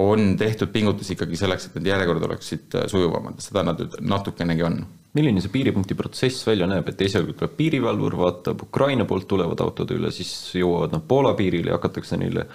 on 0.00 0.34
tehtud 0.40 0.70
pingutusi 0.72 1.14
ikkagi 1.14 1.36
selleks, 1.38 1.68
et 1.68 1.76
need 1.76 1.90
järjekorrad 1.90 2.24
oleksid 2.30 2.76
äh, 2.78 2.86
sujuvamad, 2.90 3.40
seda 3.44 3.64
nad 3.66 3.82
natukenegi 4.00 4.64
on. 4.66 4.80
Milline 5.16 5.42
see 5.42 5.52
piiripunkti 5.52 5.96
protsess 5.98 6.46
välja 6.46 6.68
näeb, 6.70 6.88
et 6.90 7.00
esialgu 7.06 7.34
tuleb 7.38 7.56
piirivalvur, 7.58 8.16
vaatab 8.20 8.62
Ukraina 8.68 9.06
poolt 9.08 9.26
tulevad 9.30 9.62
autod 9.64 9.90
üle, 9.96 10.12
siis 10.14 10.30
jõuavad 10.54 10.94
nad 10.94 11.06
Poola 11.08 11.34
piirile 11.38 11.72
ja 11.72 11.80
hakatakse 11.80 12.18
neile 12.20 12.46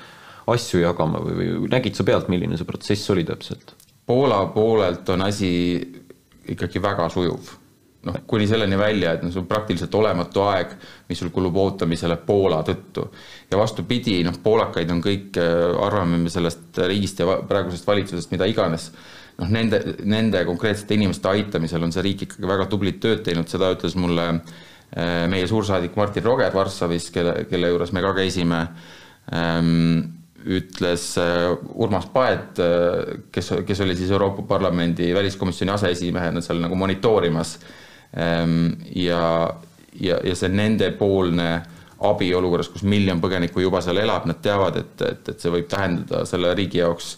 asju 0.51 0.84
jagama 0.84 1.20
või, 1.26 1.36
või 1.41 1.74
nägid 1.74 1.97
sa 1.97 2.06
pealt, 2.08 2.30
milline 2.32 2.58
see 2.60 2.70
protsess 2.70 3.12
oli 3.12 3.26
täpselt? 3.28 3.76
Poola 4.06 4.43
poolelt 4.53 5.10
on 5.10 5.26
asi 5.26 5.51
ikkagi 6.53 6.82
väga 6.82 7.10
sujuv 7.10 7.56
noh, 8.06 8.20
kuni 8.30 8.47
selleni 8.49 8.78
välja, 8.78 9.16
et 9.16 9.24
noh, 9.26 9.34
see 9.34 9.41
on 9.41 9.49
praktiliselt 9.49 9.95
olematu 9.97 10.43
aeg, 10.45 10.76
mis 11.10 11.20
sul 11.22 11.32
kulub 11.34 11.58
ootamisele 11.62 12.18
Poola 12.28 12.62
tõttu. 12.66 13.10
ja 13.51 13.58
vastupidi, 13.58 14.20
noh, 14.26 14.38
poolakaid 14.43 14.91
on 14.93 15.01
kõik, 15.03 15.36
äh, 15.41 15.76
arvame 15.88 16.22
me 16.22 16.34
sellest 16.34 16.78
riigist 16.86 17.20
ja 17.20 17.39
praegusest 17.49 17.88
valitsusest 17.88 18.32
mida 18.32 18.47
iganes, 18.49 18.91
noh, 19.42 19.52
nende, 19.52 19.82
nende 20.08 20.44
konkreetsete 20.48 20.98
inimeste 20.98 21.32
aitamisel 21.32 21.84
on 21.86 21.96
see 21.96 22.06
riik 22.06 22.26
ikkagi 22.28 22.50
väga 22.50 22.68
tublit 22.72 23.00
tööd 23.04 23.24
teinud, 23.26 23.50
seda 23.52 23.72
ütles 23.76 23.98
mulle 24.00 24.28
äh, 24.34 25.26
meie 25.32 25.48
suursaadik 25.52 25.98
Martin 26.00 26.26
Roger 26.26 26.54
Varssavis, 26.56 27.10
kelle, 27.16 27.42
kelle 27.50 27.74
juures 27.74 27.96
me 27.96 28.06
ka 28.06 28.14
käisime. 28.18 28.68
Ähm,, 29.34 30.22
ütles 30.46 31.16
äh, 31.18 31.56
Urmas 31.82 32.06
Paet, 32.14 32.60
kes, 33.34 33.48
kes 33.66 33.80
oli 33.82 33.96
siis 33.98 34.12
Euroopa 34.14 34.44
Parlamendi 34.46 35.08
väliskomisjoni 35.16 35.74
aseesimehena 35.74 36.44
seal 36.46 36.60
nagu 36.62 36.78
monitoorimas. 36.78 37.56
Äh, 37.58 37.82
Ehm, 38.16 38.72
ja, 38.96 39.54
ja, 40.00 40.20
ja 40.24 40.36
see 40.36 40.50
nendepoolne 40.50 41.50
abi 42.06 42.30
olukorras, 42.36 42.70
kus 42.72 42.86
miljon 42.88 43.20
põgenikku 43.24 43.64
juba 43.64 43.82
seal 43.84 44.00
elab, 44.00 44.28
nad 44.30 44.40
teavad, 44.44 44.78
et, 44.80 45.02
et, 45.04 45.32
et 45.34 45.42
see 45.42 45.52
võib 45.52 45.68
tähendada 45.72 46.24
selle 46.30 46.54
riigi 46.56 46.80
jaoks 46.80 47.16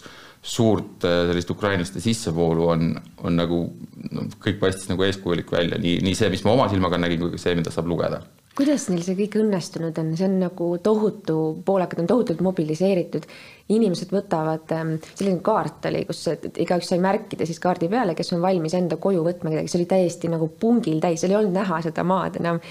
suurt 0.48 1.04
äh, 1.04 1.20
sellist 1.28 1.50
ukrainlaste 1.52 2.00
sissevoolu 2.00 2.68
on, 2.72 2.90
on 3.22 3.38
nagu 3.38 3.62
no, 4.10 4.26
kõik 4.40 4.60
paistis 4.62 4.88
nagu 4.90 5.04
eeskujulik 5.04 5.52
välja, 5.52 5.80
nii, 5.80 5.98
nii 6.04 6.16
see, 6.16 6.32
mis 6.32 6.44
ma 6.46 6.56
oma 6.56 6.68
silmaga 6.72 7.00
nägin, 7.00 7.20
kui 7.24 7.34
ka 7.36 7.42
see, 7.42 7.56
mida 7.58 7.74
saab 7.74 7.90
lugeda 7.90 8.22
kuidas 8.58 8.88
neil 8.90 9.04
see 9.06 9.14
kõik 9.20 9.36
õnnestunud 9.38 9.98
on, 10.02 10.08
see 10.18 10.26
on 10.26 10.34
nagu 10.42 10.68
tohutu, 10.82 11.36
poolakad 11.66 12.02
on 12.02 12.08
tohutult 12.10 12.42
mobiliseeritud. 12.42 13.28
inimesed 13.68 14.08
võtavad, 14.08 14.64
ähm, 14.72 14.94
selline 15.14 15.42
kaart 15.44 15.84
oli, 15.90 16.00
kus 16.08 16.22
igaüks 16.56 16.88
sai 16.88 16.98
märkida 17.04 17.46
siis 17.46 17.60
kaardi 17.60 17.90
peale, 17.92 18.14
kes 18.16 18.32
on 18.32 18.40
valmis 18.40 18.74
enda 18.74 18.96
koju 18.96 19.20
võtma 19.26 19.52
kedagi, 19.52 19.68
see 19.68 19.78
oli 19.82 19.88
täiesti 19.90 20.30
nagu 20.32 20.48
pungil 20.48 21.02
täis, 21.04 21.20
seal 21.20 21.34
ei 21.34 21.38
olnud 21.42 21.54
näha 21.54 21.82
seda 21.84 22.02
maad 22.08 22.40
enam 22.40 22.62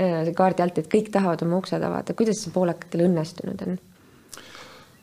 äh, 0.00 0.32
kaardi 0.34 0.64
alt, 0.64 0.80
et 0.80 0.88
kõik 0.90 1.12
tahavad 1.14 1.44
oma 1.46 1.60
uksed 1.60 1.84
avada. 1.84 2.16
kuidas 2.16 2.40
see 2.42 2.54
poolakatel 2.56 3.06
õnnestunud 3.06 3.68
on? 3.68 3.78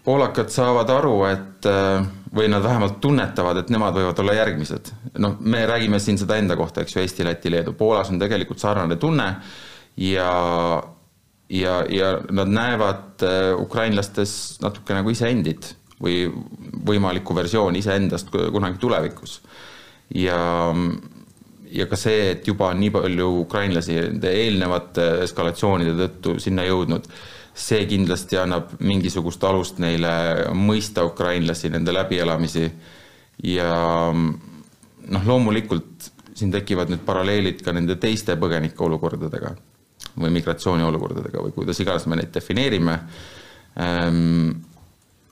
Poolakad 0.03 0.51
saavad 0.51 0.89
aru, 0.89 1.15
et 1.29 1.67
äh, 1.69 2.07
või 2.33 2.49
nad 2.49 2.63
vähemalt 2.63 2.97
tunnetavad, 3.01 3.61
et 3.61 3.69
nemad 3.73 3.95
võivad 3.95 4.19
olla 4.23 4.33
järgmised. 4.39 4.91
noh, 5.21 5.37
me 5.39 5.65
räägime 5.69 5.99
siin 5.99 6.17
seda 6.17 6.37
enda 6.41 6.57
kohta, 6.59 6.81
eks 6.81 6.95
ju, 6.95 7.01
Eesti, 7.01 7.25
Läti, 7.27 7.51
Leedu, 7.51 7.75
Poolas 7.77 8.09
on 8.09 8.19
tegelikult 8.19 8.59
sarnane 8.59 8.95
tunne 8.95 9.27
ja, 9.97 10.31
ja, 11.49 11.75
ja 11.89 12.11
nad 12.31 12.49
näevad 12.49 13.23
äh, 13.23 13.53
ukrainlastes 13.59 14.59
natuke 14.61 14.97
nagu 14.97 15.13
iseendid 15.13 15.69
või 16.03 16.25
võimalikku 16.87 17.35
versiooni 17.35 17.79
iseendast 17.79 18.31
kunagi 18.33 18.81
tulevikus. 18.81 19.41
ja, 20.15 20.39
ja 21.71 21.85
ka 21.87 21.97
see, 21.97 22.31
et 22.33 22.47
juba 22.47 22.71
on 22.73 22.81
nii 22.81 22.91
palju 22.93 23.29
ukrainlasi 23.45 23.95
nende 23.99 24.33
eelnevate 24.41 25.07
eskalatsioonide 25.27 25.95
tõttu 26.01 26.35
sinna 26.43 26.65
jõudnud, 26.67 27.07
see 27.53 27.85
kindlasti 27.89 28.37
annab 28.41 28.73
mingisugust 28.81 29.43
alust 29.45 29.79
neile 29.83 30.13
mõista 30.57 31.05
ukrainlasi, 31.05 31.69
nende 31.73 31.93
läbielamisi 31.93 32.65
ja 33.49 33.75
noh, 34.13 35.27
loomulikult 35.27 36.09
siin 36.33 36.51
tekivad 36.53 36.89
nüüd 36.89 37.03
paralleelid 37.05 37.61
ka 37.65 37.75
nende 37.75 37.99
teiste 38.01 38.35
põgenike 38.41 38.81
olukordadega 38.85 39.53
või 40.17 40.33
migratsiooniolukordadega 40.39 41.43
või 41.45 41.53
kuidas 41.55 41.79
iganes 41.83 42.07
me 42.09 42.17
neid 42.19 42.33
defineerime 42.33 42.97
ähm,. 43.81 44.49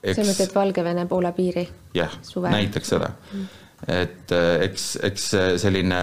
sa 0.02 0.22
mõtled 0.22 0.54
Valgevene-Poola 0.54 1.34
piiri? 1.34 1.66
jah, 1.98 2.14
näiteks 2.50 2.94
seda 2.94 3.10
mm 3.32 3.50
et 3.88 4.32
äh, 4.32 4.60
eks, 4.68 4.84
eks 5.02 5.24
selline 5.62 5.98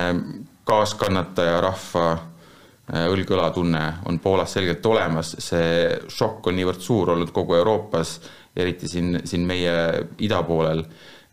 kaaskannataja 0.67 1.61
rahva 1.63 2.07
äh, 2.11 2.25
õlg-õla 2.89 3.49
tunne 3.53 3.83
on 4.09 4.19
Poolas 4.19 4.53
selgelt 4.57 4.85
olemas, 4.85 5.35
see 5.43 5.99
šokk 6.09 6.49
on 6.49 6.57
niivõrd 6.57 6.81
suur 6.81 7.13
olnud 7.13 7.31
kogu 7.35 7.57
Euroopas, 7.59 8.17
eriti 8.57 8.89
siin, 8.89 9.21
siin 9.29 9.45
meie 9.47 9.73
ida 10.25 10.41
poolel, 10.47 10.83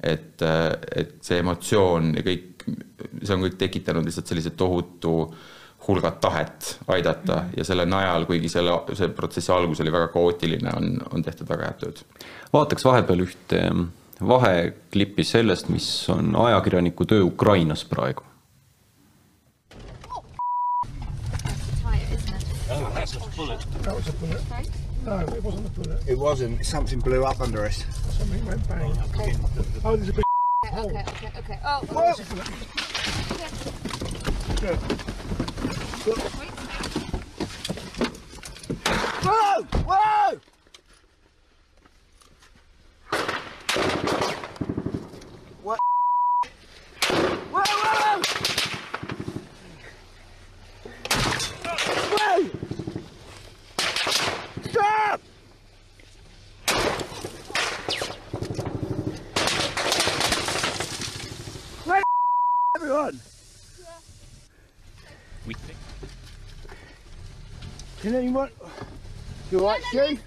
et, 0.03 0.43
äh, 0.43 0.71
et 0.97 1.19
see 1.25 1.41
emotsioon 1.41 2.15
ja 2.19 2.25
kõik, 2.27 2.67
see 3.23 3.35
on 3.37 3.47
kõik 3.47 3.61
tekitanud 3.61 4.05
lihtsalt 4.07 4.33
sellise 4.33 4.53
tohutu 4.59 5.17
hulgad 5.87 6.19
tahet 6.21 6.73
aidata 6.91 7.45
ja 7.57 7.65
selle 7.65 7.87
najal, 7.87 8.27
kuigi 8.27 8.51
selle, 8.51 8.75
see 8.99 9.09
protsessi 9.15 9.53
algus 9.55 9.81
oli 9.85 9.93
väga 9.95 10.09
kaootiline, 10.15 10.73
on, 10.77 10.97
on 11.13 11.25
tehtud 11.25 11.49
väga 11.49 11.71
head 11.71 11.85
tööd. 11.85 12.03
vaataks 12.53 12.85
vahepeal 12.85 13.23
ühte 13.27 13.63
vaheklippi 14.27 15.25
sellest, 15.25 15.69
mis 15.69 15.89
on 16.11 16.35
ajakirjaniku 16.47 17.05
töö 17.05 17.23
Ukrainas 17.29 17.85
praegu. 17.85 18.25
No, 25.05 25.21
it 25.21 25.43
wasn't 25.45 25.67
a 25.67 25.71
bullet. 25.71 26.03
It 26.09 26.19
wasn't. 26.19 26.67
Something 26.67 26.99
blew 26.99 27.25
up 27.25 27.41
under 27.41 27.65
us. 27.65 27.85
Something 28.11 28.45
went 28.45 28.69
bang. 28.69 28.99
Okay. 29.15 29.35
Oh, 29.85 29.95
there's 29.95 30.09
a 30.09 30.13
big 30.13 30.25
okay, 30.65 30.75
hole. 30.75 30.89
Okay, 30.89 31.05
okay, 31.09 31.31
okay. 31.39 31.59
Oh, 31.65 31.83
oh. 31.91 32.15
Good. 34.61 34.77
Whoa! 36.03 36.17
Whoa! 39.31 39.66
you 69.57 69.63
alright, 69.65 69.83
Stu? 69.85 70.19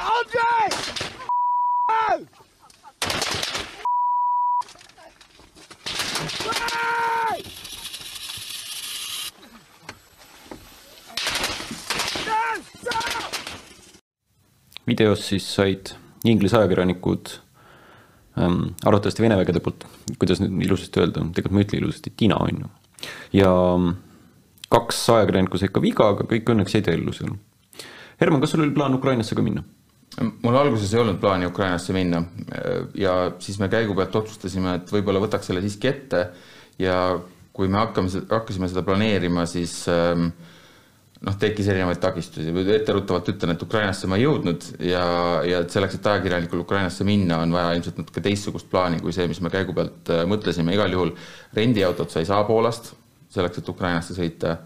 Andre! 0.00 0.76
Videos 14.86 15.20
siis 15.28 15.46
said 15.46 15.92
Inglise 16.28 16.58
ajakirjanikud 16.58 17.32
ähm, 18.38 18.62
arvatavasti 18.84 19.24
Vene 19.24 19.38
vägede 19.40 19.62
poolt, 19.64 19.86
kuidas 20.18 20.42
nüüd 20.42 20.66
ilusasti 20.66 21.02
öelda, 21.02 21.24
tegelikult 21.36 21.56
ma 21.56 21.62
ei 21.62 21.68
ütle 21.68 21.80
ilusasti, 21.80 22.14
tina 22.16 22.38
on 22.44 22.64
ju. 22.64 22.70
ja 23.40 23.50
ähm, 23.74 23.92
kaks 24.72 25.02
ajakirjanikku 25.16 25.60
said 25.60 25.74
ka 25.74 25.82
viga, 25.82 26.10
aga 26.14 26.28
kõik 26.28 26.52
õnneks 26.54 26.76
jäid 26.76 26.90
ellu 26.92 27.14
seal. 27.16 27.36
Herman, 28.20 28.42
kas 28.42 28.52
sul 28.52 28.64
oli 28.66 28.76
plaan 28.76 28.96
Ukrainasse 28.98 29.38
ka 29.38 29.44
minna? 29.44 29.64
mul 30.42 30.56
alguses 30.58 30.90
ei 30.92 31.00
olnud 31.00 31.20
plaani 31.22 31.46
Ukrainasse 31.46 31.94
minna 31.94 32.24
ja 32.98 33.12
siis 33.38 33.60
me 33.60 33.68
käigu 33.70 33.94
pealt 33.94 34.16
otsustasime, 34.18 34.74
et 34.80 34.90
võib-olla 34.90 35.22
võtaks 35.22 35.46
selle 35.46 35.62
siiski 35.62 35.86
ette 35.88 36.24
ja 36.82 36.96
kui 37.56 37.68
me 37.70 37.78
hakkame, 37.78 38.22
hakkasime 38.30 38.68
seda 38.70 38.82
planeerima, 38.86 39.44
siis 39.50 39.74
ähm, 39.90 40.30
noh, 41.26 41.36
tekkis 41.40 41.68
erinevaid 41.68 42.00
takistusi, 42.00 42.52
etteruttavalt 42.74 43.28
ütlen, 43.34 43.54
et 43.54 43.62
Ukrainasse 43.64 44.08
ma 44.08 44.16
ei 44.16 44.24
jõudnud 44.24 44.66
ja, 44.88 45.04
ja 45.44 45.62
et 45.64 45.74
selleks, 45.74 45.98
et 45.98 46.10
ajakirjanikul 46.12 46.64
Ukrainasse 46.64 47.04
minna, 47.04 47.42
on 47.44 47.52
vaja 47.52 47.74
ilmselt 47.76 48.00
natuke 48.00 48.22
teistsugust 48.24 48.70
plaani 48.72 49.02
kui 49.04 49.12
see, 49.16 49.28
mis 49.28 49.42
me 49.44 49.52
käigu 49.52 49.76
pealt 49.76 50.12
äh, 50.12 50.24
mõtlesime, 50.30 50.72
igal 50.76 50.92
juhul 50.96 51.12
rendiautot 51.56 52.12
sa 52.12 52.22
ei 52.22 52.28
saa 52.28 52.44
Poolast, 52.48 52.94
selleks, 53.30 53.60
et 53.60 53.68
Ukrainasse 53.68 54.16
sõita. 54.16 54.56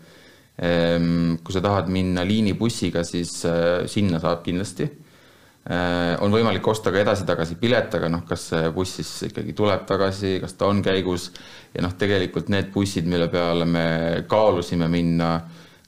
Ehm, 0.54 1.40
kui 1.42 1.50
sa 1.50 1.60
tahad 1.64 1.88
minna 1.90 2.22
liinibussiga, 2.26 3.02
siis 3.02 3.40
äh, 3.48 3.88
sinna 3.90 4.20
saab 4.22 4.44
kindlasti. 4.44 4.86
Äh, 5.64 6.14
on 6.22 6.30
võimalik 6.30 6.66
osta 6.70 6.92
ka 6.94 7.00
edasi-tagasi 7.00 7.58
pilet, 7.58 7.90
aga 7.98 8.10
noh, 8.12 8.22
kas 8.28 8.46
see 8.52 8.70
buss 8.76 9.00
siis 9.00 9.10
ikkagi 9.30 9.56
tuleb 9.58 9.82
tagasi, 9.88 10.36
kas 10.44 10.54
ta 10.60 10.70
on 10.70 10.84
käigus? 10.86 11.32
Ja 11.74 11.82
noh, 11.82 11.96
tegelikult 11.98 12.52
need 12.54 12.70
bussid, 12.70 13.10
mille 13.10 13.26
peale 13.32 13.66
me 13.66 13.86
kaalusime 14.30 14.86
minna 14.92 15.34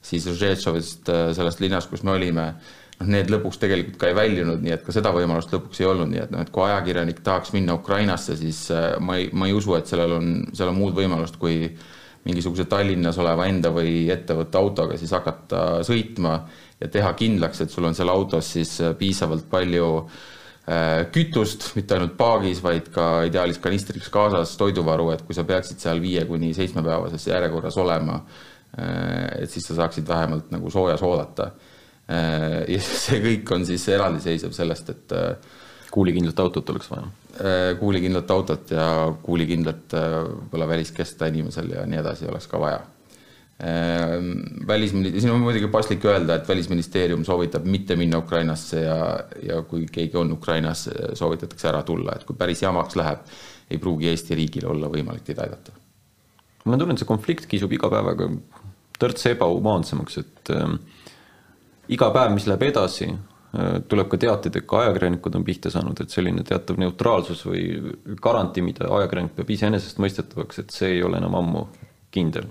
siis 0.07 0.27
Žetšovist, 0.39 1.09
äh, 1.11 1.29
sellest 1.35 1.61
linnast, 1.63 1.91
kus 1.91 2.03
me 2.07 2.13
olime, 2.15 2.47
noh, 2.97 3.09
need 3.11 3.31
lõpuks 3.31 3.59
tegelikult 3.61 3.99
ka 4.01 4.09
ei 4.11 4.17
väljunud, 4.17 4.63
nii 4.63 4.75
et 4.77 4.85
ka 4.85 4.95
seda 4.95 5.11
võimalust 5.15 5.53
lõpuks 5.53 5.81
ei 5.83 5.89
olnud, 5.89 6.11
nii 6.13 6.23
et 6.23 6.33
noh, 6.33 6.43
et 6.43 6.53
kui 6.53 6.65
ajakirjanik 6.67 7.21
tahaks 7.25 7.53
minna 7.55 7.77
Ukrainasse, 7.77 8.37
siis 8.39 8.65
äh, 8.73 8.95
ma 9.03 9.19
ei, 9.19 9.29
ma 9.33 9.49
ei 9.49 9.55
usu, 9.57 9.75
et 9.77 9.89
sellel 9.89 10.17
on, 10.19 10.31
seal 10.57 10.71
on 10.71 10.79
muud 10.79 10.95
võimalust, 10.97 11.39
kui 11.41 11.67
mingisuguse 12.27 12.65
Tallinnas 12.67 13.19
oleva 13.23 13.45
enda 13.47 13.69
või 13.71 14.07
ettevõtte 14.11 14.59
autoga 14.59 14.97
siis 14.99 15.13
hakata 15.15 15.83
sõitma 15.87 16.41
ja 16.81 16.89
teha 16.91 17.13
kindlaks, 17.15 17.61
et 17.63 17.71
sul 17.71 17.87
on 17.87 17.95
seal 17.95 18.11
autos 18.11 18.49
siis 18.57 18.79
äh, 18.81 18.97
piisavalt 18.97 19.47
palju 19.51 19.91
kütust, 21.15 21.69
mitte 21.77 21.95
ainult 21.95 22.17
paagis, 22.19 22.57
vaid 22.59 22.89
ka 22.91 23.21
ideaalis 23.23 23.55
kanistriks 23.63 24.09
kaasas 24.11 24.57
toiduvaru, 24.59 25.05
et 25.13 25.21
kui 25.23 25.31
sa 25.31 25.45
peaksid 25.47 25.79
seal 25.79 26.01
viie 26.03 26.25
kuni 26.27 26.49
seitsmepäevases 26.57 27.23
järjekorras 27.29 27.77
olema, 27.79 28.17
et 28.77 29.49
siis 29.49 29.65
sa 29.65 29.77
saaksid 29.79 30.07
vähemalt 30.07 30.51
nagu 30.53 30.69
soojas 30.69 31.01
oodata. 31.03 31.51
ja 32.07 32.81
see 33.05 33.21
kõik 33.23 33.55
on 33.55 33.65
siis 33.65 33.87
eraldiseisev 33.89 34.53
sellest, 34.55 34.91
et 34.93 35.15
kuulikindlat 35.91 36.39
autot 36.39 36.69
oleks 36.69 36.91
vaja. 36.91 37.07
kuulikindlat 37.79 38.31
autot 38.31 38.71
ja 38.71 38.85
kuulikindlat 39.23 39.97
võib-olla 39.97 40.69
väliskesta 40.69 41.31
inimesel 41.31 41.73
ja 41.73 41.87
nii 41.89 41.99
edasi 42.03 42.29
oleks 42.29 42.47
ka 42.51 42.61
vaja 42.61 42.83
välisministeerium, 44.67 45.21
siin 45.21 45.33
on 45.33 45.39
muidugi 45.41 45.67
paslik 45.67 46.05
öelda, 46.05 46.35
et 46.35 46.47
välisministeerium 46.47 47.23
soovitab 47.25 47.65
mitte 47.65 47.95
minna 47.95 48.17
Ukrainasse 48.17 48.81
ja, 48.81 49.19
ja 49.43 49.61
kui 49.61 49.87
keegi 49.91 50.17
on 50.17 50.31
Ukrainas, 50.31 50.89
soovitatakse 51.13 51.67
ära 51.69 51.81
tulla, 51.83 52.13
et 52.15 52.25
kui 52.27 52.37
päris 52.37 52.61
jamaks 52.61 52.95
läheb, 52.95 53.25
ei 53.71 53.81
pruugi 53.81 54.11
Eesti 54.11 54.37
riigil 54.37 54.67
olla 54.69 54.91
võimalik 54.93 55.25
teid 55.25 55.41
aidata. 55.41 55.73
mul 56.65 56.75
on 56.75 56.79
tunne, 56.79 56.93
et 56.93 57.01
see 57.01 57.09
konflikt 57.09 57.49
kisub 57.49 57.73
iga 57.73 57.89
päevaga 57.89 58.29
tõrtsa 59.01 59.33
ebahumaansemaks, 59.35 60.19
et 60.23 60.53
äh, 60.55 60.77
iga 61.93 62.11
päev, 62.15 62.35
mis 62.35 62.47
läheb 62.49 62.67
edasi 62.69 63.09
äh,, 63.11 63.81
tuleb 63.89 64.11
ka 64.11 64.21
teateid, 64.25 64.59
et 64.59 64.69
ka 64.69 64.83
ajakirjanikud 64.85 65.39
on 65.39 65.47
pihta 65.47 65.73
saanud, 65.73 66.03
et 66.03 66.13
selline 66.13 66.45
teatav 66.47 66.79
neutraalsus 66.81 67.45
või 67.47 67.65
garantii, 68.21 68.65
mida 68.65 68.91
ajakirjanik 68.99 69.35
peab 69.37 69.57
iseenesestmõistetavaks, 69.57 70.63
et 70.63 70.79
see 70.79 70.97
ei 70.97 71.03
ole 71.05 71.21
enam 71.21 71.37
ammu 71.41 71.67
kindel. 72.13 72.49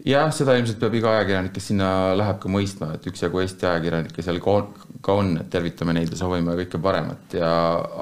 Jah, 0.00 0.30
seda 0.32 0.54
ilmselt 0.56 0.78
peab 0.80 0.94
iga 0.96 1.10
ajakirjanik, 1.12 1.52
kes 1.52 1.66
sinna 1.70 1.88
läheb, 2.16 2.38
ka 2.40 2.48
mõistma, 2.48 2.94
et 2.96 3.04
üksjagu 3.10 3.42
Eesti 3.42 3.66
ajakirjanikke 3.68 4.22
seal 4.24 4.38
ka 4.40 4.54
on, 4.56 4.70
ka 5.04 5.16
on, 5.20 5.34
et 5.42 5.50
tervitame 5.52 5.92
neid 5.92 6.08
ja 6.14 6.16
soovime 6.16 6.54
kõike 6.62 6.80
paremat. 6.80 7.34
Ja 7.36 7.50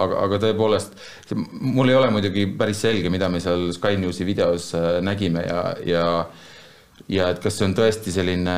aga, 0.04 0.20
aga 0.28 0.38
tõepoolest, 0.44 0.94
mul 1.58 1.90
ei 1.90 1.98
ole 1.98 2.12
muidugi 2.14 2.46
päris 2.60 2.84
selge, 2.86 3.10
mida 3.10 3.26
me 3.32 3.42
seal 3.42 3.72
Sky 3.74 3.98
Newsi 3.98 4.26
videos 4.28 4.70
äh, 4.78 5.00
nägime 5.02 5.42
ja, 5.48 5.64
ja 5.88 6.04
ja 7.08 7.28
et 7.32 7.38
kas 7.42 7.58
see 7.58 7.68
on 7.68 7.76
tõesti 7.78 8.12
selline 8.14 8.56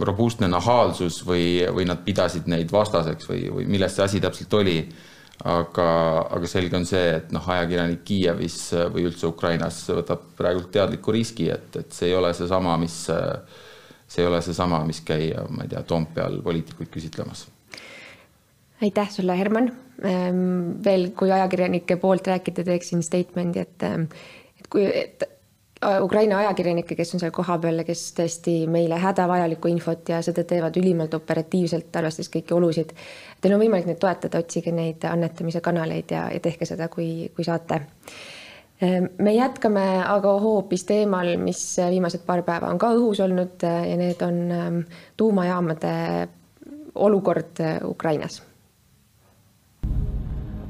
robustne 0.00 0.48
nahaalsus 0.50 1.22
või, 1.26 1.62
või 1.70 1.86
nad 1.88 2.02
pidasid 2.04 2.50
neid 2.50 2.72
vastaseks 2.72 3.30
või, 3.30 3.46
või 3.60 3.68
milles 3.70 3.94
see 3.96 4.04
asi 4.04 4.20
täpselt 4.20 4.58
oli 4.58 4.78
aga, 5.44 5.86
aga 6.36 6.50
selge 6.50 6.76
on 6.76 6.86
see, 6.88 7.06
et 7.16 7.32
noh, 7.34 7.46
ajakirjanik 7.54 8.02
Kiievis 8.06 8.58
või 8.92 9.06
üldse 9.08 9.28
Ukrainas 9.30 9.80
võtab 9.88 10.26
praegult 10.36 10.70
teadliku 10.74 11.14
riski, 11.16 11.48
et, 11.52 11.70
et 11.80 11.96
see 11.96 12.10
ei 12.10 12.16
ole 12.18 12.32
seesama, 12.36 12.76
mis 12.80 12.96
see 14.10 14.24
ei 14.24 14.28
ole 14.28 14.42
seesama, 14.44 14.82
mis 14.88 15.00
käia, 15.06 15.46
ma 15.48 15.64
ei 15.64 15.72
tea, 15.72 15.82
Toompeal 15.86 16.40
poliitikuid 16.44 16.90
küsitlemas. 16.92 17.46
aitäh 18.82 19.10
sulle, 19.12 19.36
Herman. 19.38 19.72
Ehm, 20.04 20.80
veel, 20.84 21.10
kui 21.16 21.32
ajakirjanike 21.32 21.96
poolt 22.00 22.26
rääkida, 22.26 22.64
teeksin 22.64 23.02
statement'i, 23.04 23.60
et, 23.60 23.84
et 24.58 24.68
kui, 24.72 24.86
et 24.88 25.24
Ukraina 26.01 26.37
ajakirjanikke, 26.37 26.95
kes 26.95 27.13
on 27.13 27.21
seal 27.21 27.33
kohapeal 27.35 27.81
ja 27.81 27.83
kes 27.85 28.01
tõesti 28.17 28.53
meile 28.71 28.97
hädavajalikku 29.01 29.69
infot 29.69 30.09
ja 30.09 30.21
seda 30.25 30.45
teevad 30.47 30.77
ülimalt 30.79 31.13
operatiivselt, 31.13 31.91
arvestades 31.99 32.31
kõiki 32.33 32.55
olusid. 32.55 32.93
Teil 33.41 33.53
on 33.53 33.61
võimalik 33.61 33.89
neid 33.89 33.99
toetada, 34.01 34.39
otsige 34.41 34.71
neid 34.73 35.03
annetamise 35.05 35.61
kanaleid 35.61 36.15
ja, 36.15 36.23
ja 36.33 36.39
tehke 36.41 36.65
seda, 36.65 36.87
kui, 36.89 37.27
kui 37.35 37.45
saate. 37.45 37.81
Ehm, 38.81 39.11
me 39.19 39.35
jätkame 39.35 39.83
aga 40.07 40.33
hoopis 40.41 40.87
teemal, 40.87 41.35
mis 41.43 41.61
viimased 41.77 42.25
paar 42.25 42.41
päeva 42.47 42.71
on 42.71 42.81
ka 42.81 42.93
õhus 42.95 43.21
olnud 43.27 43.67
ja 43.67 43.99
need 43.99 44.23
on 44.25 44.41
ehm, 44.57 44.81
tuumajaamade 45.17 45.93
olukord 46.95 47.61
Ukrainas. 47.83 48.41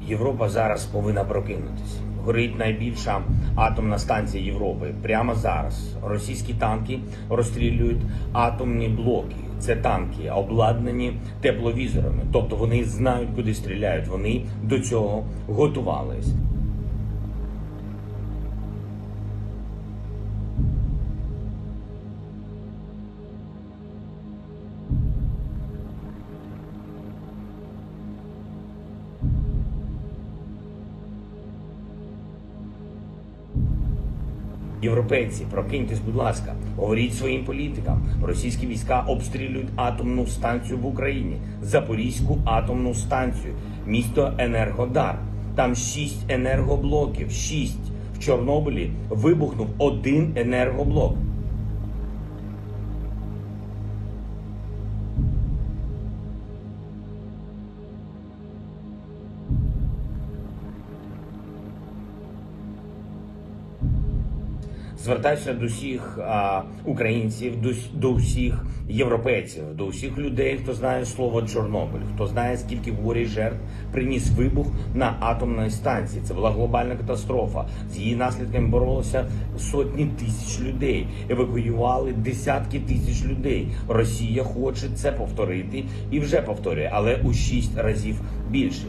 Європа 0.06 0.48
зараз 0.48 0.86
повинна 0.86 1.24
прокинутися. 1.24 2.09
горить 2.25 2.59
найбільша 2.59 3.21
атомна 3.55 3.97
станція 3.99 4.43
Європи. 4.43 4.93
Прямо 5.01 5.35
зараз 5.35 5.95
російські 6.03 6.53
танки 6.53 6.99
розстрілюють 7.29 8.01
атомні 8.33 8.87
блоки. 8.87 9.35
Це 9.59 9.75
танки 9.75 10.29
обладнані 10.29 11.13
тепловізорами, 11.41 12.23
тобто 12.33 12.55
вони 12.55 12.83
знають, 12.83 13.29
куди 13.35 13.53
стріляють. 13.53 14.07
Вони 14.07 14.41
до 14.63 14.79
цього 14.79 15.23
готувались. 15.47 16.33
Європейці, 34.81 35.45
прокиньтесь, 35.51 35.99
будь 35.99 36.15
ласка, 36.15 36.55
говоріть 36.77 37.15
своїм 37.15 37.45
політикам. 37.45 38.03
Російські 38.23 38.67
війська 38.67 39.05
обстрілюють 39.07 39.69
атомну 39.75 40.27
станцію 40.27 40.77
в 40.77 40.85
Україні, 40.85 41.37
Запорізьку 41.61 42.37
атомну 42.45 42.93
станцію, 42.93 43.53
місто 43.87 44.33
Енергодар. 44.37 45.19
Там 45.55 45.75
шість 45.75 46.29
енергоблоків. 46.29 47.31
Шість 47.31 47.91
в 48.15 48.19
Чорнобилі 48.19 48.91
вибухнув 49.09 49.67
один 49.77 50.33
енергоблок. 50.35 51.17
Звертаюся 65.03 65.53
до 65.53 65.65
всіх 65.65 66.19
а, 66.21 66.61
українців, 66.85 67.61
до, 67.61 67.69
до 67.93 68.13
всіх 68.13 68.65
європейців, 68.89 69.63
до 69.75 69.87
всіх 69.87 70.17
людей, 70.17 70.59
хто 70.63 70.73
знає 70.73 71.05
слово 71.05 71.41
Чорнобиль, 71.41 71.99
хто 72.15 72.27
знає, 72.27 72.57
скільки 72.57 72.91
горі 72.91 73.25
жертв 73.25 73.57
приніс 73.91 74.29
вибух 74.29 74.67
на 74.95 75.15
атомній 75.19 75.69
станції. 75.69 76.21
Це 76.25 76.33
була 76.33 76.51
глобальна 76.51 76.95
катастрофа. 76.95 77.65
З 77.91 77.97
її 77.97 78.15
наслідками 78.15 78.67
боролися 78.67 79.25
сотні 79.57 80.05
тисяч 80.05 80.61
людей, 80.61 81.07
евакуювали 81.29 82.13
десятки 82.13 82.79
тисяч 82.79 83.25
людей. 83.25 83.67
Росія 83.87 84.43
хоче 84.43 84.87
це 84.95 85.11
повторити 85.11 85.83
і 86.11 86.19
вже 86.19 86.41
повторює, 86.41 86.89
але 86.93 87.19
у 87.23 87.33
шість 87.33 87.77
разів 87.77 88.21
більше. 88.49 88.85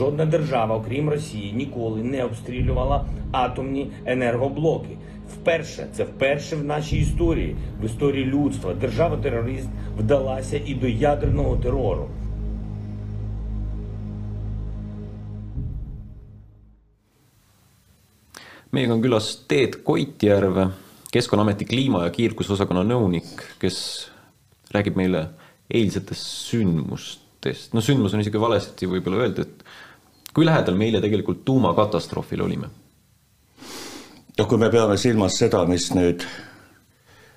Жодна 0.00 0.26
держава, 0.26 0.76
окрім 0.76 1.08
Росії, 1.08 1.52
ніколи 1.52 2.02
не 2.02 2.24
обстрілювала 2.24 3.04
атомні 3.32 3.90
енергоблоки. 4.04 4.96
Вперше 5.34 5.86
це 5.92 6.04
вперше 6.04 6.56
в 6.56 6.64
нашій 6.64 6.98
історії, 6.98 7.56
в 7.82 7.84
історії 7.84 8.24
людства. 8.24 8.74
Держава-терорист 8.74 9.68
вдалася 9.98 10.60
і 10.66 10.74
до 10.74 10.88
ядерного 10.88 11.56
терору. 11.56 12.08
meiega 18.76 18.92
on 18.92 19.02
külas 19.02 19.30
Teet 19.48 19.80
Koitjärv, 19.84 20.68
Keskkonnaameti 21.12 21.64
kliima- 21.64 22.04
ja 22.04 22.10
kiirgusosakonna 22.12 22.82
nõunik, 22.84 23.28
kes 23.60 23.76
räägib 24.74 24.96
meile 24.96 25.30
eilsetest 25.70 26.26
sündmustest. 26.50 27.72
no 27.72 27.80
sündmus 27.80 28.12
on 28.12 28.20
isegi 28.20 28.38
valesti 28.38 28.86
võib-olla 28.86 29.22
öelda, 29.22 29.42
et 29.42 29.64
kui 30.33 30.45
lähedal 30.45 30.75
me 30.75 30.85
eile 30.85 31.01
tegelikult 31.01 31.45
tuumakatastroofile 31.45 32.43
olime? 32.43 32.69
noh, 34.37 34.47
kui 34.47 34.57
me 34.57 34.69
peame 34.69 34.97
silmas 34.97 35.37
seda, 35.37 35.65
mis 35.69 35.91
nüüd 35.93 36.23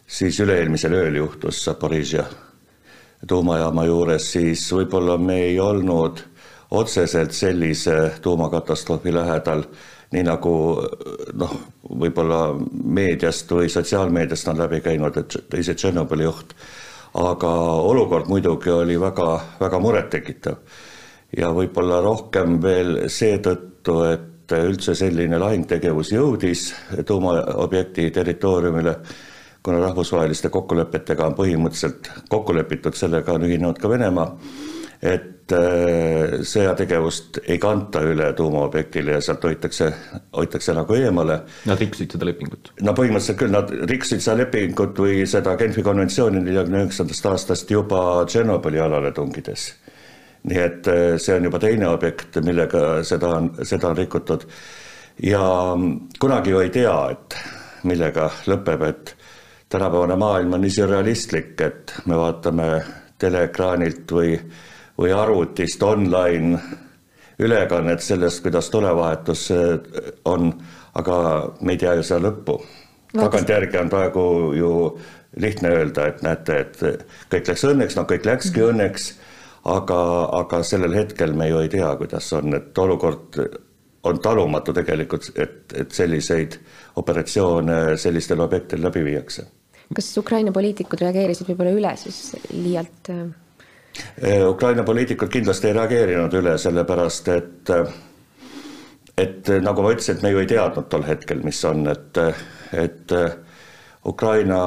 siis 0.06 0.38
üle-eelmisel 0.40 0.94
ööl 0.94 1.18
juhtus 1.22 1.64
Zaporižja 1.64 2.24
tuumajaama 3.28 3.84
juures, 3.88 4.28
siis 4.32 4.62
võib-olla 4.72 5.16
me 5.18 5.40
ei 5.48 5.58
olnud 5.60 6.20
otseselt 6.74 7.32
sellise 7.32 7.96
tuumakatastroofi 8.22 9.12
lähedal, 9.14 9.64
nii 10.12 10.24
nagu 10.26 10.54
noh, 11.40 11.54
võib-olla 11.88 12.40
meediast 12.84 13.50
või 13.50 13.70
sotsiaalmeediast 13.72 14.48
on 14.52 14.60
läbi 14.60 14.80
käinud, 14.84 15.16
et 15.16 15.38
teise 15.50 15.74
Tšernobõli 15.74 16.26
juht, 16.26 16.54
aga 17.20 17.52
olukord 17.90 18.28
muidugi 18.28 18.70
oli 18.74 18.98
väga, 19.00 19.30
väga 19.60 19.80
murettekitav 19.80 20.60
ja 21.38 21.50
võib-olla 21.54 22.00
rohkem 22.04 22.58
veel 22.62 23.04
seetõttu, 23.12 23.98
et 24.12 24.54
üldse 24.54 24.94
selline 24.98 25.38
lahingtegevus 25.40 26.12
jõudis 26.12 26.68
tuumaobjekti 27.06 28.10
territooriumile, 28.14 28.98
kuna 29.64 29.80
rahvusvaheliste 29.86 30.50
kokkulepetega 30.52 31.30
on 31.30 31.36
põhimõtteliselt 31.38 32.10
kokku 32.28 32.54
lepitud, 32.56 32.96
sellega 32.96 33.34
on 33.34 33.46
ühinenud 33.48 33.80
ka 33.80 33.88
Venemaa, 33.88 34.26
et 35.04 35.52
äh, 35.56 36.36
sõjategevust 36.44 37.40
ei 37.48 37.58
kanta 37.60 38.04
üle 38.04 38.30
tuumaobjektile 38.36 39.16
ja 39.16 39.22
sealt 39.24 39.44
hoitakse, 39.44 39.90
hoitakse 40.36 40.76
nagu 40.76 40.96
eemale. 40.96 41.40
Nad 41.68 41.80
rikkusid 41.80 42.14
seda 42.16 42.28
lepingut? 42.28 42.70
no 42.84 42.94
põhimõtteliselt 42.96 43.40
küll, 43.40 43.52
nad 43.52 43.72
rikkusid 43.90 44.24
seda 44.24 44.38
lepingut 44.44 45.00
või 45.00 45.24
seda 45.28 45.56
Genfi 45.60 45.84
konventsiooni 45.84 46.44
neljakümne 46.44 46.84
üheksandast 46.84 47.32
aastast 47.32 47.72
juba 47.72 48.04
Tšernobõli 48.28 48.84
alale 48.84 49.12
tungides 49.16 49.72
nii 50.48 50.60
et 50.60 50.88
äh, 50.88 51.04
see 51.20 51.36
on 51.36 51.48
juba 51.48 51.60
teine 51.62 51.88
objekt, 51.88 52.36
millega 52.44 53.02
seda 53.06 53.30
on, 53.38 53.50
seda 53.64 53.90
on 53.90 53.96
rikutud. 53.98 54.46
ja 55.22 55.44
kunagi 56.20 56.50
ju 56.50 56.60
ei 56.60 56.70
tea, 56.74 56.96
et 57.14 57.36
millega 57.84 58.30
lõpeb, 58.50 58.82
et 58.88 59.14
tänapäevane 59.72 60.16
maailm 60.20 60.56
on 60.56 60.64
nii 60.64 60.76
sürrealistlik, 60.76 61.56
et 61.60 61.94
me 62.06 62.18
vaatame 62.18 62.68
teleekraanilt 63.18 64.12
või, 64.12 64.36
või 64.98 65.12
arvutist 65.16 65.82
online 65.82 66.60
ülekannet 67.40 68.02
sellest, 68.04 68.42
kuidas 68.44 68.70
tulevahetus 68.70 69.48
äh, 69.54 69.76
on, 70.28 70.52
aga 70.94 71.18
me 71.60 71.74
ei 71.74 71.80
tea 71.80 71.96
ju 71.98 72.06
seda 72.06 72.28
lõppu. 72.28 72.60
tagantjärgi 73.14 73.78
on 73.78 73.90
praegu 73.90 74.22
ju 74.58 74.72
lihtne 75.40 75.70
öelda, 75.70 76.06
et 76.06 76.22
näete, 76.22 76.58
et 76.60 77.06
kõik 77.32 77.48
läks 77.48 77.64
õnneks, 77.64 77.96
no 77.96 78.04
kõik 78.10 78.26
läkski 78.26 78.60
mm 78.60 78.66
-hmm. 78.66 78.74
õnneks 78.74 79.12
aga, 79.64 80.00
aga 80.40 80.62
sellel 80.62 80.94
hetkel 80.96 81.34
me 81.36 81.48
ju 81.48 81.60
ei 81.64 81.70
tea, 81.72 81.90
kuidas 82.00 82.32
on, 82.36 82.54
et 82.58 82.78
olukord 82.78 83.38
on 84.04 84.18
talumatu 84.20 84.74
tegelikult, 84.76 85.30
et, 85.40 85.72
et 85.72 85.92
selliseid 85.92 86.58
operatsioone 87.00 87.96
sellistel 88.00 88.42
objektidel 88.44 88.84
läbi 88.88 89.04
viiakse. 89.04 89.46
kas 89.94 90.10
Ukraina 90.18 90.52
poliitikud 90.52 91.00
reageerisid 91.00 91.48
võib-olla 91.48 91.72
üle 91.76 91.94
siis 92.00 92.36
liialt? 92.52 93.10
Äh? 93.12 93.24
Äh, 94.24 94.48
Ukraina 94.48 94.84
poliitikud 94.84 95.30
kindlasti 95.32 95.70
ei 95.70 95.78
reageerinud 95.78 96.34
üle, 96.40 96.58
sellepärast 96.58 97.28
et 97.34 97.72
et 99.18 99.48
nagu 99.62 99.82
ma 99.82 99.92
ütlesin, 99.94 100.16
et 100.16 100.22
me 100.26 100.32
ju 100.34 100.40
ei 100.42 100.48
teadnud 100.50 100.88
tol 100.90 101.04
hetkel, 101.06 101.42
mis 101.46 101.60
on, 101.68 101.86
et, 101.86 102.18
et 102.74 103.12
Ukraina 104.04 104.58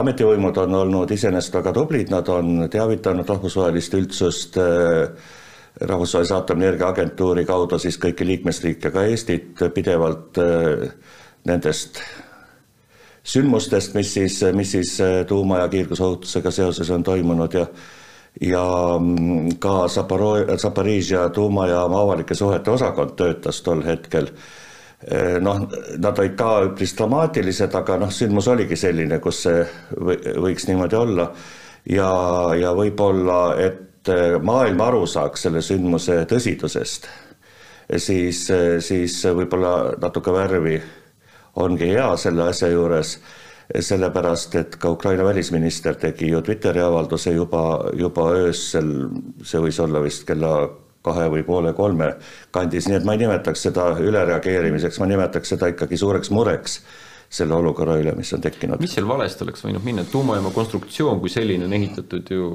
ametivõimud 0.00 0.56
on 0.62 0.74
olnud 0.74 1.10
iseenesest 1.12 1.54
väga 1.58 1.72
tublid, 1.76 2.08
nad 2.12 2.28
on 2.32 2.64
teavitanud 2.72 3.28
rahvusvahelist 3.28 3.96
üldsust 3.98 4.56
äh, 4.56 5.10
rahvusvahelise 5.80 6.34
aatomienergia 6.34 6.88
agentuuri 6.88 7.44
kaudu 7.48 7.78
siis 7.78 7.98
kõiki 8.00 8.26
liikmesriike, 8.26 8.90
ka 8.90 9.04
Eestit 9.10 9.60
pidevalt 9.74 10.40
äh, 10.40 10.88
nendest 11.48 12.00
sündmustest, 13.22 13.94
mis 13.94 14.14
siis, 14.14 14.40
mis 14.56 14.72
siis 14.72 14.94
äh, 15.04 15.20
tuuma- 15.28 15.60
ja 15.60 15.68
kiirgusohutusega 15.68 16.50
seoses 16.50 16.90
on 16.90 17.02
toimunud 17.02 17.54
ja 17.54 17.66
ja 18.40 18.64
mm, 18.98 19.58
ka 19.58 19.88
Zaporo-, 19.88 20.56
Zaporižia 20.56 21.28
tuumajaama 21.28 22.00
avalike 22.00 22.34
suhete 22.34 22.70
osakond 22.70 23.16
töötas 23.18 23.62
tol 23.62 23.82
hetkel 23.84 24.30
noh, 25.40 25.62
nad 25.96 26.18
olid 26.20 26.34
ka 26.36 26.50
üpris 26.66 26.92
dramaatilised, 26.98 27.72
aga 27.74 27.96
noh, 28.02 28.10
sündmus 28.12 28.50
oligi 28.52 28.76
selline, 28.76 29.20
kus 29.24 29.44
see 29.46 29.62
võiks 29.96 30.68
niimoodi 30.68 30.98
olla. 30.98 31.30
ja, 31.88 32.10
ja 32.60 32.74
võib-olla, 32.76 33.40
et 33.56 34.10
maailm 34.44 34.80
aru 34.80 35.06
saaks 35.08 35.46
selle 35.46 35.62
sündmuse 35.64 36.24
tõsidusest, 36.28 37.08
siis, 37.96 38.46
siis 38.84 39.16
võib-olla 39.24 39.94
natuke 40.00 40.32
värvi 40.32 40.78
ongi 41.60 41.90
hea 41.94 42.10
selle 42.20 42.48
asja 42.50 42.70
juures, 42.70 43.16
sellepärast 43.70 44.54
et 44.58 44.76
ka 44.82 44.90
Ukraina 44.90 45.24
välisminister 45.24 45.94
tegi 45.94 46.30
ju 46.30 46.42
Twitteri 46.42 46.82
avalduse 46.82 47.32
juba, 47.34 47.90
juba 47.94 48.30
öösel, 48.34 48.92
see 49.46 49.62
võis 49.62 49.78
olla 49.82 50.02
vist 50.02 50.26
kella 50.26 50.54
kahe 51.02 51.28
või 51.32 51.44
poole 51.46 51.72
kolme 51.76 52.14
kandis, 52.54 52.88
nii 52.88 53.00
et 53.00 53.06
ma 53.08 53.16
ei 53.16 53.22
nimetaks 53.24 53.68
seda 53.68 53.92
ülereageerimiseks, 54.00 55.00
ma 55.00 55.08
nimetaks 55.10 55.56
seda 55.56 55.70
ikkagi 55.72 56.00
suureks 56.00 56.32
mureks 56.34 56.80
selle 57.30 57.54
olukorra 57.54 57.94
üle, 58.00 58.10
mis 58.18 58.32
on 58.34 58.42
tekkinud. 58.42 58.80
mis 58.82 58.90
seal 58.96 59.06
valesti 59.06 59.44
oleks 59.44 59.62
võinud 59.62 59.84
minna, 59.86 60.02
tuumajaama 60.10 60.50
konstruktsioon 60.50 61.20
kui 61.22 61.30
selline 61.30 61.68
on 61.68 61.74
ehitatud 61.76 62.32
ju 62.34 62.46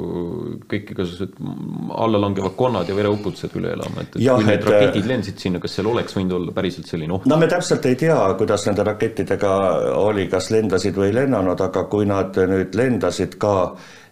kõik 0.71 0.91
igasugused 0.91 1.37
allalangevad 1.95 2.57
konnad 2.59 2.91
ja 2.91 2.97
vereuputused 2.97 3.55
üle 3.55 3.71
elama, 3.71 4.03
et, 4.03 4.17
et 4.17 4.25
ja, 4.25 4.35
kui 4.35 4.49
need 4.49 4.67
raketid 4.67 5.07
lendasid 5.07 5.39
sinna, 5.45 5.61
kas 5.63 5.77
seal 5.79 5.87
oleks 5.93 6.17
võinud 6.17 6.35
olla 6.41 6.55
päriselt 6.57 6.91
selline 6.91 7.15
oht? 7.15 7.29
no 7.31 7.39
me 7.39 7.47
täpselt 7.51 7.87
ei 7.87 7.95
tea, 8.03 8.17
kuidas 8.35 8.67
nende 8.67 8.83
rakettidega 8.89 9.53
oli, 10.01 10.27
kas 10.31 10.51
lendasid 10.51 10.99
või 10.99 11.13
ei 11.13 11.19
lennanud, 11.21 11.67
aga 11.69 11.87
kui 11.91 12.09
nad 12.11 12.35
nüüd 12.35 12.75
lendasid 12.75 13.39
ka 13.39 13.55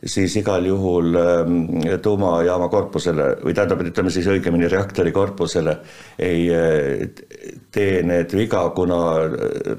siis 0.06 0.36
igal 0.36 0.66
juhul 0.66 1.16
ähm, 1.16 1.56
tuumajaama 2.02 2.68
korpusele 2.70 3.28
või 3.44 3.56
tähendab, 3.56 3.82
ütleme 3.88 4.12
siis 4.12 4.28
õigemini 4.28 4.68
reaktori 4.72 5.14
korpusele 5.16 5.78
ei 6.20 6.46
äh, 6.52 7.24
tee 7.72 8.02
need 8.04 8.36
viga, 8.36 8.66
kuna 8.76 9.00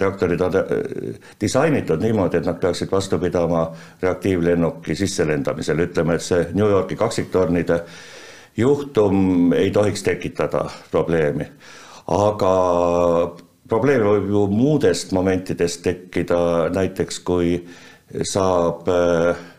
reaktorid 0.00 0.44
on 0.46 0.58
äh, 0.60 0.74
disainitud 1.40 2.02
niimoodi, 2.02 2.40
et 2.40 2.48
nad 2.48 2.60
peaksid 2.62 2.92
vastu 2.92 3.20
pidama 3.20 3.66
reaktiivlennuki 4.02 4.96
sisselendamisel, 4.96 5.84
ütleme, 5.88 6.16
et 6.16 6.24
see 6.24 6.48
New 6.56 6.68
Yorki 6.72 6.96
kaksiktornide 6.96 7.82
juhtum 8.56 9.52
ei 9.56 9.72
tohiks 9.74 10.06
tekitada 10.06 10.68
probleemi, 10.92 11.50
aga 12.16 12.54
probleem 13.68 14.04
võib 14.08 14.30
ju 14.30 14.46
muudest 14.52 15.12
momentidest 15.12 15.82
tekkida, 15.84 16.70
näiteks 16.72 17.20
kui 17.26 17.58
saab 18.24 18.88
äh, 18.88 19.34
Äh, 19.34 19.53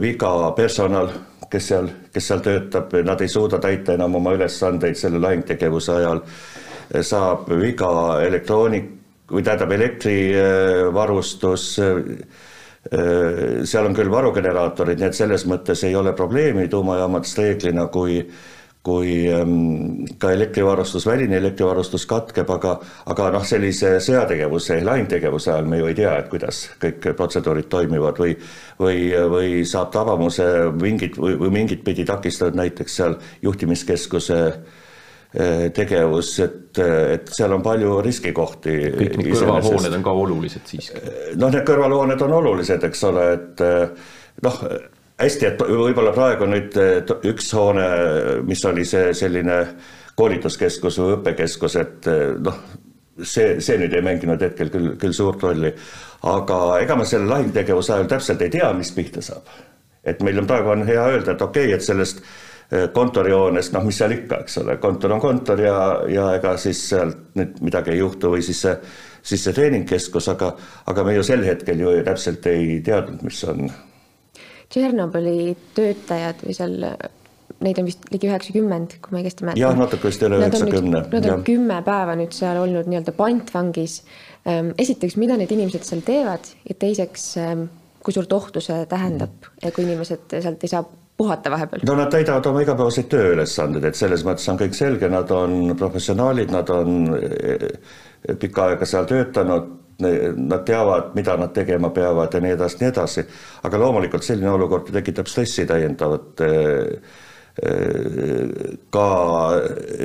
viga 0.00 0.52
personal, 0.56 1.10
kes 1.50 1.68
seal, 1.70 1.88
kes 2.12 2.28
seal 2.30 2.42
töötab, 2.44 2.92
nad 3.04 3.20
ei 3.24 3.30
suuda 3.32 3.58
täita 3.62 3.96
enam 3.96 4.18
oma 4.20 4.34
ülesandeid 4.36 4.96
selle 4.98 5.20
lahingtegevuse 5.22 5.96
ajal, 5.96 6.22
äh, 6.22 7.02
saab 7.02 7.48
viga 7.60 7.90
elektroonik- 8.24 8.94
või 9.28 9.42
tähendab 9.44 9.72
elektrivarustus, 9.72 11.78
äh, 11.78 11.84
seal 13.64 13.86
on 13.86 13.94
küll 13.94 14.10
varugeneraatorid, 14.10 14.98
nii 14.98 15.08
et 15.08 15.14
selles 15.14 15.46
mõttes 15.46 15.84
ei 15.84 15.94
ole 15.94 16.12
probleemi 16.12 16.68
tuumajaamades 16.68 17.38
reeglina, 17.38 17.86
kui 17.86 18.30
kui 18.88 19.12
ähm, 19.32 20.06
ka 20.20 20.30
elektrivarustus, 20.32 21.06
väline 21.08 21.36
elektrivarustus 21.38 22.06
katkeb, 22.08 22.48
aga, 22.54 22.78
aga 23.12 23.28
noh, 23.34 23.44
sellise 23.46 23.96
sõjategevuse, 24.04 24.80
lahingtegevuse 24.86 25.52
ajal 25.52 25.68
me 25.68 25.82
ju 25.82 25.90
ei 25.90 25.98
tea, 25.98 26.14
et 26.22 26.32
kuidas 26.32 26.64
kõik 26.80 27.10
protseduurid 27.18 27.68
toimivad 27.72 28.20
või 28.22 28.34
või, 28.78 28.98
või 29.34 29.62
saab 29.68 29.92
tabamuse 29.94 30.48
mingit 30.80 31.18
või, 31.18 31.36
või 31.40 31.54
mingit 31.60 31.84
pidi 31.84 32.06
takistatud 32.08 32.56
näiteks 32.58 33.00
seal 33.00 33.16
juhtimiskeskuse 33.42 34.38
äh, 34.48 35.64
tegevus, 35.74 36.34
et, 36.44 36.78
et 37.14 37.32
seal 37.34 37.56
on 37.56 37.64
palju 37.64 37.98
riskikohti. 38.06 38.76
kõik 39.00 39.18
need 39.20 39.34
kõrvalhooned 39.34 39.98
on 39.98 40.06
ka 40.06 40.20
olulised 40.24 40.70
siiski. 40.70 41.02
noh, 41.36 41.50
need 41.52 41.66
kõrvalhooned 41.68 42.28
on 42.28 42.38
olulised, 42.42 42.88
eks 42.88 43.04
ole, 43.10 43.32
et 43.36 43.66
noh 44.46 44.62
hästi, 45.18 45.46
et 45.46 45.62
võib-olla 45.62 46.12
praegu 46.14 46.46
nüüd 46.46 46.76
üks 47.30 47.52
hoone, 47.56 47.86
mis 48.46 48.64
oli 48.68 48.84
see 48.86 49.12
selline 49.16 49.62
koolituskeskus 50.18 50.98
või 51.02 51.16
õppekeskus, 51.16 51.76
et 51.78 52.06
noh, 52.42 52.60
see, 53.22 53.60
see 53.64 53.78
nüüd 53.80 53.94
ei 53.94 54.04
mänginud 54.04 54.42
hetkel 54.42 54.70
küll, 54.72 54.92
küll 55.00 55.16
suurt 55.16 55.42
rolli. 55.42 55.72
aga 56.28 56.58
ega 56.82 56.96
me 56.98 57.06
selle 57.06 57.30
lahingtegevuse 57.30 57.94
ajal 57.94 58.10
täpselt 58.10 58.42
ei 58.42 58.50
tea, 58.50 58.72
mis 58.74 58.90
pihta 58.94 59.22
saab. 59.22 59.50
et 60.04 60.22
meil 60.22 60.38
on 60.38 60.46
praegu 60.46 60.70
on 60.70 60.86
hea 60.86 61.06
öelda, 61.06 61.32
et 61.32 61.42
okei 61.42 61.66
okay,, 61.66 61.74
et 61.74 61.84
sellest 61.84 62.22
eh, 62.72 62.88
kontorihoonest, 62.94 63.72
noh, 63.74 63.84
mis 63.84 63.98
seal 63.98 64.14
ikka, 64.14 64.42
eks 64.44 64.58
ole, 64.62 64.78
kontor 64.82 65.16
on 65.16 65.20
kontor 65.20 65.60
ja, 65.60 65.76
ja 66.08 66.30
ega 66.38 66.56
siis 66.56 66.88
sealt 66.90 67.36
nüüd 67.38 67.58
midagi 67.64 67.94
ei 67.94 68.02
juhtu 68.02 68.32
või 68.34 68.42
siis 68.46 68.62
see, 68.66 68.76
siis 69.22 69.44
see 69.44 69.56
treeningkeskus, 69.56 70.30
aga, 70.34 70.54
aga 70.86 71.04
me 71.04 71.18
ju 71.18 71.26
sel 71.26 71.44
hetkel 71.46 71.84
ju 71.84 71.98
täpselt 72.06 72.46
ei 72.50 72.80
teadnud, 72.86 73.22
mis 73.26 73.44
on 73.50 73.66
Tšernobõli 74.68 75.54
töötajad 75.76 76.42
või 76.44 76.54
seal, 76.56 76.74
neid 77.64 77.80
on 77.80 77.88
vist 77.88 78.04
ligi 78.12 78.28
üheksakümmend, 78.28 78.98
kui 79.00 79.14
ma 79.14 79.22
õigesti 79.22 79.46
mäletan. 79.46 79.62
jah, 79.62 79.76
natuke 79.78 80.10
vist 80.10 80.24
üle 80.26 80.42
üheksakümne. 80.42 81.02
Nad 81.14 81.28
on 81.32 81.44
kümme 81.46 81.80
päeva 81.86 82.16
nüüd 82.20 82.36
seal 82.36 82.60
olnud 82.60 82.90
nii-öelda 82.90 83.14
pantvangis. 83.16 84.02
Ehm, 84.44 84.74
esiteks, 84.78 85.16
mida 85.20 85.38
need 85.40 85.52
inimesed 85.56 85.88
seal 85.88 86.04
teevad 86.04 86.52
ja 86.68 86.76
teiseks, 86.84 87.28
ehm, 87.40 87.66
kui 88.04 88.14
suurt 88.14 88.32
ohtu 88.32 88.60
see 88.64 88.84
tähendab, 88.90 89.48
kui 89.64 89.86
inimesed 89.86 90.36
sealt 90.36 90.64
ei 90.64 90.76
saa 90.76 90.84
puhata 91.18 91.50
vahepeal? 91.50 91.82
no 91.86 91.96
nad 91.98 92.12
täidavad 92.12 92.46
oma 92.46 92.62
igapäevaseid 92.62 93.08
tööülesandeid, 93.12 93.88
et 93.90 93.98
selles 93.98 94.22
mõttes 94.26 94.46
on 94.52 94.60
kõik 94.60 94.76
selge, 94.78 95.10
nad 95.10 95.30
on 95.34 95.74
professionaalid, 95.78 96.52
nad 96.54 96.70
on 96.70 97.16
eh, 97.18 97.66
pikka 98.38 98.68
aega 98.70 98.88
seal 98.88 99.08
töötanud 99.10 99.74
nad 99.98 100.64
teavad, 100.64 101.14
mida 101.14 101.36
nad 101.36 101.52
tegema 101.54 101.90
peavad 101.90 102.34
ja 102.34 102.40
nii 102.40 102.52
edasi, 102.54 102.76
nii 102.80 102.88
edasi. 102.88 103.24
aga 103.62 103.78
loomulikult 103.78 104.22
selline 104.22 104.50
olukord 104.50 104.92
tekitab 104.94 105.26
stressi 105.26 105.66
täiendavat. 105.66 106.40
Eh, 106.40 107.00
eh, 107.62 108.76
ka 108.90 109.08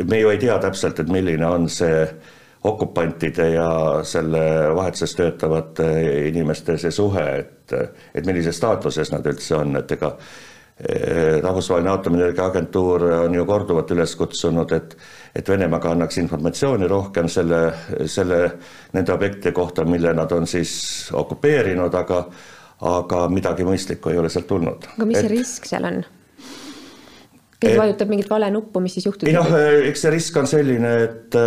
me 0.09 0.19
ju 0.19 0.29
ei 0.29 0.39
tea 0.41 0.57
täpselt, 0.59 0.99
et 0.99 1.09
milline 1.09 1.45
on 1.45 1.69
see 1.69 2.07
okupantide 2.63 3.49
ja 3.53 3.69
selle 4.07 4.41
vahetuses 4.75 5.13
töötavate 5.19 5.89
inimeste 6.29 6.77
see 6.77 6.91
suhe, 6.91 7.27
et, 7.43 7.73
et 8.15 8.25
millises 8.25 8.57
staatuses 8.57 9.11
nad 9.11 9.27
üldse 9.27 9.55
on, 9.59 9.75
et 9.77 9.91
ega 9.91 10.15
Eh, 10.79 11.41
rahvusvaheline 11.41 11.89
Aatomienergia 11.89 12.45
Agentuur 12.45 13.03
on 13.03 13.35
ju 13.35 13.43
korduvalt 13.45 13.91
üles 13.93 14.15
kutsunud, 14.17 14.71
et 14.73 14.95
et 15.36 15.49
Venemaaga 15.49 15.93
annaks 15.95 16.17
informatsiooni 16.21 16.88
rohkem 16.88 17.29
selle, 17.31 17.61
selle, 18.05 18.41
nende 18.93 19.13
objektide 19.13 19.51
kohta, 19.51 19.86
mille 19.86 20.13
nad 20.13 20.31
on 20.31 20.47
siis 20.47 20.73
okupeerinud, 21.13 21.95
aga 22.01 22.25
aga 22.84 23.27
midagi 23.31 23.63
mõistlikku 23.63 24.11
ei 24.11 24.19
ole 24.19 24.29
sealt 24.34 24.49
tulnud. 24.49 24.89
aga 24.97 25.07
mis 25.07 25.17
et, 25.17 25.25
see 25.25 25.36
risk 25.38 25.69
seal 25.69 25.88
on? 25.88 26.01
keegi 27.63 27.79
vajutab 27.79 28.09
mingit 28.11 28.31
vale 28.31 28.49
nuppu, 28.51 28.81
mis 28.84 28.97
siis 28.97 29.07
juhtub? 29.07 29.29
ei 29.29 29.38
noh, 29.38 29.53
eks 29.88 30.03
see 30.03 30.11
risk 30.13 30.41
on 30.41 30.49
selline, 30.49 30.91
et, 31.05 31.38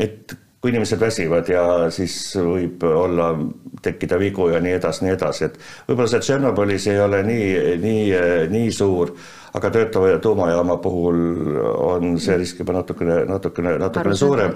et 0.00 0.34
kui 0.62 0.70
inimesed 0.70 1.00
väsivad 1.02 1.48
ja 1.50 1.64
siis 1.90 2.14
võib 2.38 2.84
olla, 2.86 3.32
tekkida 3.82 4.18
vigu 4.20 4.46
ja 4.52 4.60
nii 4.62 4.76
edasi, 4.78 5.04
nii 5.04 5.14
edasi, 5.16 5.48
et 5.48 5.56
võib-olla 5.88 6.12
see 6.12 6.22
Tšernobõlis 6.22 6.86
ei 6.92 7.00
ole 7.02 7.22
nii, 7.26 7.46
nii, 7.82 8.04
nii 8.52 8.68
suur, 8.74 9.10
aga 9.54 9.70
töötava 9.70 10.16
tuumajaama 10.22 10.76
puhul 10.82 11.18
on 11.76 12.16
see 12.20 12.36
risk 12.40 12.62
juba 12.62 12.78
natukene, 12.78 13.24
natukene, 13.28 13.76
natukene 13.78 14.16
suurem. 14.16 14.54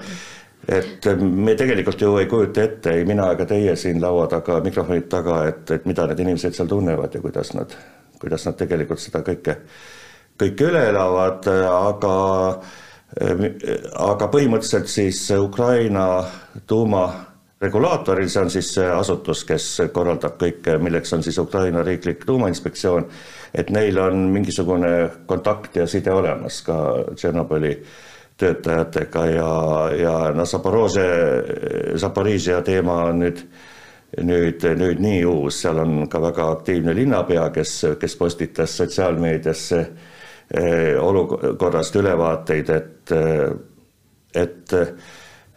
et 0.68 1.04
me 1.20 1.54
tegelikult 1.54 2.00
ju 2.00 2.16
ei 2.18 2.26
kujuta 2.26 2.62
ette, 2.62 2.94
ei 2.96 3.04
mina 3.04 3.28
ega 3.32 3.46
teie 3.46 3.76
siin 3.76 4.00
laua 4.02 4.26
taga, 4.26 4.60
mikrofonid 4.64 5.06
taga, 5.12 5.44
et, 5.50 5.70
et 5.70 5.84
mida 5.86 6.06
need 6.06 6.24
inimesed 6.24 6.56
seal 6.56 6.68
tunnevad 6.68 7.14
ja 7.14 7.20
kuidas 7.20 7.52
nad, 7.54 7.76
kuidas 8.20 8.48
nad 8.48 8.56
tegelikult 8.58 9.02
seda 9.02 9.22
kõike, 9.26 9.60
kõike 10.40 10.68
üle 10.72 10.88
elavad, 10.88 11.46
aga 11.70 12.16
aga 13.16 14.28
põhimõtteliselt 14.32 14.90
siis 14.90 15.20
Ukraina 15.38 16.24
tuumaregulaatoril, 16.66 18.28
see 18.28 18.42
on 18.42 18.50
siis 18.50 18.72
see 18.74 18.88
asutus, 18.90 19.44
kes 19.46 19.68
korraldab 19.94 20.34
kõike, 20.40 20.78
milleks 20.82 21.14
on 21.14 21.22
siis 21.22 21.38
Ukraina 21.38 21.84
riiklik 21.86 22.26
tuumainspektsioon, 22.26 23.06
et 23.56 23.70
neil 23.72 23.98
on 23.98 24.26
mingisugune 24.32 24.92
kontakt 25.26 25.76
ja 25.76 25.86
side 25.88 26.12
olemas 26.12 26.60
ka 26.66 26.76
Tšernobõli 27.14 27.72
töötajatega 28.36 29.22
ja, 29.32 29.52
ja 29.96 30.16
noh, 30.36 30.44
Zaporožje, 30.48 31.06
Zaporižja 31.96 32.60
teema 32.66 33.06
on 33.10 33.24
nüüd 33.24 33.40
nüüd, 34.22 34.62
nüüd 34.78 35.00
nii 35.02 35.24
uus, 35.28 35.62
seal 35.64 35.80
on 35.82 36.04
ka 36.08 36.20
väga 36.22 36.50
aktiivne 36.52 36.94
linnapea, 36.94 37.48
kes, 37.52 37.72
kes 38.00 38.14
postitas 38.16 38.76
sotsiaalmeediasse 38.78 39.80
Eh, 40.46 40.94
olukorrast 41.02 41.96
ülevaateid, 41.98 42.68
et, 42.70 43.12
et, 44.34 44.74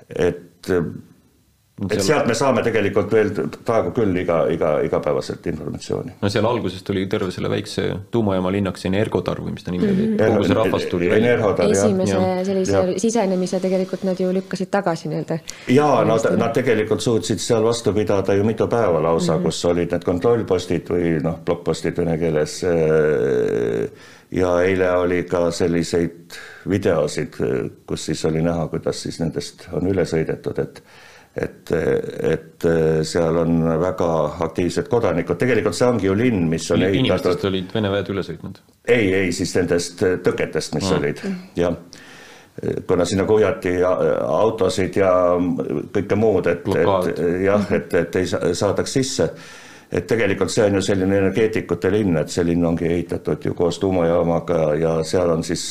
et, 0.10 0.70
et 1.88 2.02
sealt 2.04 2.28
me 2.28 2.36
saame 2.36 2.64
tegelikult 2.66 3.14
veel 3.14 3.30
praegu 3.66 3.94
küll 3.96 4.18
iga, 4.20 4.40
iga, 4.52 4.72
igapäevaselt 4.84 5.46
informatsiooni. 5.52 6.16
no 6.22 6.32
seal 6.34 6.48
alguses 6.50 6.84
tuli 6.84 7.06
terve 7.12 7.32
selle 7.32 7.52
väikse 7.52 7.86
tuumajaama 8.12 8.52
linnaks 8.56 8.84
siin 8.86 8.98
Ergotar 9.00 9.40
või 9.44 9.56
mis 9.56 9.64
ta 9.64 9.72
nimi 9.72 9.88
oli 9.88 9.96
mm, 9.96 10.18
-hmm. 10.18 10.36
kogu 10.36 10.50
see 10.50 10.60
rahvas 10.60 10.86
tuli 10.92 11.10
välja. 11.10 11.38
esimese 11.70 12.18
ja. 12.18 12.46
sellise 12.46 12.76
ja. 12.76 13.00
sisenemise 13.06 13.60
tegelikult 13.64 14.04
nad 14.10 14.20
ju 14.20 14.34
lükkasid 14.34 14.72
tagasi 14.72 15.10
nii-öelda. 15.14 15.40
jaa, 15.76 16.04
nad, 16.06 16.30
nad 16.38 16.54
tegelikult 16.54 17.02
suutsid 17.06 17.40
seal 17.44 17.64
vastu 17.64 17.94
pidada 17.94 18.36
ju 18.36 18.44
mitu 18.44 18.68
päeva 18.68 19.04
lausa 19.04 19.34
mm, 19.34 19.40
-hmm. 19.40 19.44
kus 19.44 19.66
olid 19.66 19.92
need 19.92 20.04
kontrollpostid 20.04 20.90
või 20.92 21.18
noh, 21.24 21.40
blokkpostid 21.46 21.98
vene 21.98 22.18
keeles 22.18 22.64
äh, 22.64 23.90
ja 24.32 24.62
eile 24.62 24.92
oli 24.92 25.24
ka 25.24 25.52
selliseid 25.52 26.36
videosid, 26.70 27.38
kus 27.88 28.06
siis 28.06 28.26
oli 28.26 28.42
näha, 28.46 28.68
kuidas 28.68 29.02
siis 29.04 29.20
nendest 29.20 29.68
on 29.74 29.88
üle 29.90 30.06
sõidetud, 30.06 30.60
et 30.62 30.84
et, 31.36 31.72
et 32.32 32.68
seal 33.08 33.38
on 33.38 33.62
väga 33.82 34.10
aktiivsed 34.48 34.90
kodanikud, 34.92 35.38
tegelikult 35.40 35.78
see 35.78 35.88
ongi 35.88 36.10
ju 36.10 36.18
linn, 36.18 36.48
mis 36.50 36.66
on 36.72 36.82
ehitatud. 36.82 37.00
inimestest 37.06 37.48
olid 37.52 37.74
Vene 37.76 37.94
väed 37.94 38.12
üle 38.14 38.26
sõitnud? 38.26 38.60
ei, 38.88 39.14
ei 39.22 39.32
siis 39.36 39.54
nendest 39.60 40.04
tõketest, 40.26 40.76
mis 40.76 40.90
mm. 40.90 40.98
olid, 40.98 41.24
jah. 41.60 41.78
kuna 42.90 43.06
sinna 43.08 43.24
kuhjati 43.30 43.78
autosid 43.86 45.00
ja 45.00 45.14
kõike 45.96 46.20
muud, 46.20 46.50
et, 46.52 46.68
et 46.68 47.24
jah, 47.46 47.72
et, 47.78 47.98
et 48.04 48.22
ei 48.24 48.30
saadaks 48.30 49.00
sisse 49.00 49.30
et 49.92 50.06
tegelikult 50.06 50.52
see 50.54 50.68
on 50.70 50.78
ju 50.78 50.82
selline 50.86 51.18
energeetikute 51.18 51.90
linn, 51.94 52.18
et 52.22 52.30
see 52.30 52.46
linn 52.46 52.66
ongi 52.66 52.86
ehitatud 52.86 53.46
ju 53.46 53.56
koos 53.58 53.80
tuumajaamaga 53.82 54.60
ja 54.78 54.92
seal 55.08 55.34
on 55.34 55.44
siis 55.44 55.64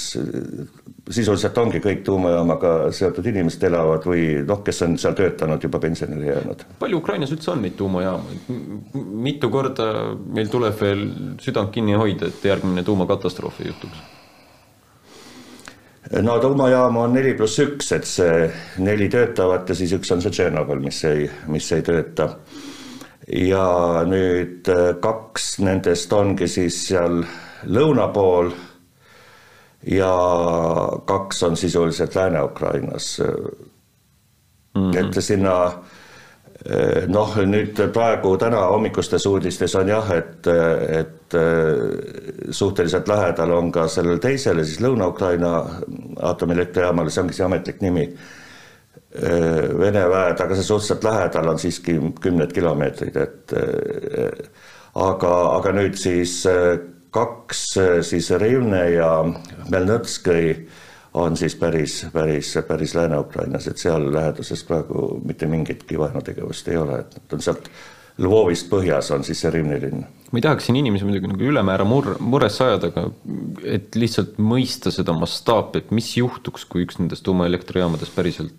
sisuliselt 1.10 1.58
ongi 1.58 1.80
kõik 1.82 2.02
tuumajaamaga 2.06 2.72
seotud 2.94 3.26
inimesed 3.30 3.64
elavad 3.68 4.04
või 4.08 4.26
noh, 4.46 4.60
kes 4.64 4.82
on 4.86 4.98
seal 5.00 5.16
töötanud 5.18 5.62
juba 5.64 5.80
pensionile 5.82 6.30
jäänud. 6.30 6.64
palju 6.78 7.00
Ukrainas 7.00 7.32
üldse 7.32 7.52
on 7.54 7.64
neid 7.64 7.76
tuumajaamu, 7.78 8.38
mitu 9.28 9.50
korda 9.50 9.88
meil 10.34 10.52
tuleb 10.52 10.76
veel 10.80 11.04
südant 11.40 11.72
kinni 11.74 11.96
hoida, 11.98 12.28
et 12.28 12.44
järgmine 12.44 12.84
tuumakatastroof 12.84 13.60
ei 13.60 13.72
juhtuks? 13.72 14.06
no 16.22 16.38
tuumajaam 16.38 16.96
on 16.96 17.14
neli 17.14 17.34
pluss 17.36 17.60
üks, 17.64 17.92
et 17.96 18.08
see 18.08 18.48
neli 18.84 19.08
töötavat 19.12 19.68
ja 19.68 19.76
siis 19.76 19.92
üks 19.96 20.12
on 20.12 20.24
see 20.24 20.32
Tšernobõl, 20.34 20.80
mis 20.84 21.02
ei, 21.08 21.28
mis 21.48 21.72
ei 21.72 21.84
tööta 21.84 22.32
ja 23.28 23.66
nüüd 24.08 24.68
äh, 24.72 24.94
kaks 25.02 25.58
nendest 25.64 26.12
ongi 26.16 26.48
siis 26.48 26.80
seal 26.88 27.22
lõuna 27.68 28.08
pool 28.14 28.52
ja 29.86 30.12
kaks 31.06 31.42
on 31.42 31.56
sisuliselt 31.56 32.14
Lääne-Ukrainas 32.14 33.20
mm. 34.74 34.90
-hmm. 34.90 34.96
et 34.98 35.22
sinna 35.24 35.64
äh, 35.66 37.06
noh, 37.06 37.36
nüüd 37.36 37.92
praegu 37.92 38.36
täna 38.36 38.60
hommikustes 38.72 39.26
uudistes 39.26 39.74
on 39.74 39.88
jah, 39.88 40.10
et, 40.10 40.46
et 40.88 41.34
äh, 41.34 42.50
suhteliselt 42.50 43.08
lähedal 43.08 43.50
on 43.50 43.72
ka 43.72 43.88
sellele 43.88 44.18
teisele 44.18 44.64
siis 44.64 44.80
Lõuna-Ukraina 44.80 45.64
aatomilektrijaamale, 46.22 47.10
see 47.10 47.22
ongi 47.22 47.34
see 47.34 47.46
ametlik 47.46 47.80
nimi 47.80 48.12
Äh, 49.14 49.78
Vene 49.78 50.04
väed, 50.10 50.40
aga 50.40 50.56
see 50.56 50.66
suhteliselt 50.66 51.04
lähedal 51.06 51.48
on 51.48 51.58
siiski 51.58 51.94
kümned 52.20 52.52
kilomeetrid, 52.52 53.16
et 53.16 53.54
aga, 54.94 55.30
aga 55.56 55.72
nüüd 55.72 55.96
siis 55.96 56.42
kaks 57.10 57.64
siis 58.08 58.30
Rivne 58.40 58.82
ja 58.92 59.10
Melnõtskõi 59.72 60.52
on 61.18 61.36
siis 61.36 61.54
päris, 61.56 62.00
päris, 62.12 62.52
päris 62.68 62.94
Lääne-Ukrainas, 62.94 63.66
et 63.68 63.80
seal 63.80 64.10
läheduses 64.12 64.64
praegu 64.68 65.14
mitte 65.24 65.48
mingitki 65.48 65.98
vaenutegevust 65.98 66.68
ei 66.68 66.76
ole, 66.76 67.00
et 67.00 67.16
nad 67.16 67.38
on 67.38 67.44
sealt 67.44 67.70
Lvovist 68.18 68.66
põhjas 68.66 69.12
on 69.14 69.22
siis 69.22 69.38
see 69.44 69.50
Rivni 69.54 69.76
linn. 69.78 70.06
ma 70.32 70.40
ei 70.40 70.44
tahaks 70.44 70.66
siin 70.66 70.76
inimesi 70.80 71.06
muidugi 71.06 71.30
nagu 71.30 71.44
ülemäära 71.52 71.84
mur-, 71.86 72.16
muresse 72.20 72.64
ajada, 72.64 72.90
aga 72.90 73.04
et 73.62 73.94
lihtsalt 73.94 74.40
mõista 74.42 74.90
seda 74.94 75.14
mastaapi, 75.14 75.84
et 75.84 75.92
mis 75.94 76.10
juhtuks, 76.16 76.66
kui 76.66 76.82
üks 76.84 76.98
nendest 76.98 77.24
tuumaelektrijaamadest 77.28 78.16
päriselt 78.16 78.56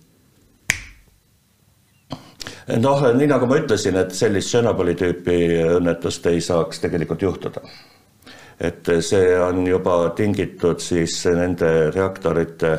noh, 2.80 3.04
nii 3.16 3.28
nagu 3.30 3.48
ma 3.50 3.60
ütlesin, 3.60 3.96
et 4.00 4.16
sellist 4.16 4.50
Tšernobõli 4.50 4.96
tüüpi 4.98 5.38
õnnetust 5.76 6.26
ei 6.30 6.40
saaks 6.44 6.80
tegelikult 6.82 7.22
juhtuda. 7.24 7.62
Et 8.60 8.90
see 9.00 9.36
on 9.40 9.62
juba 9.66 10.10
tingitud 10.16 10.82
siis 10.84 11.22
nende 11.32 11.90
reaktorite 11.94 12.74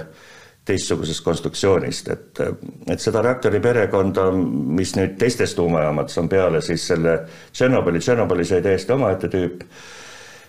teistsugusest 0.65 1.23
konstruktsioonist, 1.25 2.09
et, 2.13 2.41
et 2.93 3.01
seda 3.01 3.23
reaktori 3.25 3.59
perekonda, 3.63 4.27
mis 4.31 4.93
nüüd 4.95 5.15
teistes 5.19 5.55
tuumajaamades 5.57 6.19
on 6.21 6.29
peale 6.29 6.61
siis 6.61 6.85
selle 6.91 7.15
Tšernobõli, 7.49 8.01
Tšernobõlis 8.03 8.53
oli 8.53 8.65
täiesti 8.67 8.93
omaette 8.93 9.31
tüüp, 9.33 9.65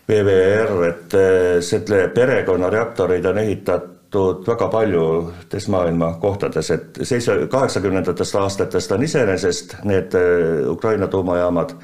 VVR, 0.09 0.73
et 0.89 1.17
selle 1.65 2.05
perekonna 2.13 2.69
reaktoreid 2.75 3.27
on 3.31 3.39
ehitatud 3.39 4.45
väga 4.47 4.69
paljudes 4.69 5.69
maailma 5.73 6.13
kohtades, 6.21 6.71
et 6.75 7.03
seitsme, 7.03 7.47
kaheksakümnendatest 7.51 8.37
aastatest 8.37 8.93
on 8.93 9.07
iseenesest 9.07 9.77
need 9.89 10.17
äh, 10.19 10.67
Ukraina 10.69 11.09
tuumajaamad, 11.09 11.77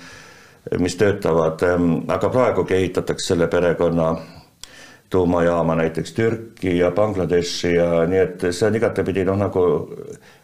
mis 0.79 0.97
töötavad, 0.97 1.63
ähm, 1.63 1.93
aga 2.09 2.29
praegugi 2.29 2.75
ehitatakse 2.75 3.33
selle 3.33 3.47
perekonna 3.47 4.17
tuumajaama 5.11 5.75
näiteks 5.75 6.13
Türki 6.13 6.79
ja 6.79 6.91
Bangladeshi 6.91 7.75
ja 7.75 8.07
nii 8.07 8.19
et 8.19 8.45
see 8.51 8.67
on 8.69 8.77
igatepidi 8.77 9.25
noh, 9.25 9.39
nagu 9.41 9.63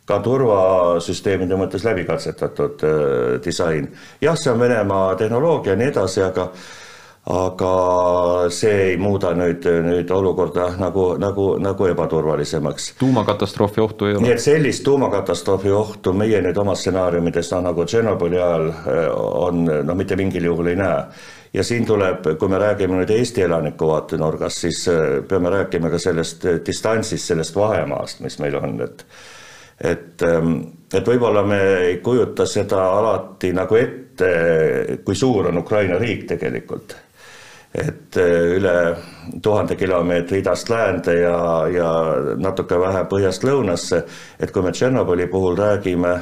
ka 0.09 0.19
turvasüsteemide 0.25 1.59
mõttes 1.61 1.85
läbi 1.85 2.07
katsetatud 2.09 2.85
äh, 2.85 2.95
disain. 3.45 3.91
jah, 4.21 4.39
see 4.41 4.53
on 4.53 4.61
Venemaa 4.61 5.15
tehnoloogia 5.21 5.73
ja 5.75 5.81
nii 5.81 5.93
edasi, 5.93 6.23
aga 6.25 6.49
aga 7.25 8.49
see 8.53 8.73
ei 8.91 8.97
muuda 9.01 9.31
nüüd, 9.37 9.65
nüüd 9.65 10.11
olukorda 10.13 10.67
nagu, 10.77 11.15
nagu, 11.21 11.55
nagu 11.63 11.87
ebaturvalisemaks. 11.89 12.91
tuumakatastroofi 13.01 13.81
ohtu 13.81 14.07
ei 14.11 14.17
ole? 14.17 14.27
nii 14.27 14.35
et 14.35 14.43
sellist 14.45 14.85
tuumakatastroofi 14.85 15.73
ohtu 15.73 16.13
meie 16.13 16.43
nüüd 16.45 16.59
oma 16.61 16.75
stsenaariumides, 16.77 17.49
no 17.55 17.63
nagu 17.65 17.87
Tšernobõli 17.89 18.37
ajal 18.37 18.69
eh, 18.69 19.07
on, 19.17 19.65
no 19.89 19.97
mitte 19.97 20.19
mingil 20.21 20.51
juhul 20.51 20.69
ei 20.75 20.77
näe. 20.77 20.99
ja 21.55 21.65
siin 21.65 21.87
tuleb, 21.89 22.29
kui 22.39 22.49
me 22.49 22.61
räägime 22.61 22.99
nüüd 23.01 23.15
Eesti 23.17 23.47
elaniku 23.47 23.89
vaatenurgast, 23.89 24.67
siis 24.67 24.83
eh, 24.93 25.23
peame 25.29 25.55
rääkima 25.55 25.89
ka 25.95 26.03
sellest 26.03 26.45
distantsist, 26.67 27.33
sellest 27.33 27.57
vahemaast, 27.57 28.21
mis 28.21 28.37
meil 28.45 28.61
on, 28.61 28.77
et 28.85 29.07
et, 29.81 30.23
ehm, 30.23 30.59
et 30.93 31.09
võib-olla 31.09 31.43
me 31.43 31.63
ei 31.89 31.97
kujuta 32.05 32.45
seda 32.47 32.85
alati 32.99 33.51
nagu 33.57 33.81
ette, 33.81 34.29
kui 35.05 35.17
suur 35.19 35.49
on 35.49 35.59
Ukraina 35.65 35.97
riik 35.99 36.29
tegelikult 36.31 36.95
et 37.75 38.17
eh, 38.17 38.57
üle 38.57 38.75
tuhande 39.43 39.77
kilomeetri 39.77 40.39
idast 40.43 40.71
läände 40.71 41.17
ja, 41.19 41.39
ja 41.75 41.91
natuke 42.39 42.79
vähe 42.81 43.03
põhjast 43.11 43.47
lõunasse, 43.47 44.05
et 44.39 44.55
kui 44.55 44.63
me 44.63 44.73
Tšernobõli 44.73 45.27
puhul 45.33 45.59
räägime, 45.59 46.15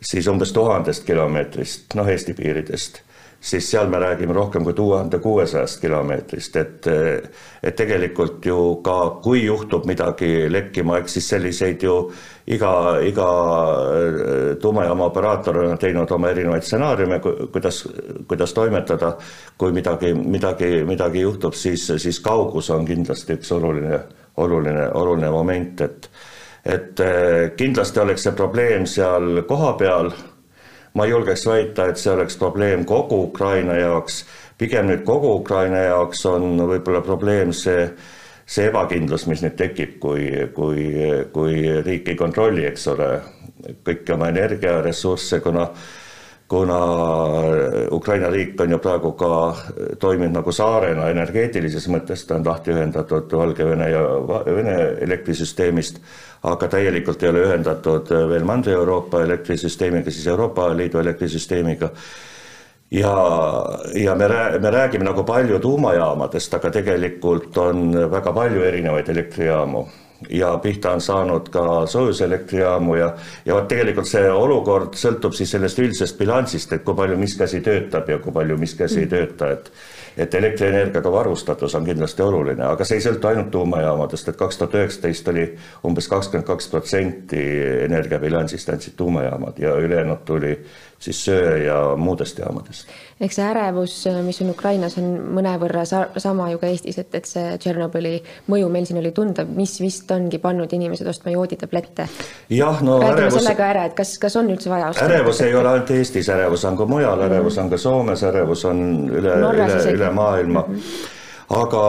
siis 0.00 0.26
umbes 0.32 0.52
tuhandest 0.56 1.06
kilomeetrist, 1.06 1.94
noh, 1.94 2.08
Eesti 2.10 2.34
piiridest 2.34 3.04
siis 3.40 3.70
seal 3.70 3.88
me 3.88 3.98
räägime 3.98 4.32
rohkem 4.36 4.64
kui 4.64 4.72
tuhande 4.76 5.18
kuuesajast 5.18 5.80
kilomeetrist, 5.80 6.56
et 6.56 6.86
et 7.62 7.76
tegelikult 7.76 8.46
ju 8.46 8.80
ka, 8.84 8.96
kui 9.24 9.44
juhtub 9.44 9.86
midagi 9.88 10.48
lekkima, 10.52 10.98
eks 11.00 11.16
siis 11.16 11.28
selliseid 11.28 11.82
ju 11.82 11.94
iga, 12.46 12.72
iga 13.04 13.28
äh, 13.96 14.56
tuumajaama 14.60 15.08
operaator 15.08 15.62
on 15.64 15.78
teinud 15.78 16.10
oma 16.10 16.32
erinevaid 16.34 16.64
stsenaariume, 16.66 17.20
kuidas, 17.52 17.84
kuidas 18.28 18.52
toimetada. 18.54 19.16
kui 19.58 19.72
midagi, 19.72 20.14
midagi, 20.14 20.84
midagi 20.84 21.20
juhtub, 21.20 21.54
siis, 21.54 21.86
siis 21.96 22.20
kaugus 22.20 22.70
on 22.70 22.84
kindlasti 22.86 23.36
üks 23.36 23.52
oluline, 23.52 24.00
oluline, 24.36 24.90
oluline 24.94 25.30
moment, 25.30 25.80
et 25.80 26.10
et 26.64 27.00
äh, 27.00 27.56
kindlasti 27.56 28.00
oleks 28.00 28.22
see 28.26 28.32
probleem 28.36 28.84
seal 28.86 29.42
kohapeal 29.48 30.10
ma 30.94 31.06
julgeks 31.06 31.46
väita, 31.46 31.90
et 31.90 32.00
see 32.00 32.12
oleks 32.12 32.38
probleem 32.40 32.84
kogu 32.88 33.22
Ukraina 33.28 33.76
jaoks, 33.78 34.24
pigem 34.58 34.90
nüüd 34.90 35.04
kogu 35.06 35.36
Ukraina 35.40 35.84
jaoks 35.86 36.24
on 36.30 36.58
võib-olla 36.58 37.02
probleem 37.06 37.54
see, 37.56 37.86
see 38.46 38.68
ebakindlus, 38.70 39.26
mis 39.30 39.44
nüüd 39.44 39.56
tekib, 39.58 39.98
kui, 40.02 40.28
kui, 40.56 40.90
kui 41.32 41.64
riik 41.86 42.12
ei 42.12 42.18
kontrolli, 42.18 42.66
eks 42.70 42.86
ole, 42.94 43.10
kõiki 43.86 44.16
oma 44.16 44.30
energiaressursse, 44.34 45.40
kuna 45.44 45.68
kuna 46.50 46.78
Ukraina 47.94 48.26
riik 48.30 48.60
on 48.60 48.72
ju 48.74 48.78
praegu 48.82 49.12
ka 49.14 49.28
toiminud 50.02 50.34
nagu 50.34 50.52
saarena 50.52 51.06
energeetilises 51.12 51.86
mõttes, 51.94 52.24
ta 52.26 52.40
on 52.40 52.46
lahti 52.46 52.72
ühendatud 52.74 53.30
Valgevene 53.38 53.86
ja 53.92 54.00
Vene 54.48 54.74
elektrisüsteemist 55.06 56.00
aga 56.42 56.68
täielikult 56.72 57.22
ei 57.22 57.28
ole 57.28 57.44
ühendatud 57.44 58.10
veel 58.28 58.44
Mandri-Euroopa 58.48 59.22
elektrisüsteemiga, 59.26 60.10
siis 60.10 60.26
Euroopa 60.26 60.70
Liidu 60.76 60.98
elektrisüsteemiga. 60.98 61.90
ja, 62.90 63.14
ja 63.94 64.14
me 64.14 64.28
rää-, 64.28 64.58
me 64.58 64.70
räägime 64.70 65.04
nagu 65.04 65.24
palju 65.24 65.58
tuumajaamadest, 65.58 66.54
aga 66.54 66.70
tegelikult 66.70 67.58
on 67.58 67.92
väga 68.10 68.32
palju 68.32 68.62
erinevaid 68.62 69.08
elektrijaamu 69.08 69.86
ja 70.28 70.58
pihta 70.58 70.92
on 70.92 71.00
saanud 71.00 71.48
ka 71.48 71.86
soojuselektrijaamу 71.86 72.94
ja, 72.94 73.14
ja 73.44 73.54
vot 73.54 73.68
tegelikult 73.68 74.08
see 74.08 74.26
olukord 74.30 74.98
sõltub 74.98 75.36
siis 75.36 75.50
sellest 75.54 75.78
üldisest 75.78 76.18
bilansist, 76.18 76.72
et 76.72 76.84
kui 76.84 76.94
palju 76.94 77.16
mis 77.18 77.36
käsi 77.38 77.60
töötab 77.64 78.08
ja 78.08 78.18
kui 78.18 78.32
palju 78.32 78.58
mis 78.58 78.74
käsi 78.74 79.00
mm. 79.00 79.02
ei 79.02 79.08
tööta, 79.14 79.50
et 79.50 79.72
et 80.16 80.34
elektrienergiaga 80.34 81.12
varustatus 81.12 81.74
on 81.74 81.84
kindlasti 81.84 82.22
oluline, 82.22 82.64
aga 82.66 82.84
see 82.84 82.98
ei 83.00 83.04
sõltu 83.04 83.30
ainult 83.30 83.50
tuumajaamadest, 83.54 84.28
et 84.28 84.38
kaks 84.40 84.58
tuhat 84.58 84.76
üheksateist 84.80 85.28
oli 85.32 85.46
umbes 85.86 86.08
kakskümmend 86.10 86.46
kaks 86.48 86.68
protsenti 86.72 87.42
energiabilansist 87.86 88.72
andsid 88.74 88.96
tuumajaamad 88.96 89.58
ja 89.58 89.76
ülejäänud 89.78 90.24
tuli 90.24 90.56
siis 91.00 91.24
söe 91.24 91.64
ja 91.64 91.76
muudest 91.96 92.38
jaamadest. 92.38 92.88
eks 93.20 93.36
see 93.36 93.44
ärevus, 93.44 93.94
mis 94.24 94.40
on 94.44 94.50
Ukrainas, 94.52 94.96
on 95.00 95.08
mõnevõrra 95.36 95.84
sa 95.88 96.02
sama 96.20 96.50
ju 96.52 96.60
ka 96.60 96.68
Eestis, 96.68 96.98
et, 97.00 97.14
et 97.16 97.28
see 97.28 97.56
Tšernobõli 97.60 98.14
mõju 98.52 98.68
meil 98.72 98.88
siin 98.88 99.00
oli 99.00 99.12
tunda, 99.16 99.44
mis 99.44 99.78
vist 99.80 100.10
ongi 100.12 100.40
pannud 100.42 100.72
inimesed 100.72 101.08
ostma 101.08 101.32
jooditablette. 101.34 102.08
jah, 102.56 102.82
no 102.84 102.98
räägime 103.00 103.26
ärevus... 103.26 103.38
selle 103.40 103.54
ka 103.56 103.70
ära, 103.74 103.86
et 103.88 103.96
kas, 103.96 104.16
kas 104.20 104.36
on 104.40 104.50
üldse 104.52 104.72
vaja 104.72 104.90
osta? 104.92 105.06
ärevus 105.08 105.40
ei 105.46 105.54
ole 105.54 105.72
ainult 105.72 105.94
Eestis, 105.96 106.28
ärevus 106.28 106.66
on 106.68 106.76
ka 106.76 106.88
mujal, 106.90 107.24
ärevus 107.28 107.58
on 107.62 107.72
ka 107.72 107.80
Soomes, 107.80 108.26
ärevus 108.28 108.66
on 108.68 108.84
üle, 109.08 109.38
üle, 109.40 109.70
üle 109.94 110.12
maailma 110.20 110.66
mm. 110.68 110.76
-hmm 110.76 111.16
aga 111.50 111.84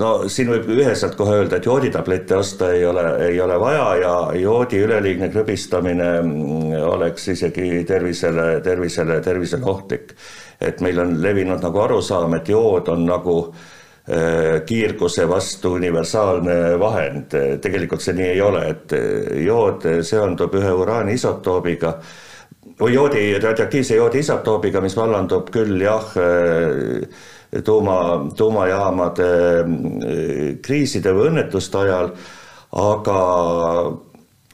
no 0.00 0.10
siin 0.32 0.48
võib 0.54 0.70
üheselt 0.78 1.16
kohe 1.18 1.36
öelda, 1.36 1.58
et 1.58 1.66
jooditablette 1.68 2.36
osta 2.38 2.70
ei 2.72 2.84
ole, 2.88 3.04
ei 3.26 3.40
ole 3.44 3.58
vaja 3.60 3.88
ja 4.00 4.12
joodi 4.40 4.80
üleliigne 4.86 5.28
krõbistamine 5.32 6.08
oleks 6.88 7.28
isegi 7.34 7.84
tervisele, 7.88 8.60
tervisele, 8.64 9.20
tervisele 9.24 9.68
ohtlik. 9.68 10.14
et 10.60 10.80
meil 10.80 10.98
on 10.98 11.20
levinud 11.22 11.62
nagu 11.62 11.80
arusaam, 11.80 12.34
et 12.34 12.48
jood 12.48 12.88
on 12.88 13.04
nagu 13.06 13.36
äh, 13.52 14.64
kiirguse 14.66 15.28
vastu 15.28 15.74
universaalne 15.76 16.78
vahend. 16.80 17.36
tegelikult 17.60 18.00
see 18.00 18.16
nii 18.16 18.30
ei 18.32 18.40
ole, 18.40 18.64
et 18.70 18.96
jood 19.44 19.84
seondub 20.02 20.54
ühe 20.54 20.72
uraani 20.72 21.20
isotoobiga 21.20 21.98
või 22.80 22.94
joodi, 22.94 23.32
radioaktiivse 23.42 23.96
joodi 24.00 24.24
isotoobiga, 24.24 24.80
mis 24.80 24.96
vallandub 24.96 25.50
küll 25.52 25.82
jah 25.84 26.16
äh, 26.16 27.36
tuuma, 27.64 28.26
tuumajaamade 28.36 29.30
mm, 29.62 30.58
kriiside 30.64 31.14
või 31.16 31.30
õnnetuste 31.32 31.80
ajal, 31.84 32.10
aga, 32.76 33.20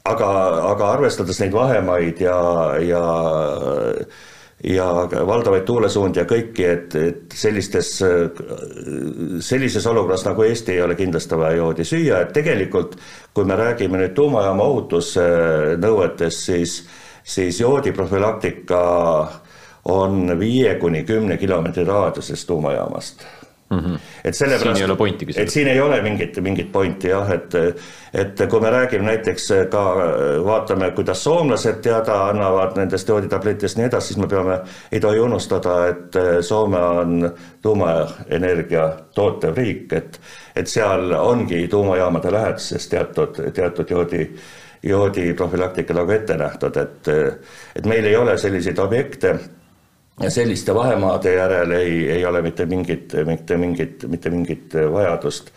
aga, 0.05 0.28
aga 0.74 0.92
arvestades 0.92 1.40
neid 1.42 1.57
vahemaid 1.57 2.22
ja, 2.22 2.38
ja 2.84 3.03
ja 4.64 4.86
valdavaid 5.26 5.66
tuulesuundi 5.68 6.22
ja 6.22 6.24
kõiki, 6.28 6.64
et, 6.64 6.95
et 6.97 7.34
sellistes, 7.36 7.90
sellises 9.45 9.86
olukorras 9.90 10.24
nagu 10.24 10.47
Eesti 10.47 10.72
ei 10.72 10.80
ole 10.80 10.97
kindlasti 10.97 11.36
vaja 11.36 11.59
joodi 11.59 11.84
süüa, 11.84 12.22
et 12.24 12.32
tegelikult 12.32 12.97
kui 13.36 13.45
me 13.45 13.59
räägime 13.61 14.01
nüüd 14.01 14.14
tuumajaama 14.16 14.64
ohutusnõuetest, 14.64 16.47
siis, 16.49 16.78
siis 17.24 17.61
joodi 17.61 17.92
profülaktika 17.92 18.80
on 19.85 20.39
viie 20.39 20.74
kuni 20.80 21.05
kümne 21.05 21.37
kilomeetri 21.37 21.85
raadiuses 21.85 22.47
tuumajaamast 22.47 23.26
mm. 23.70 23.78
-hmm. 23.78 23.99
et 24.24 24.35
sellepärast, 24.35 24.82
et 25.37 25.49
siin 25.49 25.68
ei 25.68 25.80
ole 25.80 26.03
mingit, 26.03 26.41
mingit 26.41 26.72
pointi 26.72 27.09
jah, 27.09 27.30
et, 27.30 27.55
et 28.14 28.43
kui 28.51 28.61
me 28.61 28.70
räägime 28.70 29.05
näiteks 29.05 29.49
ka, 29.70 29.85
vaatame, 30.45 30.91
kuidas 30.91 31.24
soomlased 31.24 31.80
teada 31.82 32.28
annavad 32.28 32.76
nendest 32.76 33.09
jooditablettidest 33.09 33.76
ja 33.76 33.82
nii 33.82 33.89
edasi, 33.89 34.07
siis 34.07 34.18
me 34.18 34.26
peame, 34.26 34.59
ei 34.93 35.01
tohi 35.01 35.20
unustada, 35.20 35.87
et 35.89 36.20
Soome 36.41 36.78
on 36.78 37.32
tuumaenergia 37.62 38.89
tootev 39.14 39.57
riik, 39.57 39.93
et, 39.93 40.20
et 40.57 40.66
seal 40.66 41.12
ongi 41.12 41.68
tuumajaamade 41.68 42.32
läheduses 42.32 42.89
teatud, 42.89 43.43
teatud 43.53 43.91
joodi 43.91 44.30
joodi 44.85 45.32
profülaktika 45.35 45.95
nagu 45.95 46.12
ette 46.12 46.37
nähtud, 46.37 46.76
et, 46.76 47.09
et 47.76 47.87
meil 47.87 48.05
ei 48.05 48.16
ole 48.16 48.39
selliseid 48.39 48.78
objekte 48.78 49.39
selliste 50.29 50.75
vahemaade 50.75 51.35
järel 51.35 51.77
ei, 51.79 51.95
ei 52.19 52.27
ole 52.27 52.43
mitte 52.43 52.67
mingit, 52.67 53.15
mitte 53.27 53.57
mingit, 53.57 54.05
mitte 54.09 54.31
mingit 54.31 54.77
vajadust. 54.93 55.51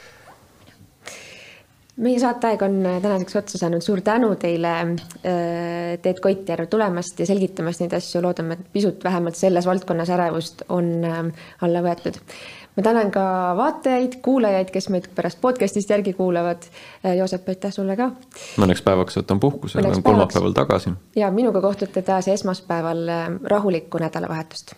meie 1.97 2.19
saateaeg 2.21 2.61
on 2.61 2.75
tänaseks 3.01 3.35
otsa 3.39 3.57
saanud, 3.57 3.81
suur 3.81 4.01
tänu 4.05 4.35
teile, 4.37 4.73
äh, 5.25 5.97
Teet 6.01 6.19
Koitjärv, 6.21 6.67
tulemast 6.69 7.19
ja 7.19 7.25
selgitamast 7.25 7.81
neid 7.81 7.95
asju, 7.97 8.21
loodame, 8.21 8.53
et 8.53 8.67
pisut 8.73 9.03
vähemalt 9.03 9.35
selles 9.35 9.65
valdkonnas 9.65 10.11
ärevust 10.13 10.61
on 10.69 10.91
äh, 11.05 11.23
alla 11.65 11.81
võetud 11.85 12.21
ma 12.77 12.83
tänan 12.83 13.11
ka 13.11 13.25
vaatajaid, 13.57 14.19
kuulajaid, 14.21 14.71
kes 14.73 14.89
meid 14.93 15.09
pärast 15.15 15.41
podcast'ist 15.41 15.89
järgi 15.89 16.13
kuulavad. 16.13 16.69
Joosep, 17.17 17.49
aitäh 17.49 17.73
sulle 17.73 17.97
ka. 17.97 18.11
mõneks 18.61 18.83
päevaks 18.85 19.17
võtan 19.21 19.39
puhkuse, 19.43 19.79
olen 19.81 20.03
kolmapäeval 20.03 20.57
tagasi. 20.57 20.95
ja 21.15 21.31
minuga 21.31 21.61
kohtute 21.61 22.01
taas 22.01 22.27
esmaspäeval 22.27 23.07
rahulikku 23.43 23.97
nädalavahetust 23.97 24.77